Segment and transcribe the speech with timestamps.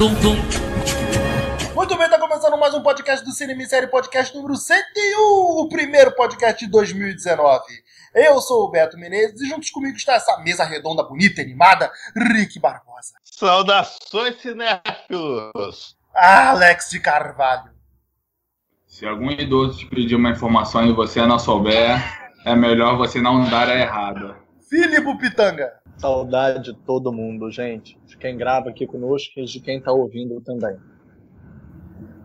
[0.00, 0.34] Tum, tum.
[1.74, 4.80] Muito bem, tá começando mais um podcast do Cine Série Podcast número 101,
[5.60, 7.62] o primeiro podcast de 2019.
[8.14, 11.92] Eu sou o Beto Menezes e juntos comigo está essa mesa redonda, bonita e animada,
[12.16, 13.12] Rick Barbosa.
[13.24, 15.94] Saudações, cinéfilos!
[16.14, 17.70] Alex de Carvalho.
[18.86, 22.02] Se algum idoso te pedir uma informação e você não souber,
[22.46, 24.34] é melhor você não dar a errada.
[24.66, 25.79] Filipe Pitanga.
[26.00, 27.98] Saudade de todo mundo, gente.
[28.06, 30.78] De quem grava aqui conosco e de quem tá ouvindo também.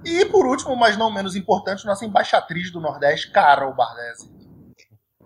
[0.06, 4.32] E por último, mas não menos importante, nossa embaixatriz do Nordeste, Carol Barlese.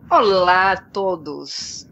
[0.09, 1.88] Olá a todos.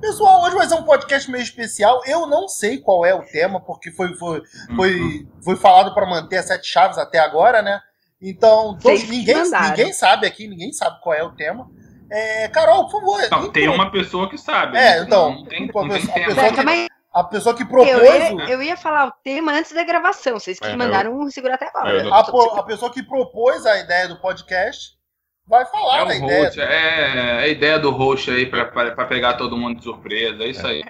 [0.00, 2.00] Pessoal, hoje vai ser um podcast meio especial.
[2.06, 4.42] Eu não sei qual é o tema, porque foi, foi,
[4.74, 7.78] foi, foi falado para manter as sete chaves até agora, né?
[8.22, 11.70] Então, todos, ninguém, ninguém sabe aqui, ninguém sabe qual é o tema.
[12.10, 13.20] É, Carol, por favor.
[13.30, 14.76] Não, tem uma pessoa que sabe.
[14.76, 15.34] É, então.
[15.34, 17.88] Não tem, não tem a, pessoa que, a pessoa que propôs.
[17.88, 21.30] Eu ia, eu ia, falar o tema antes da gravação, vocês que é, mandaram eu,
[21.30, 22.08] segurar até agora.
[22.12, 24.98] A, a, pessoa que propôs a ideia do podcast
[25.46, 26.44] vai falar é da ideia.
[26.44, 30.66] Host, é a ideia do host aí para pegar todo mundo de surpresa, é isso
[30.66, 30.82] aí.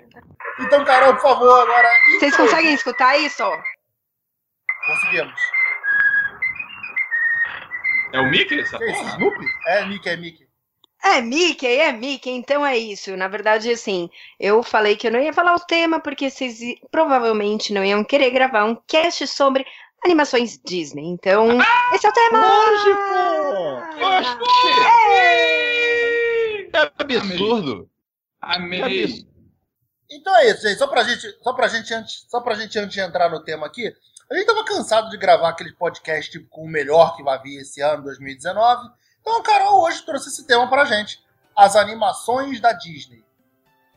[0.59, 1.89] Então, Carol, por favor, agora.
[2.19, 3.43] Vocês conseguem escutar isso?
[4.87, 5.41] Conseguimos.
[8.13, 9.09] É o Mickey essa que porra?
[9.11, 9.47] Snoopy?
[9.67, 10.50] É, Mickey, é Mickey.
[11.03, 13.17] É Mickey, é Mickey, então é isso.
[13.17, 16.59] Na verdade, assim, eu falei que eu não ia falar o tema porque vocês
[16.91, 19.65] provavelmente não iam querer gravar um cast sobre
[20.05, 21.07] animações Disney.
[21.07, 22.39] Então, ah, esse é o tema!
[22.41, 23.01] Lógico!
[23.99, 24.45] Lógico!
[26.73, 27.91] É absurdo!
[28.41, 29.27] Amei!
[30.11, 30.79] Então é isso, gente.
[30.79, 33.67] Só pra gente, só pra gente, antes, só pra gente antes de entrar no tema
[33.67, 33.95] aqui,
[34.31, 37.61] a gente tava cansado de gravar aquele podcast tipo, com o melhor que vai vir
[37.61, 38.91] esse ano, 2019.
[39.21, 41.21] Então a Carol hoje trouxe esse tema pra gente.
[41.57, 43.23] As animações da Disney.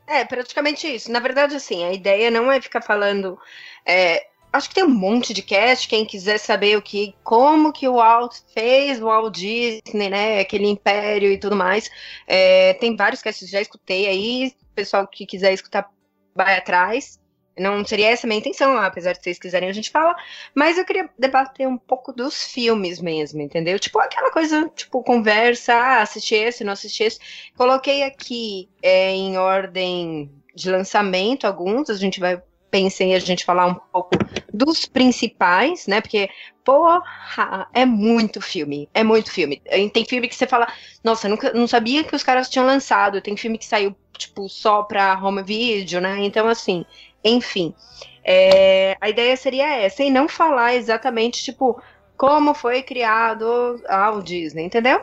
[0.06, 1.10] É, praticamente isso.
[1.10, 3.38] Na verdade, assim, a ideia não é ficar falando.
[3.86, 5.88] É, acho que tem um monte de cast.
[5.88, 10.40] Quem quiser saber o que, como que o Walt fez o Walt Disney, né?
[10.40, 11.90] Aquele império e tudo mais.
[12.26, 14.52] É, tem vários casts já escutei aí.
[14.74, 15.88] Pessoal que quiser escutar,
[16.34, 17.18] vai atrás.
[17.58, 20.16] Não seria essa a minha intenção, apesar de vocês quiserem a gente fala,
[20.54, 23.78] mas eu queria debater um pouco dos filmes mesmo, entendeu?
[23.78, 27.18] Tipo aquela coisa, tipo, conversa, ah, assisti esse, não assisti esse.
[27.56, 32.40] Coloquei aqui é, em ordem de lançamento alguns, a gente vai
[32.74, 34.18] pensei em a gente falar um pouco
[34.52, 36.00] dos principais, né?
[36.00, 36.28] Porque,
[36.64, 38.88] porra, é muito filme.
[38.92, 39.62] É muito filme.
[39.92, 40.66] Tem filme que você fala,
[41.04, 43.20] nossa, nunca não sabia que os caras tinham lançado.
[43.20, 46.16] Tem filme que saiu, tipo, só pra home video, né?
[46.24, 46.84] Então, assim,
[47.24, 47.74] enfim,
[48.22, 51.80] é, a ideia seria essa, e não falar exatamente, tipo,
[52.16, 55.00] como foi criado a o Disney, entendeu?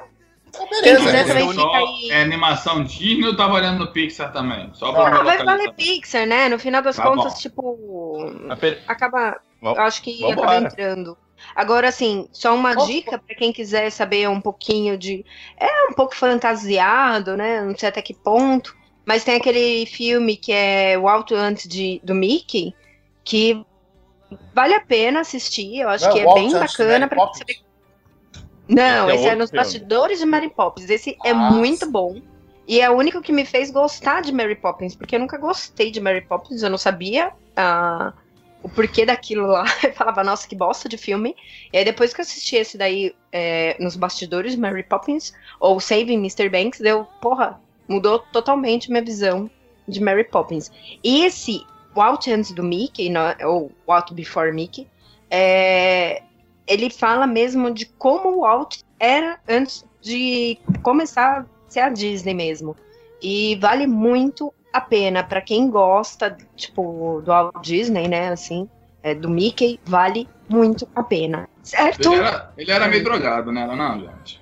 [0.70, 2.12] Beleza, é, fica aí...
[2.12, 4.70] é animação Disney ou tá valendo no Pixar também?
[4.74, 6.50] Só pra ah, vai valer Pixar, né?
[6.50, 7.40] No final das tá contas, bom.
[7.40, 8.20] tipo,
[8.86, 11.18] acaba, eu acho que acaba entrando.
[11.56, 15.26] Agora, assim, só uma dica para quem quiser saber um pouquinho de.
[15.58, 17.62] É um pouco fantasiado, né?
[17.62, 18.76] Não sei até que ponto.
[19.12, 22.74] Mas tem aquele filme que é O Alto Antes de, do Mickey,
[23.26, 23.62] que
[24.56, 25.80] vale a pena assistir.
[25.80, 27.44] Eu acho Não, que é bem bacana para você.
[28.70, 29.66] Não, esse é, esse é nos filme.
[29.66, 30.90] bastidores de Mary Poppins.
[30.90, 31.56] Esse é Nossa.
[31.56, 32.22] é muito bom.
[32.66, 35.92] E é o único que me fez gostar de Mary Poppins, porque eu nunca gostei
[35.92, 38.14] de Mary Poppins, eu não sabia uh,
[38.64, 39.66] o porquê daquilo lá.
[39.84, 41.36] Eu falava, nossa, que bosta de filme.
[41.74, 45.82] E aí depois que eu assisti esse daí é, nos bastidores de Mary Poppins, ou
[45.82, 46.48] Saving Mr.
[46.48, 47.60] Banks, deu, porra,
[47.92, 49.50] mudou totalmente minha visão
[49.88, 50.72] de Mary Poppins.
[51.04, 51.66] E esse
[51.96, 53.12] Walt antes do Mickey,
[53.46, 54.88] ou Walt Before Mickey,
[55.30, 56.24] é,
[56.66, 62.34] ele fala mesmo de como o Walt era antes de começar a ser a Disney
[62.34, 62.76] mesmo.
[63.22, 68.70] E vale muito a pena para quem gosta, tipo, do Walt Disney, né, assim,
[69.04, 71.48] é, do Mickey, vale muito a pena.
[71.62, 72.12] Certo?
[72.12, 73.68] Ele era, ele era meio drogado, né?
[73.68, 74.41] Não, gente.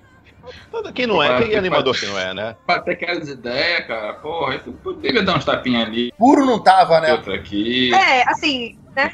[0.93, 2.55] Quem não é, tem animador que não é, né?
[2.65, 6.11] Pra ter aquelas ideias, cara, porra, isso devia dar uns tapinhas ali.
[6.17, 7.11] Puro não tava, né?
[7.13, 7.93] Outro aqui.
[7.93, 9.11] É, assim, né?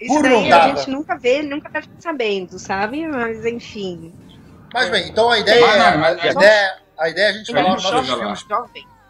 [0.00, 3.06] Isso Puro daí a gente nunca vê, nunca tá sabendo, sabe?
[3.06, 4.12] Mas enfim.
[4.72, 7.52] Mas bem, então a ideia mas, não, mas, a, ideia, a ideia é a gente
[7.52, 8.46] falar dos nossos filmes.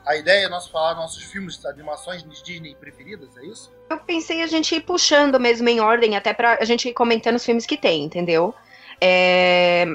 [0.04, 3.72] A ideia é nós falar nossos filmes, animações Disney preferidas, é isso?
[3.88, 7.36] Eu pensei a gente ir puxando mesmo em ordem, até pra a gente ir comentando
[7.36, 8.52] os filmes que tem, entendeu?
[9.00, 9.86] É,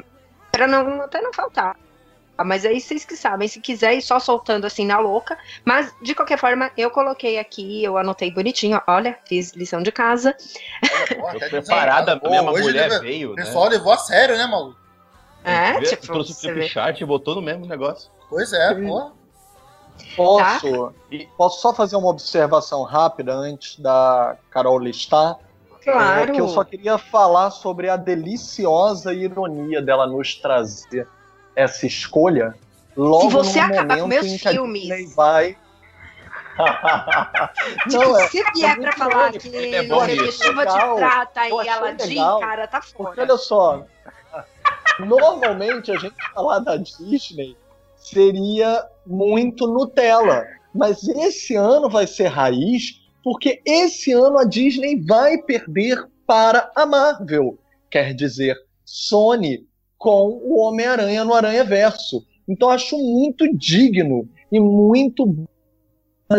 [0.57, 1.77] para não até não faltar.
[2.35, 5.37] Ah, mas aí vocês que sabem, se quiser ir só soltando assim na louca.
[5.63, 10.35] Mas, de qualquer forma, eu coloquei aqui, eu anotei bonitinho, olha, fiz lição de casa.
[11.09, 13.31] Tô preparada mesmo, a mulher veio.
[13.31, 13.71] O pessoal né?
[13.71, 14.79] levou a sério, né, maluco?
[15.43, 16.05] É, tipo.
[16.07, 18.11] Trouxe o flipchart e botou no mesmo negócio.
[18.29, 19.11] Pois é, pô.
[20.15, 21.17] Posso, tá.
[21.35, 25.37] posso só fazer uma observação rápida antes da Carol listar?
[25.91, 26.31] Claro.
[26.31, 31.07] É que eu só queria falar sobre a deliciosa ironia dela nos trazer
[31.55, 32.55] essa escolha
[32.95, 35.15] logo Se você no acabar com meus filmes.
[35.15, 35.57] Vai
[37.87, 41.69] Tipo, Não, é, se vier pra muito falar que é bom chuva de prata e
[41.69, 43.21] Aladdin, legal, cara, tá Porque fora.
[43.21, 43.85] olha só,
[44.99, 47.55] normalmente a gente falar da Disney
[47.95, 55.37] seria muito Nutella, mas esse ano vai ser raiz, porque esse ano a Disney vai
[55.37, 57.59] perder para a Marvel,
[57.91, 62.25] quer dizer, Sony com o Homem-Aranha no Aranha Verso.
[62.47, 65.45] Então acho muito digno e muito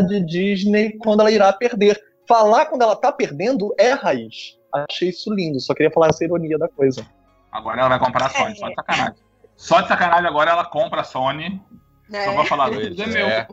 [0.09, 2.03] de Disney quando ela irá perder.
[2.27, 4.57] Falar quando ela tá perdendo é raiz.
[4.89, 7.07] Achei isso lindo, só queria falar essa ironia da coisa.
[7.53, 9.15] Agora ela vai comprar a Sony, só de sacanagem.
[9.57, 11.61] Só de sacanagem agora ela compra a Sony.
[12.09, 12.25] né?
[12.25, 13.27] Só pra falar, é meu.
[13.27, 13.47] é.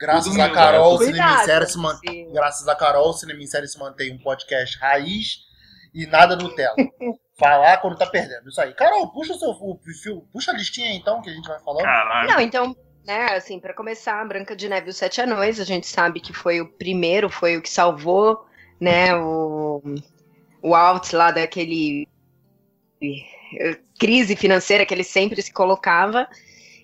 [0.00, 1.94] Graças a Carol, Cinema em Série se man...
[1.94, 2.28] você.
[2.32, 5.40] Graças a Carol, o Cinema em Série se mantém um podcast raiz
[5.92, 6.74] e nada Nutella.
[7.38, 8.48] Falar quando tá perdendo.
[8.48, 8.72] Isso aí.
[8.72, 11.60] Carol, puxa o seu o perfil, puxa a listinha aí, então que a gente vai
[11.60, 11.82] falando.
[11.82, 12.30] Caralho.
[12.30, 12.76] Não, então,
[13.06, 16.32] né, assim, pra começar, Branca de Neve e os Sete Anões, a gente sabe que
[16.32, 18.46] foi o primeiro, foi o que salvou,
[18.80, 19.82] né, o,
[20.62, 22.08] o Alt lá daquele
[23.02, 26.26] eh, crise financeira que ele sempre se colocava.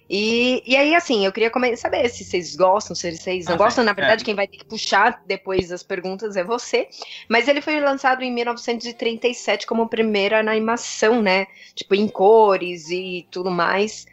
[0.08, 3.84] E, e aí, assim, eu queria saber se vocês gostam, se vocês não Ah, gostam.
[3.84, 4.24] Na verdade, é.
[4.24, 6.88] quem vai ter que puxar depois das perguntas é você.
[7.28, 11.46] Mas ele foi lançado em 1937 como primeira animação, né?
[11.74, 14.06] Tipo, em cores e tudo mais.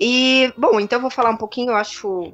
[0.00, 2.32] E, bom, então eu vou falar um pouquinho, eu acho.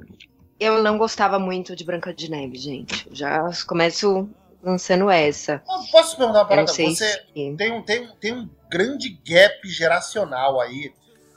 [0.59, 3.07] Eu não gostava muito de Branca de Neve, gente.
[3.11, 4.27] Já começo
[4.63, 5.61] lançando essa.
[5.91, 6.67] Posso perguntar uma parada?
[6.71, 10.91] sei Você se tem um, tem, um- tem um grande gap geracional aí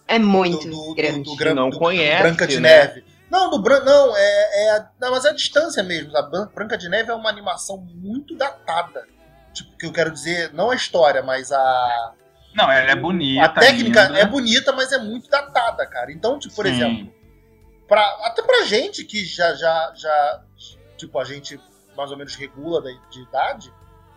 [0.08, 1.22] é muito do, do, grande.
[1.22, 2.68] do, Gran- Não do- do conhece, Branca de né?
[2.86, 3.04] Neve.
[3.30, 3.80] Não, do Bran...
[3.84, 6.16] não, é, é a- não, mas é a distância mesmo.
[6.16, 9.06] A Bran- Branca de Neve é uma animação muito datada.
[9.52, 12.12] Tipo, que eu quero dizer, não a história, mas a,
[12.54, 13.44] Não, ela é bonita.
[13.44, 14.18] a técnica linda.
[14.18, 16.10] é bonita, mas é muito datada, cara.
[16.10, 16.72] Então, tipo, por Sim.
[16.72, 17.12] exemplo,
[17.86, 20.42] pra, até pra gente que já, já, já,
[20.96, 21.60] tipo, a gente
[21.96, 23.72] mais ou menos regula de idade.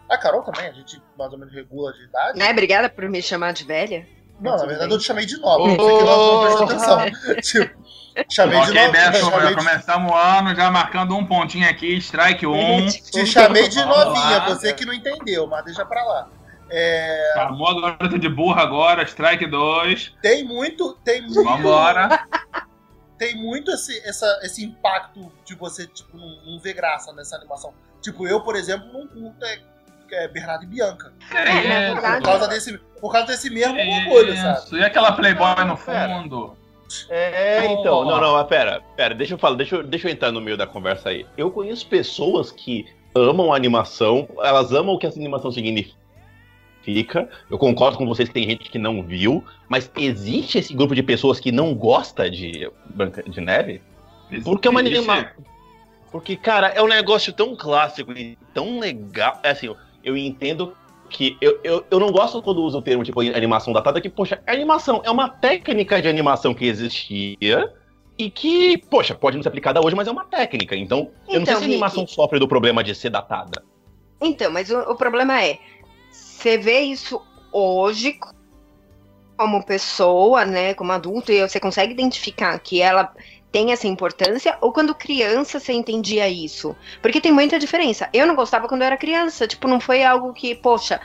[0.08, 2.38] A Carol também, a gente mais ou menos regula de idade.
[2.40, 2.50] Né?
[2.52, 4.08] Obrigada por me chamar de velha.
[4.42, 7.36] Não, na verdade eu te chamei de nova, você que não, não prestou atenção.
[7.42, 7.82] tipo,
[8.30, 8.92] chamei de Ok, nova.
[8.92, 12.88] Beto, chamei de- começamos o ano já marcando um pontinho aqui, strike um.
[12.88, 16.28] Te chamei de novinha, você que não entendeu, mas deixa pra lá.
[16.74, 20.14] É, Chamou a garota de burra agora, strike 2.
[20.22, 22.26] tem muito, tem muito, Vambora.
[23.20, 27.74] tem muito esse, essa, esse impacto de você tipo, não, não ver graça nessa animação.
[28.02, 29.60] Tipo, eu, por exemplo, não curto é,
[30.16, 31.13] é Bernardo e Bianca.
[31.34, 31.68] É, isso?
[31.94, 34.60] verdade- Por causa desse, por causa desse mesmo orgulho, sabe?
[34.60, 34.78] Isso.
[34.78, 36.58] E aquela Playboy no fundo?
[37.10, 38.04] É, então, Oh.
[38.06, 40.58] não, não, mas pera, pera, deixa eu falar, deixa eu, deixa eu entrar no meio
[40.58, 41.25] da conversa aí.
[41.38, 42.86] Eu conheço pessoas que
[43.16, 45.96] amam a animação, elas amam o que essa animação significa.
[47.50, 51.04] Eu concordo com vocês que tem gente que não viu, mas existe esse grupo de
[51.04, 53.81] pessoas que não gosta de Branca de Neve?
[54.44, 54.98] Porque é uma Existe.
[54.98, 55.31] anima...
[56.12, 59.40] Porque, cara, é um negócio tão clássico e tão legal.
[59.44, 60.75] É assim, eu, entendo
[61.09, 61.38] que.
[61.42, 65.02] Eu, eu, eu não gosto quando usa o termo tipo animação datada, que, poxa, animação
[65.06, 67.73] é uma técnica de animação que existia
[68.18, 70.76] e que, poxa, pode não ser aplicada hoje, mas é uma técnica.
[70.76, 72.14] Então, eu não sei Então, se a animação Rick.
[72.14, 73.64] sofre do problema de ser datada.
[74.21, 75.57] Então, mas o, o problema é,
[76.11, 77.21] você vê isso
[77.52, 78.19] hoje
[79.37, 83.11] como pessoa, né, como adulto, e você consegue identificar que ela
[83.52, 86.76] tem essa importância, ou quando criança você entendia isso?
[87.02, 88.10] Porque tem muita diferença.
[88.14, 91.02] Eu não gostava quando eu era criança, tipo, não foi algo que, poxa,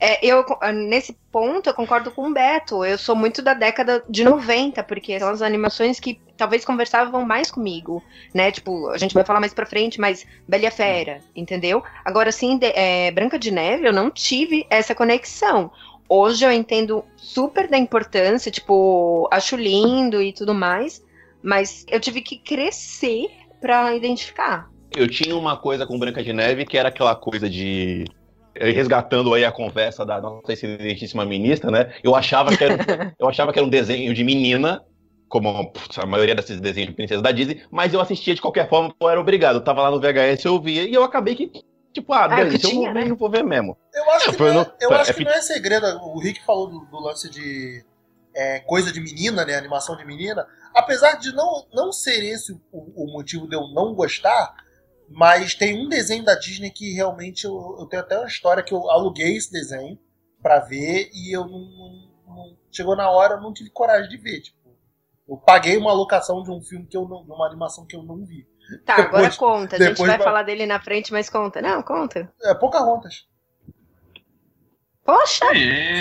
[0.00, 4.22] é, eu nesse ponto eu concordo com o Beto, eu sou muito da década de
[4.22, 8.00] 90, porque são as animações que talvez conversavam mais comigo,
[8.32, 11.82] né, tipo, a gente vai falar mais pra frente, mas Bela e a Fera, entendeu?
[12.04, 15.70] Agora, sim, é, Branca de Neve, eu não tive essa conexão.
[16.08, 21.02] Hoje eu entendo super da importância, tipo, acho lindo e tudo mais,
[21.42, 23.26] mas eu tive que crescer
[23.60, 24.68] pra identificar.
[24.90, 28.04] Eu tinha uma coisa com Branca de Neve que era aquela coisa de.
[28.54, 31.92] eh, Resgatando aí a conversa da nossa excelentíssima ministra, né?
[32.02, 32.74] Eu achava que era,
[33.18, 34.80] eu achava que era um desenho de menina,
[35.28, 38.68] como putz, a maioria desses desenhos de princesa da Disney, mas eu assistia de qualquer
[38.68, 39.56] forma, eu era obrigado.
[39.56, 41.50] Eu tava lá no VHS, eu via, e eu acabei que,
[41.92, 43.04] tipo, ah, Ah, que eu tinha, vou né?
[43.04, 43.76] ver, eu vou ver mesmo.
[43.94, 45.86] Eu acho É, que, foi não é, eu é acho que pe- não é segredo.
[46.02, 47.84] O Rick falou do, do lance de
[48.34, 49.54] é, coisa de menina, né?
[49.56, 50.46] Animação de menina.
[50.78, 54.54] Apesar de não, não ser esse o, o motivo de eu não gostar,
[55.08, 58.72] mas tem um desenho da Disney que realmente eu, eu tenho até uma história que
[58.72, 59.98] eu aluguei esse desenho
[60.42, 64.16] pra ver e eu não, não- não- chegou na hora eu não tive coragem de
[64.18, 64.40] ver.
[64.40, 64.58] Tipo,
[65.28, 68.02] eu paguei uma locação de um filme que eu não, de uma animação que eu
[68.02, 68.46] não vi.
[68.84, 69.76] Tá, Depois- agora conta.
[69.76, 71.60] A gente vai vai- falar dele na frente, mas conta.
[71.62, 72.30] Não, conta.
[72.42, 73.26] É Pocahontas.
[75.08, 75.46] Poxa!
[75.52, 75.58] Que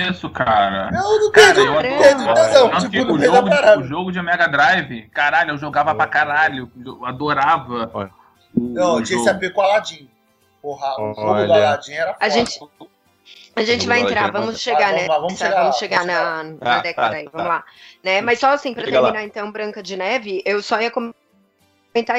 [0.09, 0.89] isso, cara.
[0.93, 2.33] Eu não Cara, perdi, eu perdi adoro.
[2.33, 5.95] tesão, Tanto tipo, que o jogo, de, o jogo de Mega Drive, caralho, eu jogava
[5.95, 6.69] pra caralho.
[6.85, 7.89] Eu adorava.
[7.93, 8.09] Olha.
[8.53, 10.09] Não, eu tinha esse AP com o Aladdin.
[10.61, 11.47] Porra, o jogo Olha.
[11.47, 12.25] do Aladdin era foda.
[12.25, 12.59] A gente,
[13.55, 15.07] a gente vai entrar, vamos chegar, Ah, vamos né?
[15.07, 17.29] lá, vamos chegar lá, vamos chegar vamos na, na Ah, década tá, aí, tá.
[17.31, 17.63] vamos lá.
[18.03, 18.21] Né?
[18.21, 19.07] Mas só assim, pra Chega lá.
[19.11, 21.16] terminar então Branca de Neve, eu só ia comentar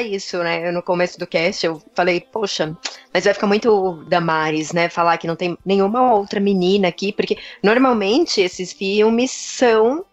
[0.01, 0.67] isso, né?
[0.67, 2.75] Eu, no começo do cast eu falei, poxa,
[3.13, 4.89] mas vai ficar muito Damares, né?
[4.89, 10.05] Falar que não tem nenhuma outra menina aqui, porque normalmente esses filmes são,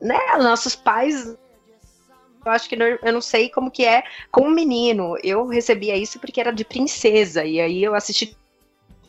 [0.00, 0.18] né?
[0.38, 1.36] Nossos pais.
[2.44, 5.16] Eu acho que nor- eu não sei como que é com o menino.
[5.22, 8.36] Eu recebia isso porque era de princesa, e aí eu assisti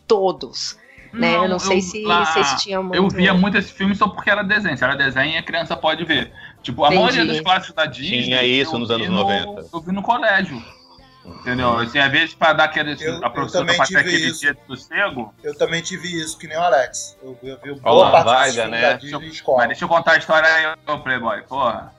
[0.07, 0.77] todos.
[1.11, 1.35] Né?
[1.37, 2.95] eu não sei se lá- vocês tinham muito.
[2.95, 4.77] Eu via muito esse filme só porque era desenho.
[4.77, 6.31] Se era desenho, a criança pode ver.
[6.61, 7.01] Tipo, a Entendi.
[7.03, 8.23] maioria dos clássicos da Disney.
[8.23, 9.65] Tinha isso nos anos no- 90.
[9.73, 10.61] Eu vi no colégio.
[11.25, 11.77] Entendeu?
[11.77, 12.95] Assim, às vezes, pra dar aquele.
[12.99, 14.39] Eu- a professora pra ter aquele isso.
[14.41, 15.33] dia de sossego.
[15.43, 17.17] Eu também tive isso, que nem o Alex.
[17.21, 18.93] Eu, eu vi Olha boa lá, parte vai, desses né?
[18.97, 19.57] Disney escola.
[19.59, 21.41] Mas deixa eu contar a história aí, ô Playboy.
[21.43, 21.93] Porra.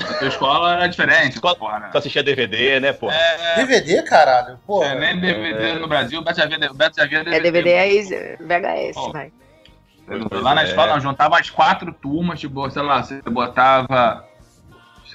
[0.00, 1.78] A tua escola era diferente, Escola- porra.
[1.78, 1.88] né?
[1.92, 3.08] Tu assistia DVD, né, pô?
[3.10, 4.58] É, DVD, caralho?
[4.66, 7.38] Pô, é, nem DVD no Brasil, o Beto já via, o Beto já via É
[7.40, 7.88] DVD é
[8.40, 9.12] VHS, Ó.
[10.18, 10.40] vai.
[10.40, 10.64] Lá na É.
[10.64, 14.24] escola, nós juntava as quatro turmas, tipo, sei lá, você botava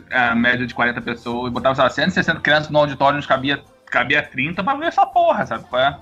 [0.10, 3.64] é, a média de 40 pessoas, botava, sei lá, 160 crianças no auditório, nos cabia,
[3.86, 5.98] cabia 30 pra ver essa porra, sabe qual é?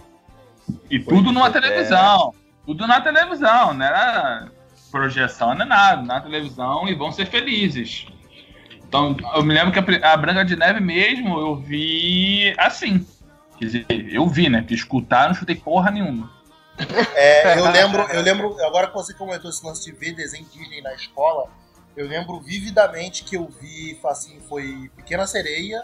[0.89, 1.51] E tudo numa é.
[1.51, 2.33] televisão.
[2.65, 4.47] Tudo na televisão, não era
[4.91, 8.07] projeção, nem nada, na televisão e vão ser felizes.
[8.87, 13.05] Então, eu me lembro que a, a Branca de Neve mesmo, eu vi assim.
[13.57, 14.61] Quer dizer, eu vi, né?
[14.61, 16.31] Porque escutar, não escutei porra nenhuma.
[17.15, 20.81] É, eu lembro, eu lembro, agora que você comentou esse lance de ver desenho Disney
[20.81, 21.49] na escola,
[21.95, 25.83] eu lembro vividamente que eu vi, assim, foi Pequena Sereia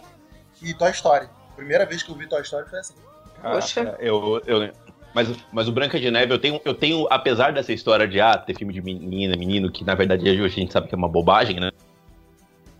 [0.61, 1.27] e Toy Story.
[1.55, 2.95] Primeira vez que eu vi Toy Story foi assim.
[3.41, 3.95] Poxa.
[3.97, 4.71] Ah, eu, eu,
[5.13, 8.37] mas, mas o Branca de Neve, eu tenho, eu tenho, apesar dessa história de ah,
[8.37, 11.09] ter filme de menina, menino, que na verdade hoje a gente sabe que é uma
[11.09, 11.71] bobagem, né?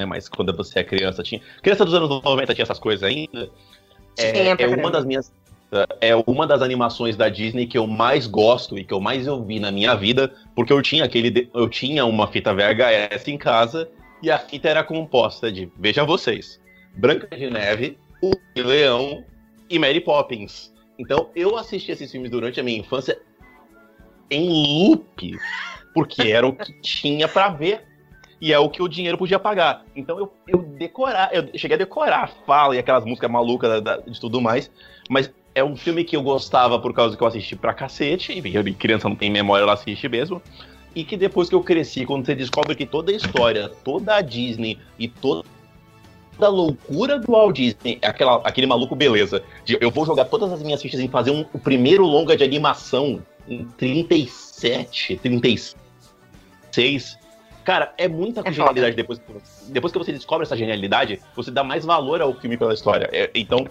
[0.02, 1.42] Né, Mas quando você é criança, tinha.
[1.62, 3.50] Criança dos anos 90 tinha essas coisas ainda.
[4.18, 5.32] É, é uma das minhas.
[6.02, 9.60] É uma das animações da Disney que eu mais gosto e que eu mais ouvi
[9.60, 11.50] na minha vida, porque eu tinha aquele.
[11.54, 13.90] Eu tinha uma fita VHS em casa
[14.22, 16.60] e a fita era composta de, veja vocês,
[16.96, 19.24] Branca de Neve, O Leão
[19.70, 20.74] e Mary Poppins.
[21.00, 23.18] Então eu assisti esses filmes durante a minha infância
[24.30, 24.50] em
[24.88, 25.38] loop,
[25.94, 27.84] porque era o que tinha pra ver
[28.40, 29.86] e é o que o dinheiro podia pagar.
[29.96, 33.98] Então eu, eu decorar, eu cheguei a decorar a fala e aquelas músicas malucas da-
[33.98, 34.70] da- de tudo mais,
[35.10, 38.56] mas é um filme que eu gostava por causa que eu assisti pra cacete, e
[38.56, 40.42] eu- criança não tem memória, ela assiste mesmo.
[40.96, 44.22] E que depois que eu cresci, quando você descobre que toda a história, toda a
[44.22, 45.44] Disney e toda
[46.40, 50.52] a loucura do Walt Disney, é aquela, aquele maluco beleza, de eu vou jogar todas
[50.52, 55.76] as minhas fichas em fazer um, o primeiro longa de animação em 37, 36.
[57.64, 61.52] Cara, é muita É genialidade depois que, você- depois que você descobre essa genialidade, você
[61.52, 63.08] dá mais valor ao filme pela história.
[63.14, 63.68] É, então,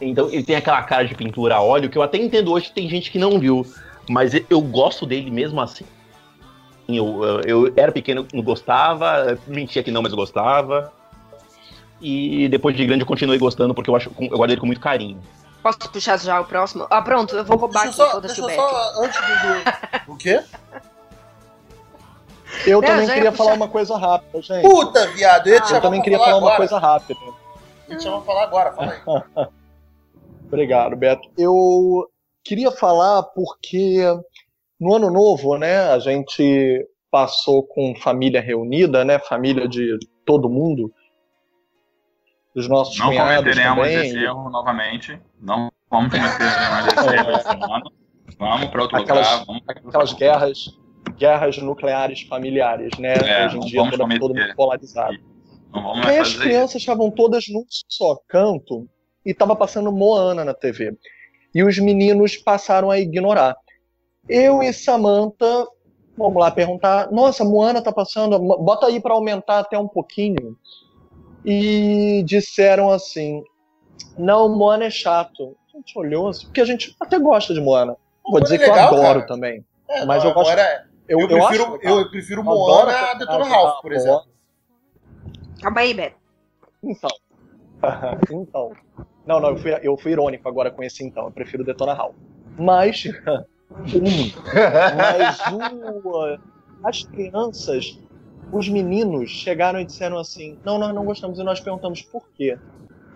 [0.00, 2.72] então ele tem aquela cara de pintura a óleo que eu até entendo hoje que
[2.74, 3.64] tem gente que não viu,
[4.08, 5.84] mas eu- gosto dele mesmo assim.
[6.88, 10.92] Eu, eu, eu era pequeno, não gostava, mentia que não, mas gostava.
[12.00, 14.80] E depois de grande eu continuei gostando porque eu acho eu guardo ele com muito
[14.80, 15.20] carinho.
[15.62, 16.86] Posso puxar já o próximo?
[16.88, 18.56] Ah, pronto, eu vou roubar Deixa aqui só, eu Beck.
[18.56, 20.12] só, antes do...
[20.12, 20.40] O quê?
[22.66, 23.44] Eu Não, também queria puxar.
[23.44, 24.62] falar uma coisa rápida, gente.
[24.68, 26.56] Puta, viado, eu ia te Ah, eu também queria falar falar uma agora.
[26.56, 27.20] coisa rápida.
[27.88, 29.48] Eu ia te falar agora, fala aí.
[30.48, 31.28] Obrigado, Beto.
[31.36, 32.06] Eu
[32.44, 34.02] queria falar porque
[34.80, 40.92] no ano novo, né, a gente passou com família reunida, né, família de todo mundo,
[42.54, 44.06] dos nossos Não cometeremos também.
[44.06, 45.20] esse erro novamente.
[45.40, 46.38] Não vamos cometer
[46.70, 47.92] mais esse erro esse ano.
[48.38, 49.44] Vamos para outro Aquelas- lugar.
[49.46, 50.18] Vamos Aquelas lugar.
[50.18, 50.78] guerras,
[51.16, 53.14] guerras nucleares familiares, né?
[53.24, 55.16] É, Hoje em dia todo, mundo polarizado.
[55.72, 56.40] Não vamos E as fazer isso.
[56.40, 58.88] crianças estavam todas num só canto
[59.28, 60.96] e tava passando Moana na TV.
[61.54, 63.54] E os meninos passaram a ignorar.
[64.28, 65.66] Eu e Samantha,
[66.16, 70.56] vamos lá perguntar, nossa, Moana tá passando, bota aí para aumentar até um pouquinho.
[71.44, 73.42] E disseram assim,
[74.16, 75.56] não, Moana é chato.
[75.74, 77.96] A gente olhou assim, porque a gente até gosta de Moana.
[78.22, 79.26] Vou Moana dizer é que eu legal, adoro cara.
[79.26, 79.64] também.
[79.88, 81.98] É, Mas não, eu gosto- agora é- Eu, eu, eu prefiro, acho legal.
[82.00, 84.24] eu prefiro Moana a Detona Ralph, da por exemplo.
[85.62, 86.16] Calma aí, Beto.
[86.82, 87.10] Então.
[88.30, 88.72] então.
[89.28, 91.26] Não, não, eu fui, eu fui irônico agora com esse então.
[91.26, 92.14] Eu prefiro Detona Ralph.
[92.58, 93.04] Mas.
[94.96, 96.38] mas o,
[96.82, 98.00] as crianças,
[98.50, 101.38] os meninos, chegaram e disseram assim: Não, nós não gostamos.
[101.38, 102.58] E nós perguntamos por quê.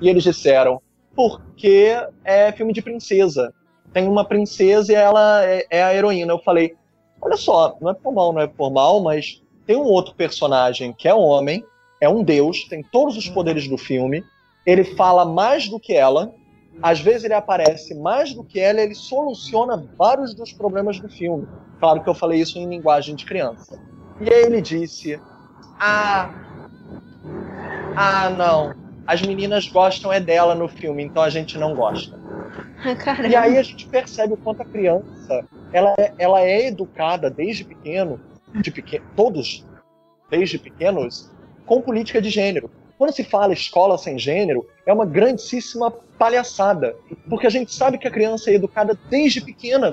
[0.03, 0.83] E eles disseram:
[1.17, 3.55] Porque é filme de princesa.
[3.91, 6.35] Tem uma princesa e ela é, é a heroína.
[6.35, 6.77] Eu falei:
[7.23, 10.93] Olha só, não é por mal, não é por mal, mas tem um outro personagem
[10.93, 11.65] que é homem,
[11.99, 14.23] é um deus, tem todos os poderes do filme,
[14.65, 16.35] ele fala mais do que ela,
[16.83, 21.47] às vezes ele aparece mais do que ela, ele soluciona vários dos problemas do filme.
[21.79, 23.79] Claro que eu falei isso em linguagem de criança.
[24.21, 25.21] E aí ele disse:
[25.79, 26.33] Ah,
[27.97, 28.75] ah, não.
[29.07, 32.19] As meninas gostam é dela no filme, então a gente não gosta.
[33.05, 33.29] Caramba.
[33.29, 37.65] E aí a gente percebe o quanto a criança ela é, ela é educada desde
[37.65, 38.21] pequeno,
[38.55, 39.67] de pequeno, todos
[40.31, 41.31] desde pequenos,
[41.67, 42.71] com política de gênero.
[43.03, 46.95] Quando se fala escola sem gênero, é uma grandíssima palhaçada,
[47.29, 49.91] porque a gente sabe que a criança é educada desde pequena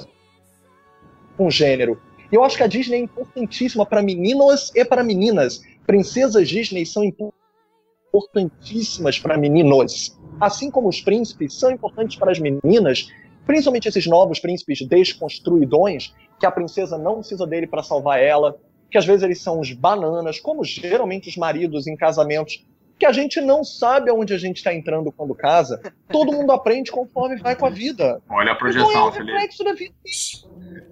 [1.36, 2.00] com gênero.
[2.32, 5.60] E eu acho que a Disney é importantíssima para meninos e para meninas.
[5.88, 10.16] Princesas Disney são importantíssimas para meninos.
[10.40, 13.08] Assim como os príncipes são importantes para as meninas,
[13.44, 18.56] principalmente esses novos príncipes desconstruidões, que a princesa não precisa dele para salvar ela,
[18.92, 22.64] que às vezes eles são os bananas, como geralmente os maridos em casamentos,
[23.00, 25.82] que a gente não sabe aonde a gente está entrando quando casa.
[26.12, 28.22] Todo mundo aprende conforme vai com a vida.
[28.30, 29.32] Olha a Então é projeção, um Felipe.
[29.32, 29.94] reflexo da vida.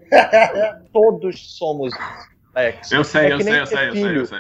[0.94, 1.94] Todos somos
[2.56, 2.92] Alex.
[2.92, 4.38] Eu sei, É eu sei, eu sei, eu sei, eu sei.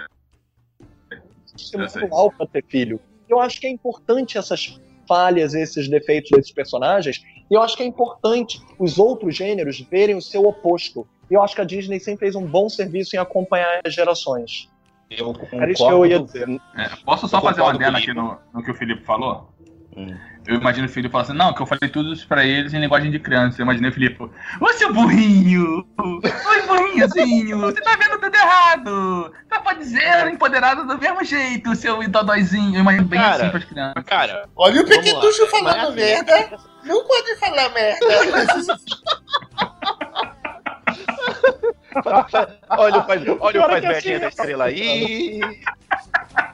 [1.55, 2.07] Isso é Eu muito sei.
[2.07, 2.99] mal para ter filho.
[3.27, 7.83] Eu acho que é importante essas falhas, esses defeitos desses personagens, e eu acho que
[7.83, 11.07] é importante os outros gêneros verem o seu oposto.
[11.29, 14.69] E eu acho que a Disney sempre fez um bom serviço em acompanhar as gerações.
[15.09, 16.25] Eu Era isso que eu ia concordo.
[16.25, 16.61] dizer.
[16.75, 19.53] É, posso só Eu fazer uma concordo o aqui no, no que o Felipe falou?
[19.95, 20.15] Hum.
[20.45, 22.79] Eu imagino o Felipe falando assim, não, que eu falei tudo isso pra eles em
[22.79, 23.61] linguagem de criança.
[23.61, 24.29] Eu imaginei o Felipe,
[24.61, 25.85] ô seu burrinho!
[25.97, 27.59] Oi, burrinhozinho!
[27.59, 29.33] Você tá vendo tudo errado!
[29.49, 32.75] Tá pode dizer empoderado do mesmo jeito, seu dodóizinho.
[32.75, 34.03] Eu imagino bem Cara, assim pras crianças.
[34.05, 34.85] Cara, Olha o.
[34.85, 36.57] Pequetucho falando Mas, assim, merda.
[36.85, 38.07] Não pode falar merda.
[42.69, 45.39] Olha o faz, olha o é faz que merdinha assim, da estrela aí.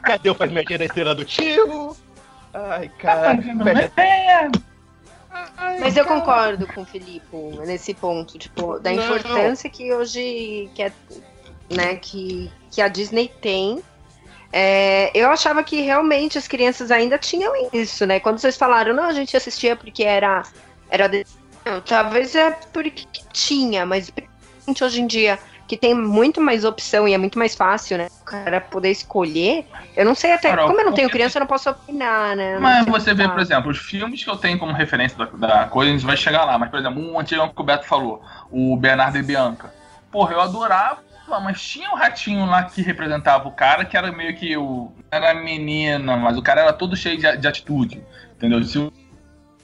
[0.03, 1.95] Cadê o faz merdinha da estrela do tio?
[2.53, 3.37] Ai, cara.
[3.41, 4.49] Fecha- É,
[5.79, 9.03] Mas eu concordo com o Felipe nesse ponto, tipo, da Não.
[9.03, 10.91] importância que hoje que, é,
[11.71, 13.81] né, que, que a Disney tem.
[14.55, 18.19] É, eu achava que realmente as crianças ainda tinham isso, né?
[18.19, 20.43] Quando vocês falaram, não, a gente assistia porque era.
[20.91, 21.25] era de-
[21.65, 24.11] não, talvez é porque tinha, mas
[24.83, 28.07] hoje em dia, que tem muito mais opção e é muito mais fácil, né?
[28.21, 29.65] O cara poder escolher.
[29.95, 30.49] Eu não sei até.
[30.49, 32.59] Carol, como eu não tenho criança, eu não posso opinar, né?
[32.59, 35.91] Mas você vê, por exemplo, os filmes que eu tenho como referência da, da coisa,
[35.91, 36.57] a gente vai chegar lá.
[36.57, 38.21] Mas, por exemplo, um antigo que o Beto falou,
[38.51, 39.73] o Bernardo e Bianca.
[40.11, 41.01] Porra, eu adorava,
[41.41, 44.91] mas tinha um ratinho lá que representava o cara, que era meio que o.
[45.09, 48.03] Era menina, mas o cara era todo cheio de, de atitude.
[48.35, 48.63] Entendeu?
[48.63, 48.91] Se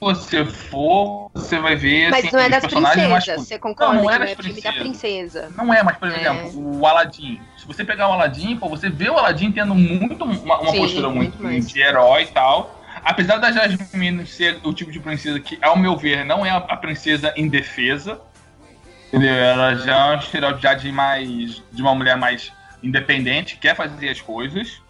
[0.00, 3.46] você for, você vai ver Mas assim, não é das princesas, masculinos.
[3.46, 5.52] você concorda Não, é não das é da princesa.
[5.56, 6.16] Não é, mas, por É.
[6.18, 7.38] exemplo, o Aladdin.
[7.58, 10.78] Se você pegar o Aladdin, pô, você vê o Aladdin tendo muito uma, uma Sim,
[10.78, 11.68] postura muito, muito mais.
[11.68, 12.80] de herói e tal.
[13.04, 16.56] Apesar da Jasmine ser o tipo de princesa que, ao meu ver, não é a,
[16.56, 18.20] a princesa indefesa.
[19.08, 19.34] Entendeu?
[19.34, 21.62] Ela já é um estereótipo já de mais.
[21.70, 24.80] de uma mulher mais independente, quer fazer as coisas.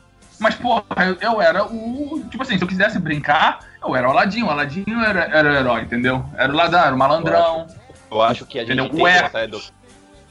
[0.41, 2.25] Mas, porra, eu, eu era o.
[2.31, 4.43] Tipo assim, se eu quisesse brincar, eu era o Aladdin.
[4.43, 6.25] O Aladdin era, era o herói, entendeu?
[6.37, 7.67] Era o ladrão, era o malandrão.
[8.11, 9.05] Eu acho que a gente Entendeu?
[9.05, 9.61] teve essa edu...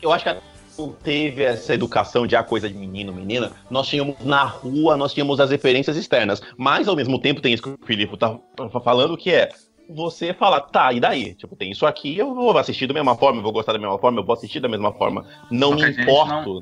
[0.02, 0.38] Eu acho que a
[0.80, 3.52] não teve essa educação de a coisa de menino, menina.
[3.70, 6.42] Nós tínhamos na rua, nós tínhamos as referências externas.
[6.58, 8.40] Mas ao mesmo tempo tem isso que o Filipe tá
[8.82, 9.50] falando, que é
[9.90, 11.34] você falar, tá, e daí?
[11.34, 13.98] Tipo, tem isso aqui, eu vou assistir da mesma forma, eu vou gostar da mesma
[13.98, 15.26] forma, eu vou assistir da mesma forma.
[15.52, 16.62] Não me importo.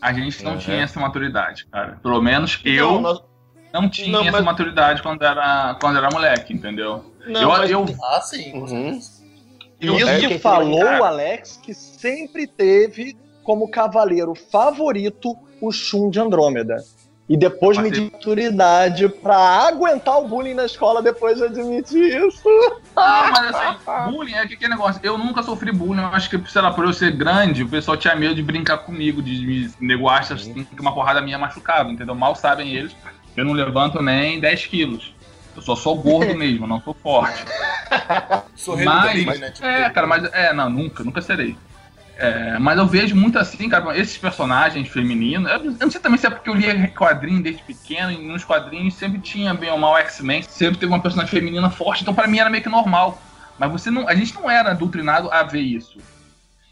[0.00, 0.58] A gente não Uhum.
[0.58, 1.98] tinha essa maturidade, cara.
[2.02, 3.22] Pelo menos eu Não, nós-
[3.72, 7.04] não tinha Não, essa mas- maturidade quando era, quando era moleque, entendeu?
[7.26, 8.52] não, eu, mas- eu, Ah, sim.
[8.54, 8.98] Uhum.
[9.80, 11.00] eu- Isso é que que- falou cara.
[11.02, 16.76] o Alex, que sempre teve como cavaleiro favorito o Shun de Andrômeda.
[17.30, 22.42] E depois Mas deu maturidade pra aguentar o bullying na escola depois de admitir isso.
[22.96, 25.00] Não, mas assim, bullying é que aquele negócio.
[25.04, 27.96] Eu nunca sofri bullying, eu acho que, sei lá, por eu ser grande, o pessoal
[27.96, 31.88] tinha medo de brincar comigo, de me nego acha assim, que uma porrada minha machucava,
[31.88, 32.16] entendeu?
[32.16, 32.96] Mal sabem eles,
[33.36, 35.14] eu não levanto nem 10 quilos.
[35.54, 37.44] Eu só sou gordo mesmo, não sou forte.
[38.56, 39.50] Sou Mas, Rodrigues, né?
[39.52, 41.56] Tipo, é, cara, mas é, não, nunca, nunca serei.
[42.20, 45.50] É, mas eu vejo muito assim, cara, esses personagens femininos.
[45.50, 48.44] Eu, eu não sei também se é porque eu lia quadrinho desde pequeno, e nos
[48.44, 52.26] quadrinhos sempre tinha bem ou mal X-Men, sempre teve uma personagem feminina forte, então pra
[52.26, 53.18] mim era meio que normal.
[53.58, 55.98] Mas você não, a gente não era doutrinado a ver isso.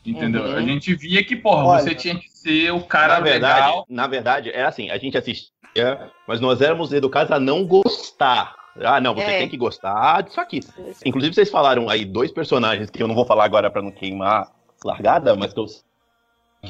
[0.04, 0.42] Entendeu?
[0.42, 0.56] Uhum.
[0.56, 3.86] A gente via que, porra, Olha, você tinha que ser o cara na verdade, legal.
[3.88, 8.54] na verdade, era assim, a gente assistia, mas nós éramos educados a não gostar.
[8.80, 9.38] Ah, não, você É.
[9.38, 10.60] tem que gostar disso aqui.
[11.04, 14.46] Inclusive, vocês falaram aí dois personagens que eu não vou falar agora pra não queimar
[14.84, 15.66] largada, mas que eu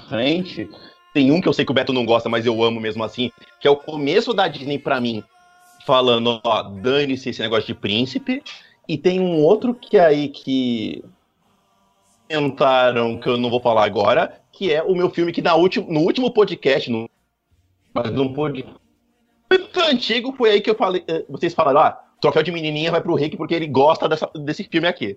[0.08, 0.68] frente.
[1.14, 3.30] Tem um que eu sei que o Beto não gosta, mas eu amo mesmo assim,
[3.60, 5.22] que é o começo da Disney pra mim,
[5.86, 8.42] falando, ó, dane-se esse negócio de príncipe.
[8.86, 11.02] E tem um outro que é aí que
[12.28, 15.90] comentaram, que eu não vou falar agora, que é o meu filme que na último,
[15.90, 17.08] no último podcast, no,
[17.92, 18.74] mas não podcast
[19.50, 23.00] muito antigo, foi aí que eu falei, eh, vocês falaram, ah, troféu de menininha vai
[23.00, 25.16] pro Rick porque ele gosta dessa, desse filme aqui.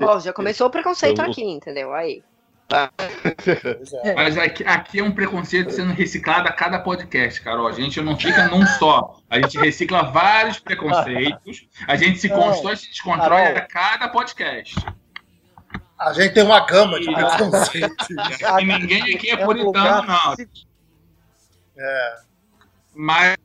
[0.00, 1.92] Ó, já começou o preconceito aqui, entendeu?
[1.92, 2.22] Aí.
[2.70, 4.14] É.
[4.14, 7.66] Mas aqui, aqui é um preconceito sendo reciclado a cada podcast, Carol.
[7.66, 9.16] A gente não fica num só.
[9.30, 11.66] A gente recicla vários preconceitos.
[11.86, 13.56] A gente se Não, constrói e se desconstrói Carol.
[13.56, 14.76] a cada podcast.
[15.98, 18.06] A gente tem uma gama de preconceitos.
[18.60, 20.36] E ninguém aqui é um puritano, não.
[21.78, 22.16] É.
[22.94, 23.36] Mas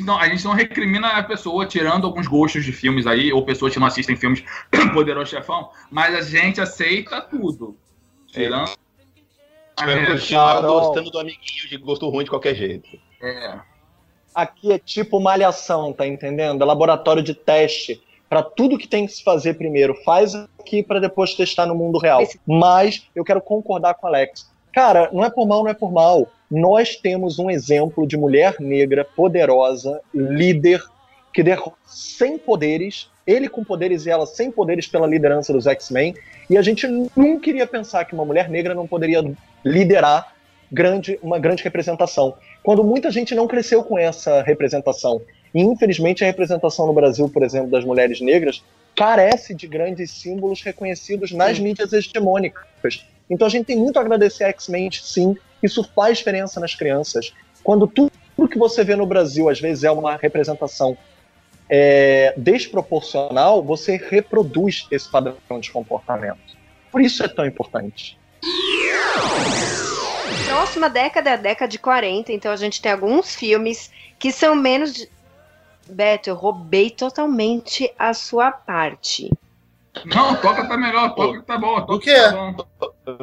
[0.00, 3.72] não, a gente não recrimina a pessoa tirando alguns gostos de filmes aí, ou pessoas
[3.72, 4.44] que não assistem filmes
[4.94, 7.76] Poderoso Chefão, mas a gente aceita tudo.
[8.28, 8.70] Tirando.
[9.80, 12.88] Eu É, continuar gostando do amiguinho de gosto ruim de qualquer jeito.
[13.20, 13.60] é.
[14.34, 16.62] Aqui é tipo malhação, tá entendendo?
[16.62, 19.94] É laboratório de teste para tudo que tem que se fazer primeiro.
[20.04, 22.22] Faz aqui para depois testar no mundo real.
[22.46, 24.50] Mas eu quero concordar com o Alex.
[24.72, 26.30] Cara, não é por mal, não é por mal.
[26.54, 30.84] Nós temos um exemplo de mulher negra, poderosa, líder,
[31.32, 36.14] que derrota sem poderes, ele com poderes e ela sem poderes pela liderança dos X-Men.
[36.50, 36.86] E a gente
[37.16, 39.24] nunca iria pensar que uma mulher negra não poderia
[39.64, 40.34] liderar
[40.70, 42.34] grande, uma grande representação.
[42.62, 45.22] Quando muita gente não cresceu com essa representação.
[45.54, 48.62] E infelizmente a representação no Brasil, por exemplo, das mulheres negras,
[48.94, 53.06] carece de grandes símbolos reconhecidos nas mídias hegemônicas.
[53.32, 55.34] Então a gente tem muito a agradecer a X-Men, sim.
[55.62, 57.32] Isso faz diferença nas crianças.
[57.64, 58.12] Quando tudo
[58.46, 60.98] que você vê no Brasil, às vezes, é uma representação
[61.66, 66.58] é, desproporcional, você reproduz esse padrão de comportamento.
[66.90, 68.18] Por isso é tão importante.
[70.46, 74.54] Próxima década é a década de 40, então a gente tem alguns filmes que são
[74.54, 74.92] menos.
[74.92, 75.08] De...
[75.88, 79.30] Beto, eu roubei totalmente a sua parte.
[80.06, 81.80] Não, toca tá melhor, toca que tá bom.
[81.80, 82.14] Toca O quê?
[82.14, 82.54] Tá bom.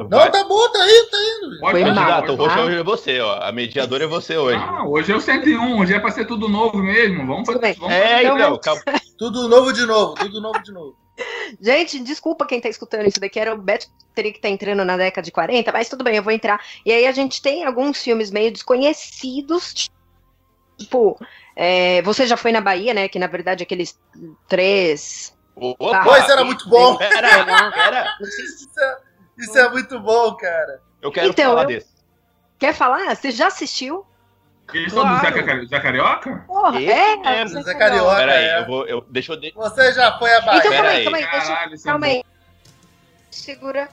[0.10, 1.60] Não, tá bom, tá indo, tá indo.
[1.60, 2.64] Pode Candidato, o roxo tá?
[2.64, 3.40] hoje é você, ó.
[3.42, 4.58] A mediadora é você hoje.
[4.62, 7.26] Ah, hoje é o 101, hoje é pra ser tudo novo mesmo.
[7.26, 7.74] Vamos Tudo fazer.
[7.74, 7.80] bem.
[7.80, 8.82] Vamos É, Então então, calma.
[9.18, 10.96] Tudo novo de novo, tudo novo de novo.
[11.60, 14.86] Gente, desculpa quem tá escutando isso daqui, era o Beto que teria que estar entrando
[14.86, 16.62] na década de 40, mas tudo bem, eu vou entrar.
[16.86, 19.90] E aí a gente tem alguns filmes meio desconhecidos,
[20.78, 21.20] tipo,
[21.56, 24.00] é, Você Já Foi na Bahia, né, que na verdade aqueles
[24.48, 25.38] três...
[25.56, 26.96] Opa, Pois era muito bom.
[26.98, 28.16] Pera, pera.
[28.24, 28.98] Se- Isso é,
[29.38, 30.82] isso é muito bom, cara.
[31.02, 31.88] Eu quero Então, falar eu- desse.
[32.58, 33.16] Quer falar?
[33.16, 34.06] Você já assistiu?
[34.74, 35.46] Eles são do Zé, Claro.
[35.46, 36.44] Cari- Zé Carioca?
[36.46, 38.16] Porra, é, mesmo, você Zé Carioca.
[38.18, 38.60] Pera aí, é.
[38.62, 38.86] eu vou.
[38.86, 39.40] Eu, deixa eu.
[39.40, 40.60] de- Você já foi a Bahia.
[40.60, 41.04] Então calma aí, aí.
[41.04, 42.24] calma aí, deixa, Caralho, é calma aí.
[43.32, 43.90] Segura.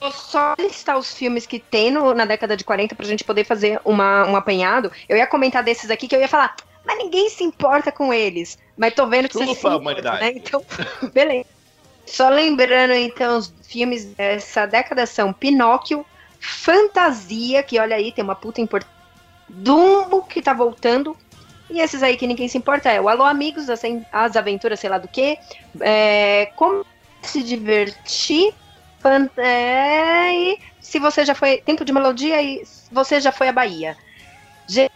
[0.00, 3.44] Vou só listar os filmes que tem no- na década de 40 pra gente poder
[3.44, 4.92] fazer uma, um apanhado.
[5.08, 8.58] Eu ia comentar desses aqui que eu ia falar, mas ninguém se importa com eles.
[8.76, 10.24] Mas tô vendo que você se Chupa a importa, humanidade.
[10.24, 10.32] né?
[10.36, 10.64] Então,
[11.12, 11.46] beleza.
[12.06, 16.06] Só lembrando, então, os filmes dessa década são Pinóquio,
[16.40, 18.94] Fantasia, que olha aí, tem uma puta importância.
[19.48, 21.16] Dumbo, que tá voltando.
[21.68, 24.88] E esses aí que ninguém se importa é o Alô Amigos, as, as aventuras, sei
[24.90, 25.36] lá do que.
[25.80, 26.84] É, como
[27.22, 28.52] se divertir.
[29.00, 31.58] Fan- é, e se você já foi.
[31.58, 33.96] Tempo de melodia e você já foi à Bahia.
[34.68, 34.90] Gente,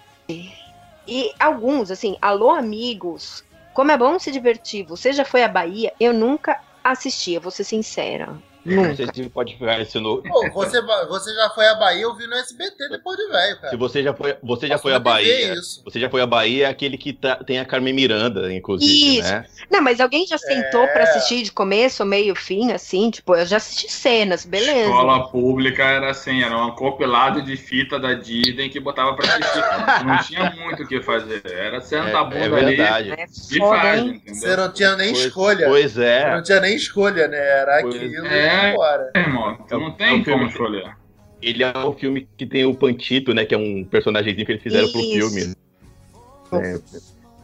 [1.07, 3.45] e alguns, assim, Alô Amigos.
[3.72, 4.85] Como é bom se divertir.
[4.87, 5.92] Você já foi à Bahia?
[5.98, 8.42] Eu nunca assisti, eu vou ser sincera.
[8.64, 10.23] Não sei se pode pegar esse no.
[10.23, 13.70] Pô, você, você já foi a Bahia, eu vi no SBT depois de velho, cara.
[13.70, 15.55] Se você já foi, você já foi a TV Bahia.
[15.55, 15.83] Isso.
[15.85, 19.31] Você já foi a Bahia, é aquele que tá- tem a Carmen Miranda, inclusive, Isso.
[19.33, 19.46] né?
[19.70, 20.87] Não, mas alguém já sentou É.
[20.88, 23.11] pra assistir de começo, meio, fim, assim?
[23.11, 24.81] Tipo, eu já assisti cenas, beleza.
[24.90, 30.05] Escola pública era assim, era um compilado de fita da Disney que botava pra assistir.
[30.05, 31.40] Não tinha muito o que fazer.
[31.46, 33.11] Era senta a É, bunda é ali verdade.
[33.12, 34.23] É e faz, hein?
[34.27, 35.66] Você não tinha nem Pois- escolha.
[35.66, 36.35] Pois Você é.
[36.35, 37.38] não tinha nem escolha, né?
[37.38, 38.49] Era Pois aquilo é.
[38.50, 39.10] E bora.
[39.14, 40.96] É, irmão, tu não É tem um como filme- escolher.
[41.42, 43.44] Ele é o filme que tem o Pantito, né?
[43.46, 45.30] Que é um personagemzinho que eles fizeram pro Isso.
[45.30, 45.54] filme.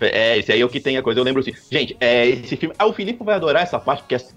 [0.00, 1.20] É, é, esse aí é o que tem a coisa.
[1.20, 1.52] Eu lembro assim.
[1.70, 2.74] Gente, é, esse filme.
[2.78, 4.34] Ah, o Filipe vai adorar essa parte, porque essa,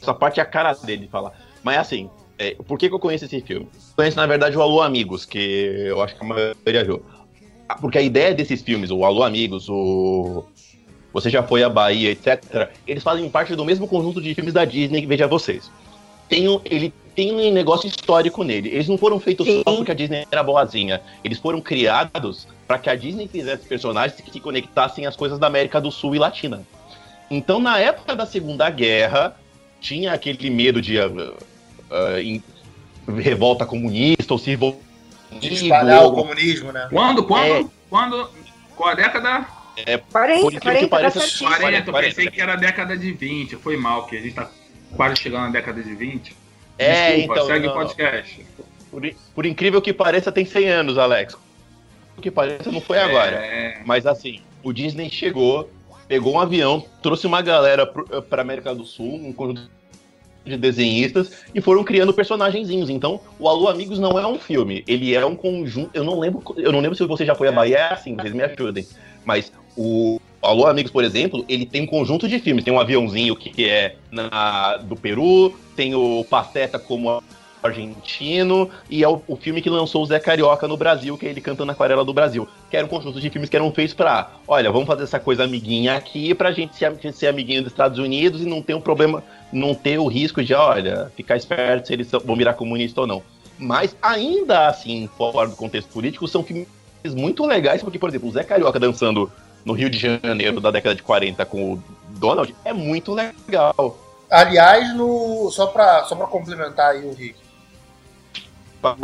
[0.00, 1.32] essa parte é a cara dele de falar.
[1.62, 3.68] Mas assim, é, por que, que eu conheço esse filme?
[3.96, 5.38] Conheço, na verdade, o Alô Amigos, que
[5.86, 7.04] eu acho que a maioria viu.
[7.68, 10.44] Ah, Porque a ideia desses filmes, o Alô Amigos, o.
[11.12, 14.64] Você já foi à Bahia, etc., eles fazem parte do mesmo conjunto de filmes da
[14.64, 15.70] Disney que veja vocês.
[16.28, 18.68] Tem um, ele tem um negócio histórico nele.
[18.70, 19.62] Eles não foram feitos Sim.
[19.66, 21.00] só porque a Disney era boazinha.
[21.22, 25.80] Eles foram criados para que a Disney fizesse personagens que conectassem as coisas da América
[25.80, 26.62] do Sul e Latina.
[27.30, 29.36] Então, na época da Segunda Guerra,
[29.80, 30.98] tinha aquele medo de.
[30.98, 32.42] ah, in-
[33.06, 36.86] revolta comunista ou se de espalhar o comunismo, né?
[36.90, 37.66] Quando, quando, é.
[37.90, 38.30] quando,
[38.76, 39.46] qual a década?
[39.76, 43.76] É, 40, 40, pareça, tá 40, eu pensei que era a década de 20, foi
[43.76, 44.48] mal, que a gente tá
[44.96, 46.36] quase chegando na década de 20.
[46.78, 47.46] É, Desculpa, então.
[47.46, 48.46] segue o podcast.
[48.90, 51.36] Por, por incrível que pareça, tem 100 anos, Alex.
[52.16, 53.36] O que pareça não foi agora.
[53.36, 55.68] É, Mas assim, o Disney chegou,
[56.06, 59.68] pegou um avião, trouxe uma galera pro- pra América do Sul, um conjunto
[60.44, 62.90] de desenhistas, e foram criando personagenzinhos.
[62.90, 65.90] Então, o Alô Amigos não é um filme, ele é um conjunto.
[65.94, 68.32] Eu não lembro, eu não lembro se você já foi a Bahia, é assim, vocês
[68.34, 68.86] me ajudem.
[69.24, 72.64] Mas o Alô Amigos, por exemplo, ele tem um conjunto de filmes.
[72.64, 77.22] Tem um aviãozinho que é na, do Peru, tem o Pateta como
[77.62, 81.30] argentino, e é o, o filme que lançou o Zé Carioca no Brasil, que é
[81.30, 82.46] ele cantando Aquarela do Brasil.
[82.70, 85.44] Que era um conjunto de filmes que eram feitos pra, olha, vamos fazer essa coisa
[85.44, 89.24] amiguinha aqui pra gente ser, ser amiguinho dos Estados Unidos e não ter um problema,
[89.50, 93.22] não ter o risco de, olha, ficar esperto se eles vão virar comunista ou não.
[93.58, 96.68] Mas ainda assim, fora do contexto político, são filmes
[97.14, 99.30] muito legais, porque, por exemplo, o Zé Carioca dançando
[99.64, 103.98] no Rio de Janeiro da década de 40 com o Donald é muito legal.
[104.30, 107.36] Aliás, no, só pra, só pra complementar aí o Rick,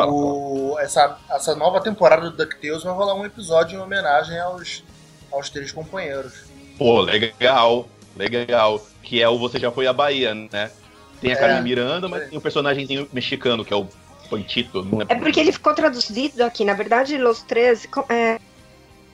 [0.07, 4.85] o, essa, essa nova temporada do DuckTales vai rolar um episódio em homenagem aos,
[5.33, 6.45] aos três companheiros.
[6.77, 8.81] Pô, legal, legal.
[9.03, 10.71] Que é o Você Já Foi à Bahia, né?
[11.21, 12.27] Tem a É, Carmen Miranda, mas é.
[12.27, 13.87] tem o personagemzinho mexicano, que é o
[14.29, 14.83] Panchito.
[14.85, 16.65] Não É porque ele ficou traduzido aqui.
[16.65, 17.87] Na verdade, Los Três.
[18.09, 18.39] É...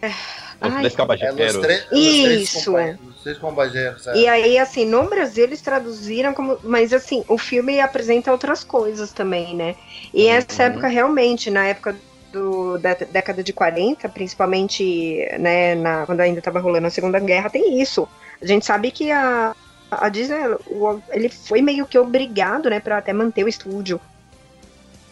[0.03, 0.15] é-
[0.61, 1.57] Os Ai, Três É, Caballeros.
[1.57, 2.59] os, três- os três Isso.
[2.59, 3.39] Os três
[4.07, 4.17] é.
[4.17, 6.59] E aí, assim, no Brasil eles traduziram como.
[6.63, 9.75] Mas assim, o filme apresenta outras coisas também, né?
[10.15, 10.69] E essa Uhum.
[10.71, 11.97] época, realmente, na época
[12.33, 17.51] do, da década de 40, principalmente, né, na, quando ainda estava rolando a Segunda Guerra,
[17.51, 18.09] tem isso.
[18.41, 19.55] A gente sabe que a,
[19.91, 24.01] a Disney, o- ele foi meio que obrigado, né, pra até manter o estúdio.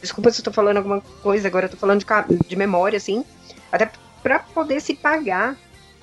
[0.00, 2.06] Desculpa se eu tô falando alguma coisa, agora eu tô falando de,
[2.46, 3.24] de memória, assim.
[3.72, 3.90] Até
[4.24, 5.54] pra poder se pagar,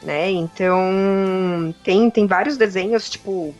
[0.03, 0.29] né?
[0.29, 3.53] Então, tem, tem vários desenhos, tipo,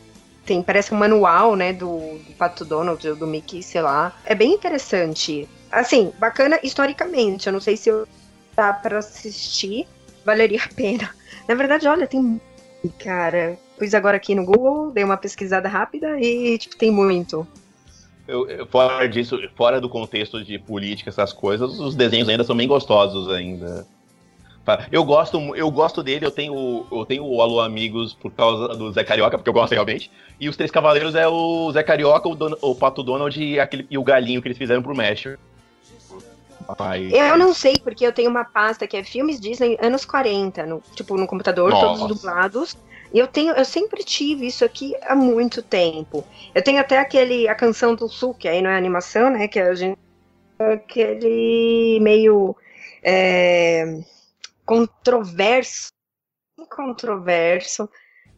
[0.46, 4.14] tem, parece um manual, né, do, do Pato Donald, do Mickey, sei lá.
[4.24, 5.50] É bem interessante.
[5.72, 8.08] Assim, bacana historicamente, eu não sei se eu
[8.56, 9.88] dá pra assistir,
[10.24, 11.10] valeria a pena.
[11.48, 12.40] Na verdade, olha, tem
[13.00, 17.48] cara, pus agora aqui no Google, dei uma pesquisada rápida e, tipo, tem muito.
[18.28, 22.56] Eu- eu- fora disso, fora do contexto de política, essas coisas, os desenhos ainda são
[22.56, 23.88] bem gostosos ainda.
[24.92, 28.92] Eu gosto, eu gosto dele, eu tenho, eu tenho o Alô Amigos por causa do
[28.92, 30.12] Zé Carioca, porque eu gosto realmente.
[30.40, 33.86] E os Três Cavaleiros é o Zé Carioca, o, Don- o Pato Donald e, aquele,
[33.90, 35.38] e o Galinho que eles fizeram pro México.
[37.12, 40.82] Eu não sei, porque eu tenho uma pasta que é filmes Disney anos 40, no,
[40.96, 41.86] tipo, no computador, Nossa.
[41.86, 42.78] todos dublados.
[43.14, 46.24] E eu tenho, eu sempre tive isso aqui há muito tempo.
[46.56, 49.48] Eu tenho até aquele, a canção do Sul, que aí não é animação, né?
[49.50, 49.98] Que a gente.
[50.58, 52.56] Aquele meio.
[53.04, 54.00] é,
[54.76, 55.90] controverso.
[56.70, 57.90] Controverso.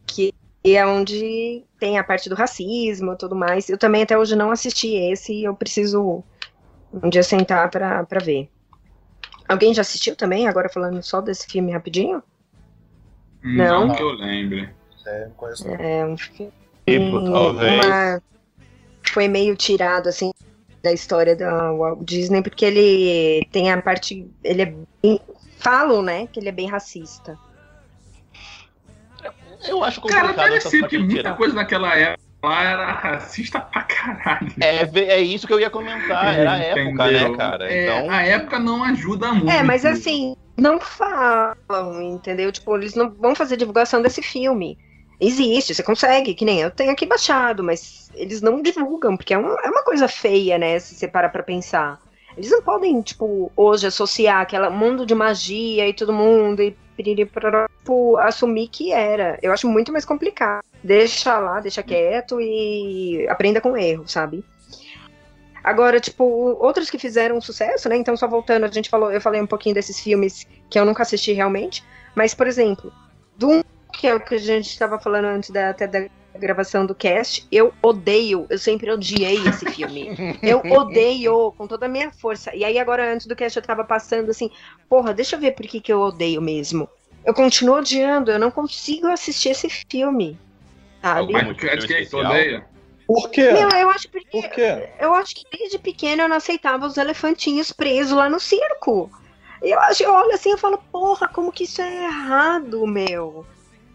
[0.06, 3.68] Que é onde tem a parte do racismo e tudo mais.
[3.68, 6.24] Eu também até hoje não assisti esse e eu preciso
[6.92, 8.48] um dia sentar pra, pra ver.
[9.48, 10.48] Alguém já assistiu também?
[10.48, 12.22] Agora falando só desse filme rapidinho?
[13.42, 13.86] Não.
[13.88, 14.70] Não que eu lembre.
[15.06, 15.74] É, não conheço não.
[15.74, 16.52] É um filme.
[16.86, 17.84] Tipo, talvez.
[17.84, 18.22] uma-
[19.12, 20.32] Foi meio tirado, assim,
[20.82, 24.26] da história da Walt Disney, porque ele tem a parte.
[24.42, 25.20] Ele é bem.
[25.58, 26.26] Falam, né?
[26.26, 27.38] Que ele é bem racista.
[29.66, 31.36] Eu acho Cara, complicado essa parecia parte que muita tirar.
[31.36, 34.52] coisa naquela época lá era racista pra caralho.
[34.60, 34.82] É,
[35.14, 37.30] é isso que eu ia comentar, era a época, Entendeu?
[37.30, 37.72] né, cara?
[37.72, 39.48] É, Então, A época não ajuda muito.
[39.50, 42.52] É, mas assim, não falam, entendeu?
[42.52, 44.76] Tipo, eles não vão fazer divulgação desse filme.
[45.18, 49.38] Existe, você consegue, que nem eu tenho aqui baixado, mas eles não divulgam, porque é
[49.38, 50.78] uma, é uma coisa feia, né?
[50.78, 51.98] Se você parar pra pensar.
[52.36, 58.16] Eles não podem, tipo, hoje associar aquele mundo de magia e todo mundo e tipo,
[58.18, 59.38] assumir que era.
[59.42, 60.64] Eu acho muito mais complicado.
[60.82, 64.44] Deixa lá, deixa quieto e aprenda com erro, sabe?
[65.62, 67.96] Agora, tipo, outros que fizeram sucesso, né?
[67.96, 71.02] Então, só voltando, a gente falou, eu falei um pouquinho desses filmes que eu nunca
[71.02, 71.82] assisti realmente,
[72.14, 72.92] mas, por exemplo,
[73.38, 73.62] Doom,
[73.94, 76.06] que é o que a gente estava falando antes da, até da
[76.38, 80.10] gravação do cast, eu odeio, eu sempre odiei esse filme.
[80.42, 82.54] Eu odeio com toda a minha força.
[82.54, 84.50] E aí, agora, antes do cast, eu tava passando assim,
[84.88, 86.88] porra, deixa eu ver por que, que eu odeio mesmo.
[87.24, 90.38] Eu continuo odiando, eu não consigo assistir esse filme.
[91.00, 91.32] Sabe?
[91.32, 92.24] Mas dizer que tu especial?
[92.24, 92.66] odeia?
[93.06, 93.52] Por quê?
[93.52, 94.88] Meu, eu acho porque Por quê?
[94.98, 99.10] eu acho que desde pequena eu não aceitava os elefantinhos presos lá no circo.
[99.62, 103.46] E eu acho, eu olho assim e falo, porra, como que isso é errado, meu?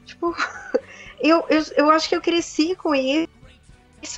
[0.06, 0.36] Tipo,
[1.22, 3.28] eu, eu, eu acho que eu cresci com isso,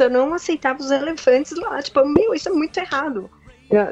[0.04, 1.82] eu não aceitava os elefantes lá.
[1.82, 3.30] Tipo, meu, isso é muito errado.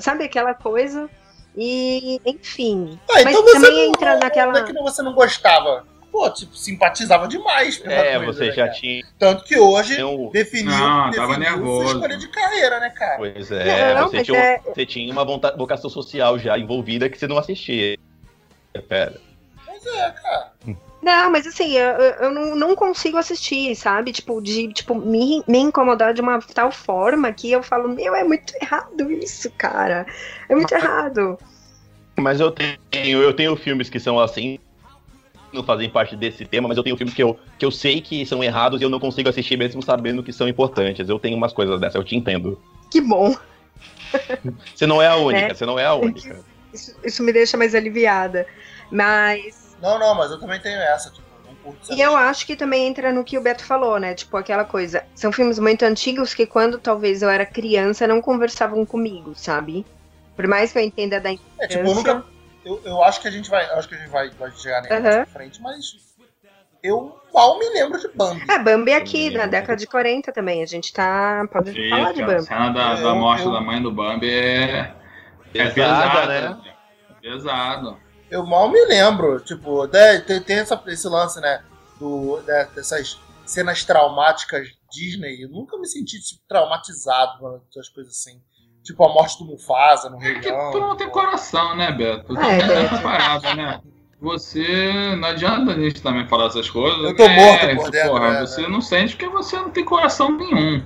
[0.02, 1.10] Sabe aquela coisa?
[1.56, 3.00] E, enfim.
[3.10, 5.86] Ah, Mas então você também não, entra naquela- não é que você não gostava.
[6.12, 8.80] Pô, tipo, simpatizava demais pela É, coisa, você né, já cara?
[8.80, 10.32] tinha Tanto que hoje um.
[10.32, 11.94] definiu, Não, tava definiu nervoso.
[11.96, 13.18] escolha de carreira, né, cara?
[13.18, 15.24] Pois é, Não, você, mas tinha, é- você tinha uma
[15.56, 17.96] vocação social já envolvida que você não assistia.
[18.88, 19.20] Pera.
[19.66, 20.52] Pois é, cara.
[21.02, 24.12] Não, mas assim, eu, eu- não, não consigo assistir, sabe?
[24.12, 28.24] Tipo, de tipo, me, me incomodar de uma tal forma que eu falo, meu, é
[28.24, 30.06] muito errado isso, cara.
[30.50, 31.38] É muito errado.
[32.20, 34.60] Mas eu tenho, eu tenho filmes que são assim,
[35.54, 38.26] não fazem parte desse tema, mas eu tenho filmes que eu, que eu sei que
[38.26, 41.08] são errados e eu não consigo assistir mesmo sabendo que são importantes.
[41.08, 42.60] Eu tenho umas coisas dessas, eu te entendo.
[42.92, 43.34] Que bom.
[44.76, 45.54] Você não é a única, É.
[45.54, 46.44] você não é a única.
[46.74, 48.46] Isso, isso me deixa mais aliviada.
[48.92, 49.59] Mas.
[49.82, 52.88] Não, não, mas eu também tenho essa, tipo, não curto E eu acho que também
[52.88, 54.14] entra no que o Beto falou, né?
[54.14, 55.04] Tipo, aquela coisa.
[55.16, 59.86] São filmes muito antigos que, quando talvez eu era criança, não conversavam comigo, sabe?
[60.36, 62.24] Por mais que eu entenda da É, tipo, eu nunca.
[62.66, 63.66] Eu, eu acho que a gente vai.
[63.72, 65.02] Acho que a gente vai, vai chegar Aham.
[65.02, 65.80] pra frente, mas
[66.84, 68.46] eu mal me lembro de Bambi.
[68.50, 70.62] É, Bambi aqui, na década de 40 também.
[70.64, 71.46] A gente tá.
[71.52, 72.48] Pode Sim, falar de cara, a Bambi.
[72.48, 74.94] cena da, da Eu- morte eu- da mãe do Bambi é, é
[75.52, 76.74] Pesada, pesada, né?
[77.10, 77.98] É pesado.
[78.30, 79.40] Eu mal me lembro.
[79.42, 81.62] Tipo, né, tem, tem essa- esse lance, né?
[82.00, 85.44] Do, né, dessas cenas traumáticas Disney.
[85.44, 88.40] Eu nunca me senti tipo, traumatizado com essas coisas assim.
[88.84, 90.72] Tipo a morte do Mufasa no Rei É que Leão.
[90.72, 92.34] tu não tem coração, né, Beto?
[92.34, 93.82] Tu É, essa parada, né?
[94.22, 95.16] Você.
[95.18, 97.00] Não adianta a gente também falar essas coisas.
[97.04, 97.36] Eu tô é,
[97.74, 98.68] morto por dentro, Porra, né, você né?
[98.68, 100.84] não sente porque você não tem coração nenhum.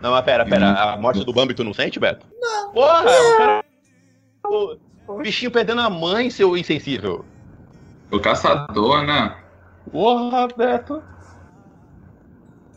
[0.00, 2.26] Não, mas pera, pera, a morte do Bambi tu não sente, Beto?
[2.40, 2.72] Não.
[2.72, 3.64] Porra, o cara.
[5.14, 7.24] O bichinho perdendo a mãe, seu insensível.
[8.10, 9.36] O caçador, né?
[9.90, 11.02] Porra, Beto.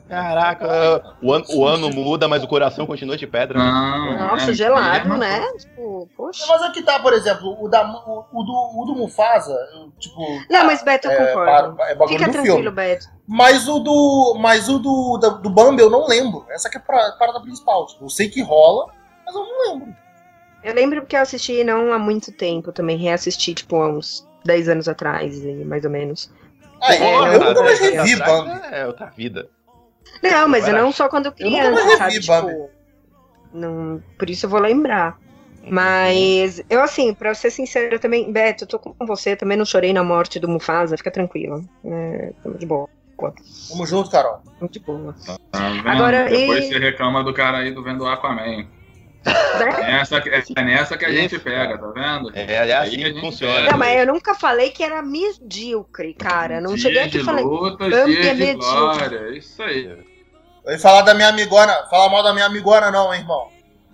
[0.08, 3.58] Caraca, o ano, o ano muda, mas o coração continua de pedra.
[3.58, 3.66] né?
[3.66, 4.28] Não.
[4.28, 5.18] Nossa, é gelado, mesmo.
[5.18, 5.42] né?
[5.58, 6.46] Tipo, poxa.
[6.48, 9.58] Mas aqui tá, por exemplo, o, da, o, o do, o do Mufasa,
[9.98, 10.22] tipo.
[10.50, 11.82] Não, mas Beto, eu é, concordo.
[11.82, 12.70] é Fica do tranquilo, filme.
[12.72, 13.08] Beto.
[13.28, 14.38] Mas o do.
[14.40, 16.46] Mas o do, do Bambi eu não lembro.
[16.50, 17.88] Essa que é a parada principal.
[17.88, 18.92] Tipo, eu sei que rola,
[19.26, 19.96] mas eu não lembro.
[20.64, 22.98] Eu lembro porque eu assisti não há muito tempo também.
[22.98, 26.32] Reassisti, tipo, há uns 10 anos atrás, mais ou menos.
[26.82, 28.52] Aí, É, eu não, nunca mais revi Bambi.
[28.72, 29.50] É outra vida.
[30.22, 32.14] Não, mas eu não só quando nunca criança, mais sabe?
[32.14, 32.70] revi Tipo,
[33.54, 35.18] não, por isso eu vou lembrar.
[35.66, 39.94] Mas eu, assim, pra ser sincera também, Beto, eu tô com você, também não chorei
[39.94, 41.64] na morte do Mufasa, fica tranquilo.
[41.86, 42.90] É, tamo de boa.
[43.70, 44.42] Tamo junto, Carol.
[44.60, 45.16] Tamo de boa.
[45.26, 45.38] Tá
[45.70, 45.88] vendo?
[45.88, 48.68] Agora, Depois e- você reclama do cara aí do vendo Aquaman.
[49.26, 49.92] Né?
[49.92, 52.32] É Essa, é nessa que a gente pega, tá vendo?
[52.36, 53.72] É, é Aí assim a que gente funciona.
[53.72, 56.60] Não, mas eu nunca falei que era medíocre, cara.
[56.60, 57.44] Não Dias cheguei aqui e falei.
[57.44, 59.38] luta, é de glória.
[59.38, 59.98] Isso aí.
[60.66, 61.74] Eu falar da minha amigona.
[61.90, 63.50] Falar mal da minha amigona, não, hein, irmão.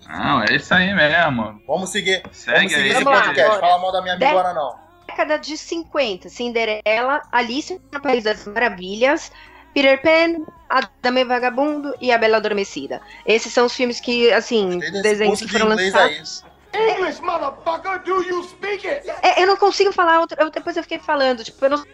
[0.08, 1.60] Não, é isso aí mesmo.
[1.66, 2.22] Vamos seguir.
[2.22, 2.90] Vamos Segue seguir aí.
[2.90, 3.60] esse Vamos podcast.
[3.60, 4.74] Fala mal da minha amigona, não.
[5.06, 9.30] década de 50, Cinderela, Alice no País das Maravilhas,
[9.74, 13.00] Peter Pan, A Dama e Vagabundo e A Bela Adormecida.
[13.26, 16.44] Esses são os filmes que, assim, desenhos que foram lançados.
[16.72, 19.08] English, motherfucker, do you speak it?
[19.22, 20.40] É, eu não consigo falar outra.
[20.42, 21.84] eu- depois eu fiquei falando, tipo, eu não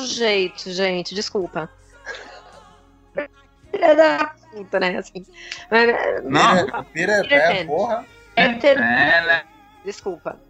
[0.00, 1.68] jeito, gente, desculpa.
[3.70, 4.96] Filha da puta, né?
[4.96, 5.24] Assim.
[5.70, 6.84] Mas, é, Não.
[6.84, 7.66] Peter, Peter Peter Pan, Pan.
[7.66, 8.06] porra.
[8.34, 9.42] Peter- É, né?
[9.84, 10.40] Desculpa.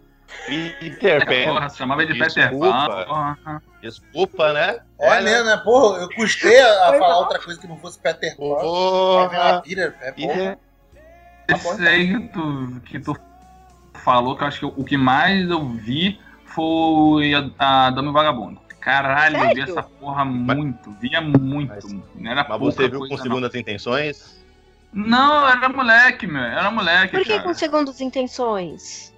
[0.47, 1.43] Peter Pan.
[1.53, 2.49] Porra, chamava de Peter.
[2.51, 3.05] Pan.
[3.05, 3.63] Porra.
[3.81, 4.79] Desculpa, né?
[4.99, 5.57] É Olha, mesmo, né?
[5.57, 7.19] Porra, eu custei a, falar mal.
[7.21, 8.43] outra coisa que não fosse Peter Pan.
[8.55, 9.61] Porra.
[9.63, 10.13] Peter Pan, porra.
[10.13, 10.57] Peter-
[11.47, 13.17] Tá bom, Esse aí que tu, que tu
[14.03, 18.59] falou, que eu acho que o que mais eu vi foi a, a Dama Vagabundo.
[18.79, 19.63] Caralho, eu vi Sério?
[19.63, 21.69] essa porra muito, via muito.
[21.73, 24.39] Mas- não era Mas você viu com segundas intenções?
[24.93, 25.41] Não.
[25.41, 26.41] não, era moleque, meu.
[26.41, 27.43] Era moleque, Por que cara.
[27.43, 29.13] com segundas intenções?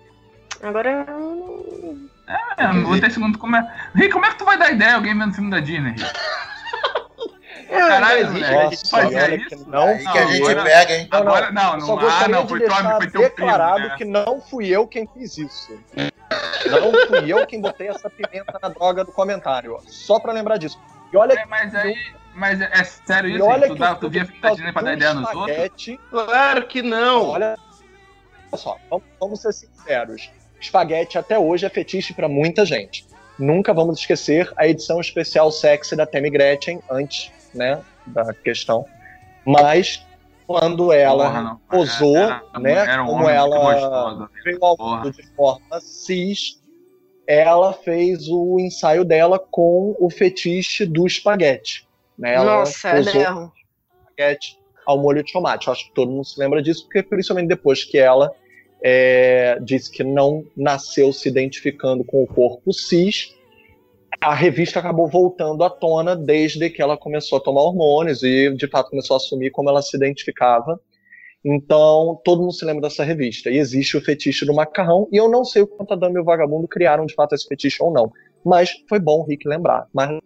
[0.62, 1.06] Agora.
[1.08, 2.10] eu não-
[2.58, 3.74] É, não vou ter segundo como é.
[3.96, 6.04] Rick, como é que tu vai dar ideia alguém vendo filme da Disney, Rick?
[7.70, 8.58] Caralho, não existe, moleque.
[8.58, 9.50] a gente Nossa, fazia olha isso?
[9.50, 9.88] que não.
[9.88, 11.08] Aí que a gente agora- pega, hein?
[11.12, 11.28] Não, não.
[11.28, 13.96] Agora, não, não, só ah, não, de foi teu, deixar foi teu primo, declarado né?
[13.98, 15.80] que não fui eu quem fiz isso.
[16.70, 19.76] Não fui eu quem botei essa pimenta na droga do comentário.
[19.76, 19.82] ó.
[19.88, 20.78] Só pra lembrar disso.
[21.14, 21.96] E olha É, mas aí,
[22.36, 23.46] mas é, é sério E isso?
[23.46, 25.98] olha tu, que dá, tu via filme da Disney pra dar ideia nos outros?
[26.10, 27.30] Claro que não.
[27.30, 27.58] Olha
[28.56, 30.30] só, vamos, vamos ser sinceros.
[30.62, 33.06] Espaguete até hoje é fetiche pra muita gente.
[33.38, 38.86] Nunca vamos esquecer a edição especial sexy da Tammy Gretchen, antes né, da questão.
[39.46, 40.06] Mas
[40.46, 41.58] quando ela Porra, não.
[41.70, 44.30] posou, Era- né, Era um como ela- gostoso.
[44.44, 46.62] veio ao mundo de forma cis,
[47.26, 51.88] ela fez o ensaio dela com o fetiche do espaguete.
[52.18, 52.36] Né?
[52.36, 53.52] Ela Nossa, posou não.
[54.06, 55.68] espaguete ao molho de tomate.
[55.68, 58.32] Eu acho que todo mundo se lembra disso, porque principalmente depois que ela
[58.84, 63.34] é, disse que não nasceu se identificando com o corpo cis.
[64.20, 68.68] A revista acabou voltando à tona desde que ela começou a tomar hormônios e, de
[68.68, 70.80] fato, começou a assumir como ela se identificava.
[71.44, 73.50] Então, todo mundo se lembra dessa revista.
[73.50, 76.22] E existe o fetiche do macarrão, e eu não sei o quanto a Dama e
[76.22, 78.12] o Vagabundo criaram de fato esse fetiche ou não.
[78.46, 79.88] Mas foi bom o Rick lembrar.
[79.92, 80.20] Mas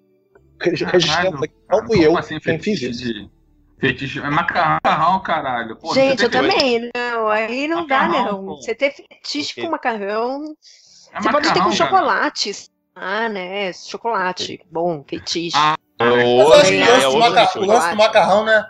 [0.60, 3.04] registramos aqui, não fui eu assim, quem fiz isso.
[3.04, 3.30] de-
[3.78, 4.20] Fetiche.
[4.20, 5.76] É macarrão, caralho.
[5.76, 6.90] Pô, Gente, eu que- também.
[6.96, 8.46] Não, aí não dá, Macarrão, não.
[8.46, 8.56] pô.
[8.62, 10.56] Você ter fetiche com macarrão.
[11.14, 11.90] É você pode ter com macarrão, cara.
[11.90, 12.70] chocolate.
[12.96, 13.74] Ah, né?
[13.74, 14.62] Chocolate.
[14.72, 15.56] Bom, fetiche.
[15.58, 17.60] Ah, que o é lance, maca- fetiche.
[17.60, 18.66] o lance do macarrão, né?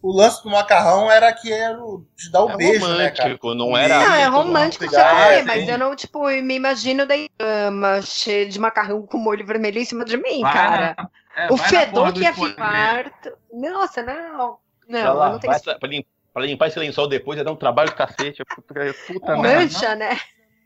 [0.00, 3.30] O lance do macarrão era que era o de dar o É beijo, né, cara?
[3.30, 3.98] romântico, não era.
[3.98, 8.48] Não, é romântico pegar, também, é, mas eu não, tipo, me imagino da cama cheio
[8.48, 10.96] de macarrão com molho vermelho em cima de mim, vai cara.
[11.36, 13.12] é, o fedor que ia esposo ficar.
[13.52, 14.58] Nossa, não.
[14.88, 17.52] Não, Pra, lá, não tenho vai, pra, limpar, pra limpar esse lençol depois ia dar
[17.52, 18.44] um trabalho do cacete.
[18.44, 18.74] Puta,
[19.06, 19.62] puta Porra, merda.
[19.64, 20.18] mancha, né?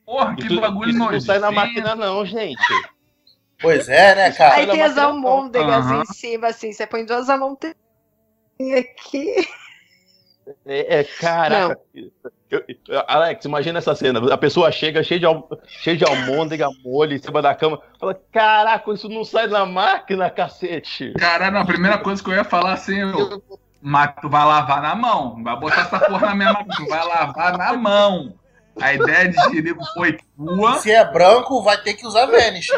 [0.04, 1.24] Porra, que Isso, bagulho isso não nojento.
[1.24, 2.58] sai na máquina, não, gente.
[3.60, 4.56] Pois é, né, cara?
[4.56, 6.02] Aí tem as almôndegas Aham.
[6.02, 6.72] em cima, assim.
[6.72, 7.76] Você põe duas almôndegas
[8.60, 9.48] aqui.
[10.66, 11.78] É, é, caraca.
[12.50, 14.32] Eu- eu- Alex, imagina essa cena.
[14.32, 17.80] A pessoa chega cheia de, al, cheia de almôndega, molho em cima da cama.
[17.98, 21.12] Fala, caraca, isso não sai na máquina, cacete.
[21.18, 23.42] Caralho, a primeira coisa que eu ia falar assim, eu,
[23.80, 25.36] mas tu vai lavar na mão.
[25.36, 28.34] Não vai botar essa porra na minha mão, tu vai lavar na mão.
[28.80, 30.74] A ideia de jirico foi tua.
[30.76, 32.68] Se é branco, vai ter que usar Vanish.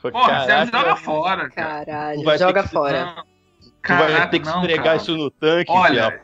[0.00, 1.84] Porra, você Caraca, joga fora, cara.
[1.84, 3.24] Caralho, joga fora.
[3.82, 4.96] Tu vai Caraca, ter que não, esfregar cara.
[4.96, 5.70] isso no tanque.
[5.70, 6.20] Olha,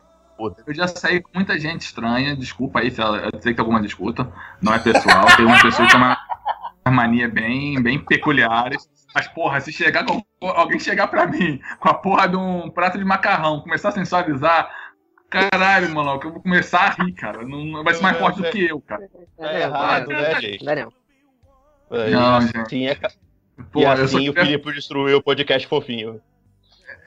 [0.66, 2.36] eu já saí com muita gente estranha.
[2.36, 4.30] Desculpa aí se ela, eu sei que tem alguma disputa.
[4.62, 5.26] Não é pessoal.
[5.36, 6.16] Tem uma pessoa que tem uma
[6.90, 8.88] mania bem, bem peculiares.
[9.14, 12.98] Mas, porra, se chegar com, alguém chegar pra mim com a porra de um prato
[12.98, 14.70] de macarrão, começar a sensualizar,
[15.28, 17.42] caralho, maluco, eu vou começar a rir, cara.
[17.42, 19.08] Não, não vai ser mais forte do que eu, cara.
[19.38, 20.64] É errado, né, gente?
[20.64, 20.92] Não, não.
[21.90, 22.58] É, Não, e gente.
[22.58, 22.98] assim, é,
[23.72, 26.20] Pô, e eu, só assim o Filipe destruiu o podcast fofinho.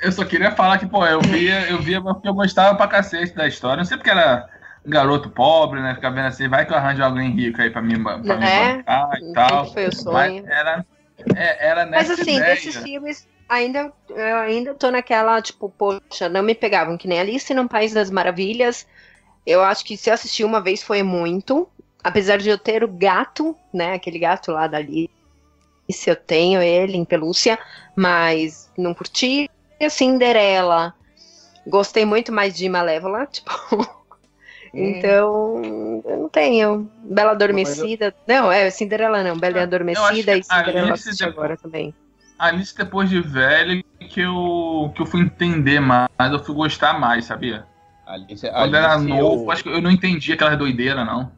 [0.02, 3.36] Eu só queria falar que, pô, eu via, eu via porque eu gostava pra cacete
[3.36, 3.78] da história.
[3.78, 4.50] Não sei porque era
[4.86, 5.94] garoto pobre, né?
[5.96, 8.74] Ficar vendo assim, vai que eu arranjo alguém rico aí pra mim, pra mim É,
[8.78, 9.66] bancar e tal.
[9.68, 10.46] Foi o Mas sonho.
[10.48, 10.86] era,
[11.36, 12.56] é, era Mas assim, ideia.
[12.56, 17.54] desses filmes, ainda, eu ainda tô naquela, tipo, poxa, não me pegavam que nem Alice
[17.54, 18.88] no País das Maravilhas.
[19.46, 21.68] Eu acho que se eu assistir uma vez foi muito.
[22.04, 23.94] Apesar de eu ter o gato, né?
[23.94, 25.10] Aquele gato lá da Alice,
[26.08, 27.60] eu tenho ele em pelúcia,
[27.96, 29.48] mas não curti.
[29.82, 30.94] E a Cinderela.
[31.66, 33.52] Gostei muito mais de Malévola, tipo.
[34.74, 36.90] Então, eu não tenho.
[37.04, 38.14] Bela Adormecida.
[38.28, 39.38] Não, é Cinderela não.
[39.38, 41.94] Bela Eu Adormecida e Cinderela eu Alice depois- agora também.
[42.38, 47.26] Alice depois de velho que eu, que eu fui entender mais, eu fui gostar mais,
[47.26, 47.66] sabia?
[48.06, 51.32] Alice, Quando era Alice, novo, eu- acho que eu não entedia aquela doideira, não.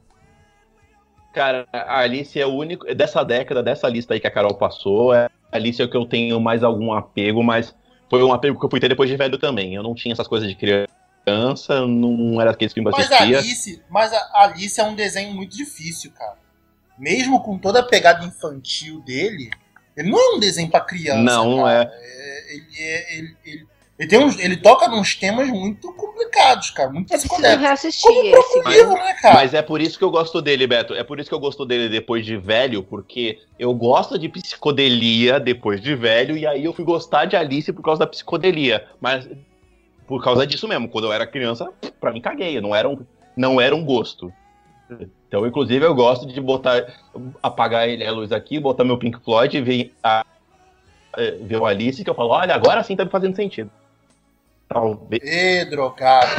[1.34, 2.86] Cara, a Alice é o único.
[2.94, 5.98] Dessa década, dessa lista aí que a Carol passou, é, a Alice é o que
[5.98, 7.76] eu tenho mais algum apego, mas
[8.14, 9.74] foi um apego que eu fui ter depois de velho também.
[9.74, 13.40] Eu não tinha essas coisas de criança, não era aqueles filmes que eu Mas assistia.
[13.40, 16.38] Alice, mas a Alice é um desenho muito difícil, cara.
[16.96, 19.50] Mesmo com toda a pegada infantil dele,
[19.98, 21.24] ele não é um desenho pra criança.
[21.24, 21.92] Não, não cara.
[21.92, 23.68] É, Ele, é- ele, ele,
[24.04, 27.62] ele tem uns, ele toca nos temas muito complicados, cara, muito Eu psicodélicos.
[27.64, 28.70] reassistir Como esse.
[28.70, 29.36] livro, né, cara?
[29.36, 30.94] Mas é por isso que eu gosto dele, Beto.
[30.94, 35.40] É por isso que eu gosto dele depois de velho, porque eu gosto de psicodelia
[35.40, 38.86] depois de velho, e aí eu fui gostar de Alice por causa da psicodelia.
[39.00, 39.28] Mas
[40.06, 43.00] por causa disso mesmo, quando eu era criança, pra mim caguei, não era um,
[43.38, 44.34] não era um gosto.
[45.28, 46.86] Então, inclusive, eu gosto de botar,
[47.42, 50.26] apagar ele, a luz aqui, botar meu Pink Floyd e ver, a,
[51.18, 53.72] é, ver o Alice, que eu falo, olha, agora sim tá me fazendo sentido.
[54.68, 55.22] Talvez.
[55.24, 56.32] Ê, drogado.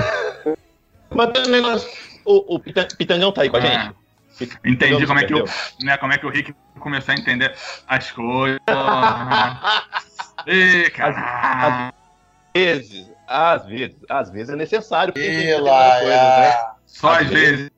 [1.10, 1.90] Mas tem um negócio.
[2.24, 3.76] O, o Pitan- Pitangão tá aí com a gente?
[3.76, 3.94] Ah,
[4.64, 5.44] Entendi Pitangão como é, que o,
[5.84, 7.54] né, como é que o Rick começou a entender
[7.86, 8.58] as coisas.
[10.46, 11.92] Ê, cara.
[11.94, 11.94] Às
[12.54, 15.12] vezes, às vezes, às vezes é necessário.
[15.14, 15.98] Pela.
[16.00, 16.56] coisas, né?
[16.86, 17.70] Só às às vezes.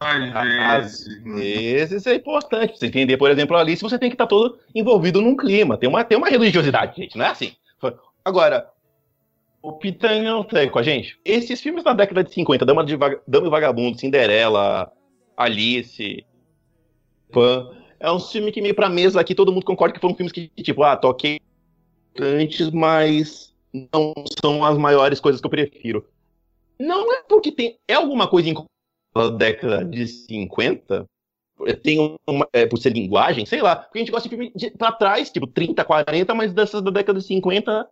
[0.00, 1.18] Só às Às vezes.
[1.34, 2.68] vezes é importante.
[2.70, 5.76] Pra você entender, por exemplo, a Alice, você tem que estar todo envolvido num clima.
[5.78, 7.54] Tem uma, tem uma religiosidade, gente, não é assim.
[8.24, 8.68] Agora,
[9.62, 11.18] o Pitangão tá com a gente.
[11.24, 12.96] Esses filmes da década de 50, Dama, de
[13.26, 14.92] Dama e Vagabundo, Cinderela,
[15.36, 16.24] Alice,
[17.30, 20.32] Pan, é um filme que meio pra mesa aqui, todo mundo concorda que foram filmes
[20.32, 21.40] que, tipo, ah, toquei
[22.18, 23.54] antes, mas
[23.92, 26.06] não são as maiores coisas que eu prefiro.
[26.78, 27.78] Não é porque tem.
[27.86, 28.54] É alguma coisa em
[29.14, 31.04] da década de 50?
[31.82, 32.48] Tem uma.
[32.52, 33.76] É, por ser linguagem, sei lá.
[33.76, 36.90] Porque a gente gosta de filme de, pra trás, tipo 30, 40, mas dessas da
[36.90, 37.86] década de 50,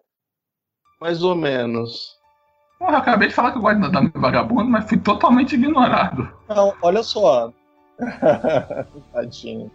[1.01, 2.17] mais ou menos.
[2.79, 6.31] Porra, eu acabei de falar que eu gosto da Vagabundo, mas fui totalmente ignorado.
[6.49, 7.53] Não, olha só.
[9.13, 9.71] Tadinho.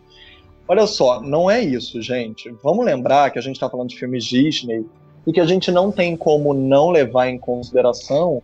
[0.68, 2.50] Olha só, não é isso, gente.
[2.64, 4.86] Vamos lembrar que a gente está falando de filmes Disney
[5.28, 8.42] e que a gente não tem como não levar em consideração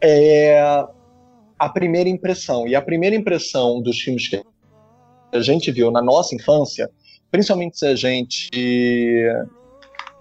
[0.00, 0.86] é,
[1.58, 2.68] a primeira impressão.
[2.68, 4.40] E a primeira impressão dos filmes que
[5.32, 6.88] a gente viu na nossa infância,
[7.30, 8.50] principalmente se a gente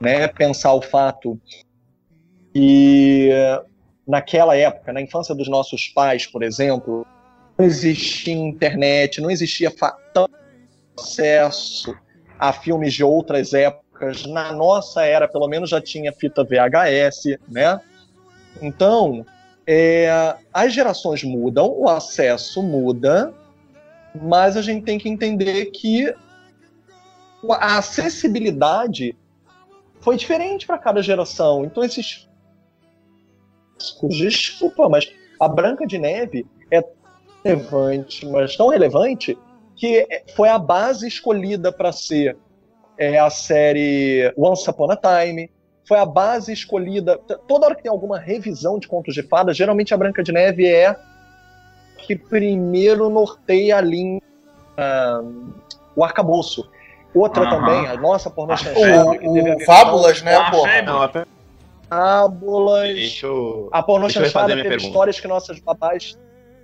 [0.02, 1.40] né, pensar o fato
[2.56, 3.32] que
[4.08, 7.06] naquela época, na infância dos nossos pais, por exemplo,
[7.58, 9.70] não existia internet, não existia
[10.98, 11.94] acesso
[12.40, 14.26] a filmes de outras épocas.
[14.26, 17.78] Na nossa era, pelo menos, já tinha fita VHS, né?
[18.62, 19.26] Então,
[19.68, 23.34] é, as gerações mudam, o acesso muda,
[24.16, 26.08] mas a gente tem que entender que
[27.50, 29.14] a acessibilidade
[30.00, 31.66] foi diferente para cada geração.
[31.66, 32.30] Então, esses
[34.08, 36.84] desculpa, mas a Branca de Neve é
[37.44, 39.38] relevante, mas tão relevante
[39.76, 42.38] que foi a base escolhida para ser
[42.98, 45.52] é, a série Once Upon a Time,
[45.88, 47.20] foi a base escolhida.
[47.48, 50.66] Toda hora que tem alguma revisão de contos de fadas, geralmente a Branca de Neve
[50.66, 50.96] é
[51.98, 54.22] que primeiro norteia a linha,
[54.78, 55.54] uh,
[55.96, 56.70] o arcabouço.
[57.14, 57.50] Outra uh -huh.
[57.50, 59.06] também, a nossa pornô chanchada.
[59.06, 60.82] O, o Fábulas, né, porra?
[60.82, 61.26] Não,
[61.90, 62.96] fábulas.
[62.96, 64.86] Deixa eu, a pornô chanchada teve pergunta.
[64.86, 66.18] histórias que nossas babás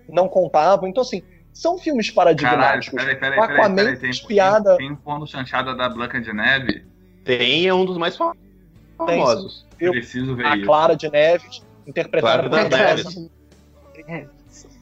[0.09, 0.87] não contavam.
[0.89, 2.97] Então, assim, são filmes paradigmáticos.
[2.97, 4.77] Caralho, peraí, peraí, peraí, peraí, tem, espiada...
[4.77, 6.85] tem, tem pornô chanchada da Branca de Neve?
[7.23, 9.65] Tem, é um dos mais famosos.
[9.77, 10.65] Tem, eu, Preciso ver a isso.
[10.65, 13.29] Clara de Neves, interpretada Clara por Neves.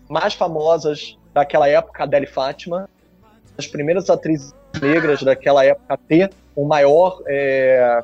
[0.10, 2.90] mais famosas daquela época, Adele Fátima,
[3.58, 8.04] as primeiras atrizes negras daquela época a ter o maior é,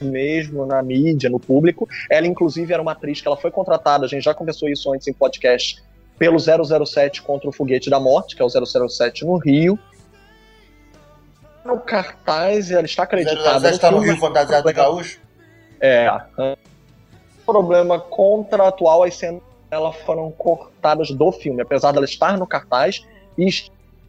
[0.00, 1.88] mesmo na mídia, no público.
[2.10, 5.06] Ela, inclusive, era uma atriz que ela foi contratada, a gente já conversou isso antes
[5.08, 5.82] em podcast,
[6.18, 9.78] pelo 007 contra o Foguete da Morte, que é o 007 no Rio.
[11.64, 13.60] No cartaz, ela está acreditada.
[13.60, 15.20] 007 está no Rio fantasiado de gaúcho?
[15.80, 16.08] É.
[17.46, 23.48] Problema contratual, as cenas dela foram cortadas do filme, apesar dela estar no cartaz e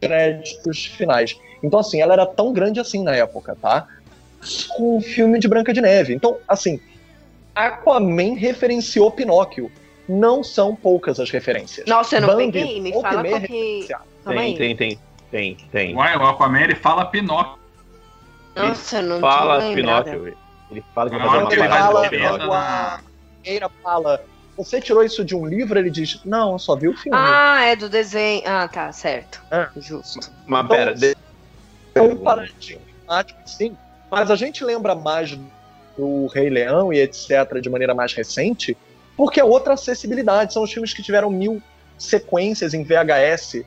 [0.00, 1.38] créditos finais.
[1.62, 3.86] Então, assim, ela era tão grande assim na época, tá?
[4.68, 6.14] Com o filme de Branca de Neve.
[6.14, 6.80] Então, assim,
[7.54, 9.70] Aquaman referenciou Pinóquio.
[10.08, 11.86] Não são poucas as referências.
[11.86, 13.86] Nossa, eu não Bambi, peguei, me fala qual que...
[14.24, 14.98] Tem, tem, tem,
[15.30, 15.96] tem, tem.
[15.96, 17.60] Ué, o Aquaman, ele fala Pinóquio.
[18.56, 20.36] Nossa, eu não Fala Pinóquio.
[20.70, 22.52] Ele fala que vai fazer uma ele fala, Pinóquio.
[22.52, 23.00] a
[23.44, 24.24] Eira fala,
[24.56, 25.78] você tirou isso de um livro?
[25.78, 27.16] Ele diz, não, eu só vi o filme.
[27.18, 28.42] Ah, é do desenho.
[28.46, 29.40] Ah, tá, certo.
[29.50, 29.68] É.
[29.76, 30.30] Justo.
[30.46, 31.16] Mas pera, de...
[31.94, 33.76] É um paradigmático, sim,
[34.10, 35.38] mas a gente lembra mais
[35.96, 37.60] do Rei Leão e etc.
[37.60, 38.76] de maneira mais recente,
[39.16, 40.52] porque é outra acessibilidade.
[40.52, 41.62] São os filmes que tiveram mil
[41.98, 43.64] sequências em VHS.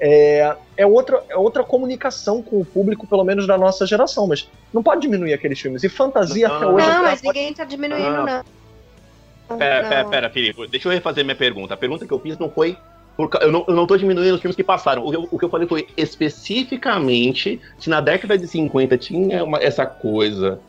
[0.00, 4.48] É, é, outra, é outra comunicação com o público, pelo menos da nossa geração, mas
[4.72, 5.84] não pode diminuir aqueles filmes.
[5.84, 6.86] E fantasia não, até hoje.
[6.86, 7.38] Não, mas pode...
[7.38, 8.26] ninguém tá diminuindo, não.
[8.26, 9.58] não.
[9.58, 11.74] Pera, pera, pera, Felipe, deixa eu refazer minha pergunta.
[11.74, 12.76] A pergunta que eu fiz não foi
[13.16, 15.04] por, eu, não, eu não tô diminuindo os filmes que passaram.
[15.04, 19.84] O, o, que eu falei foi especificamente se na década de 50 tinha uma, essa
[19.84, 20.60] coisa,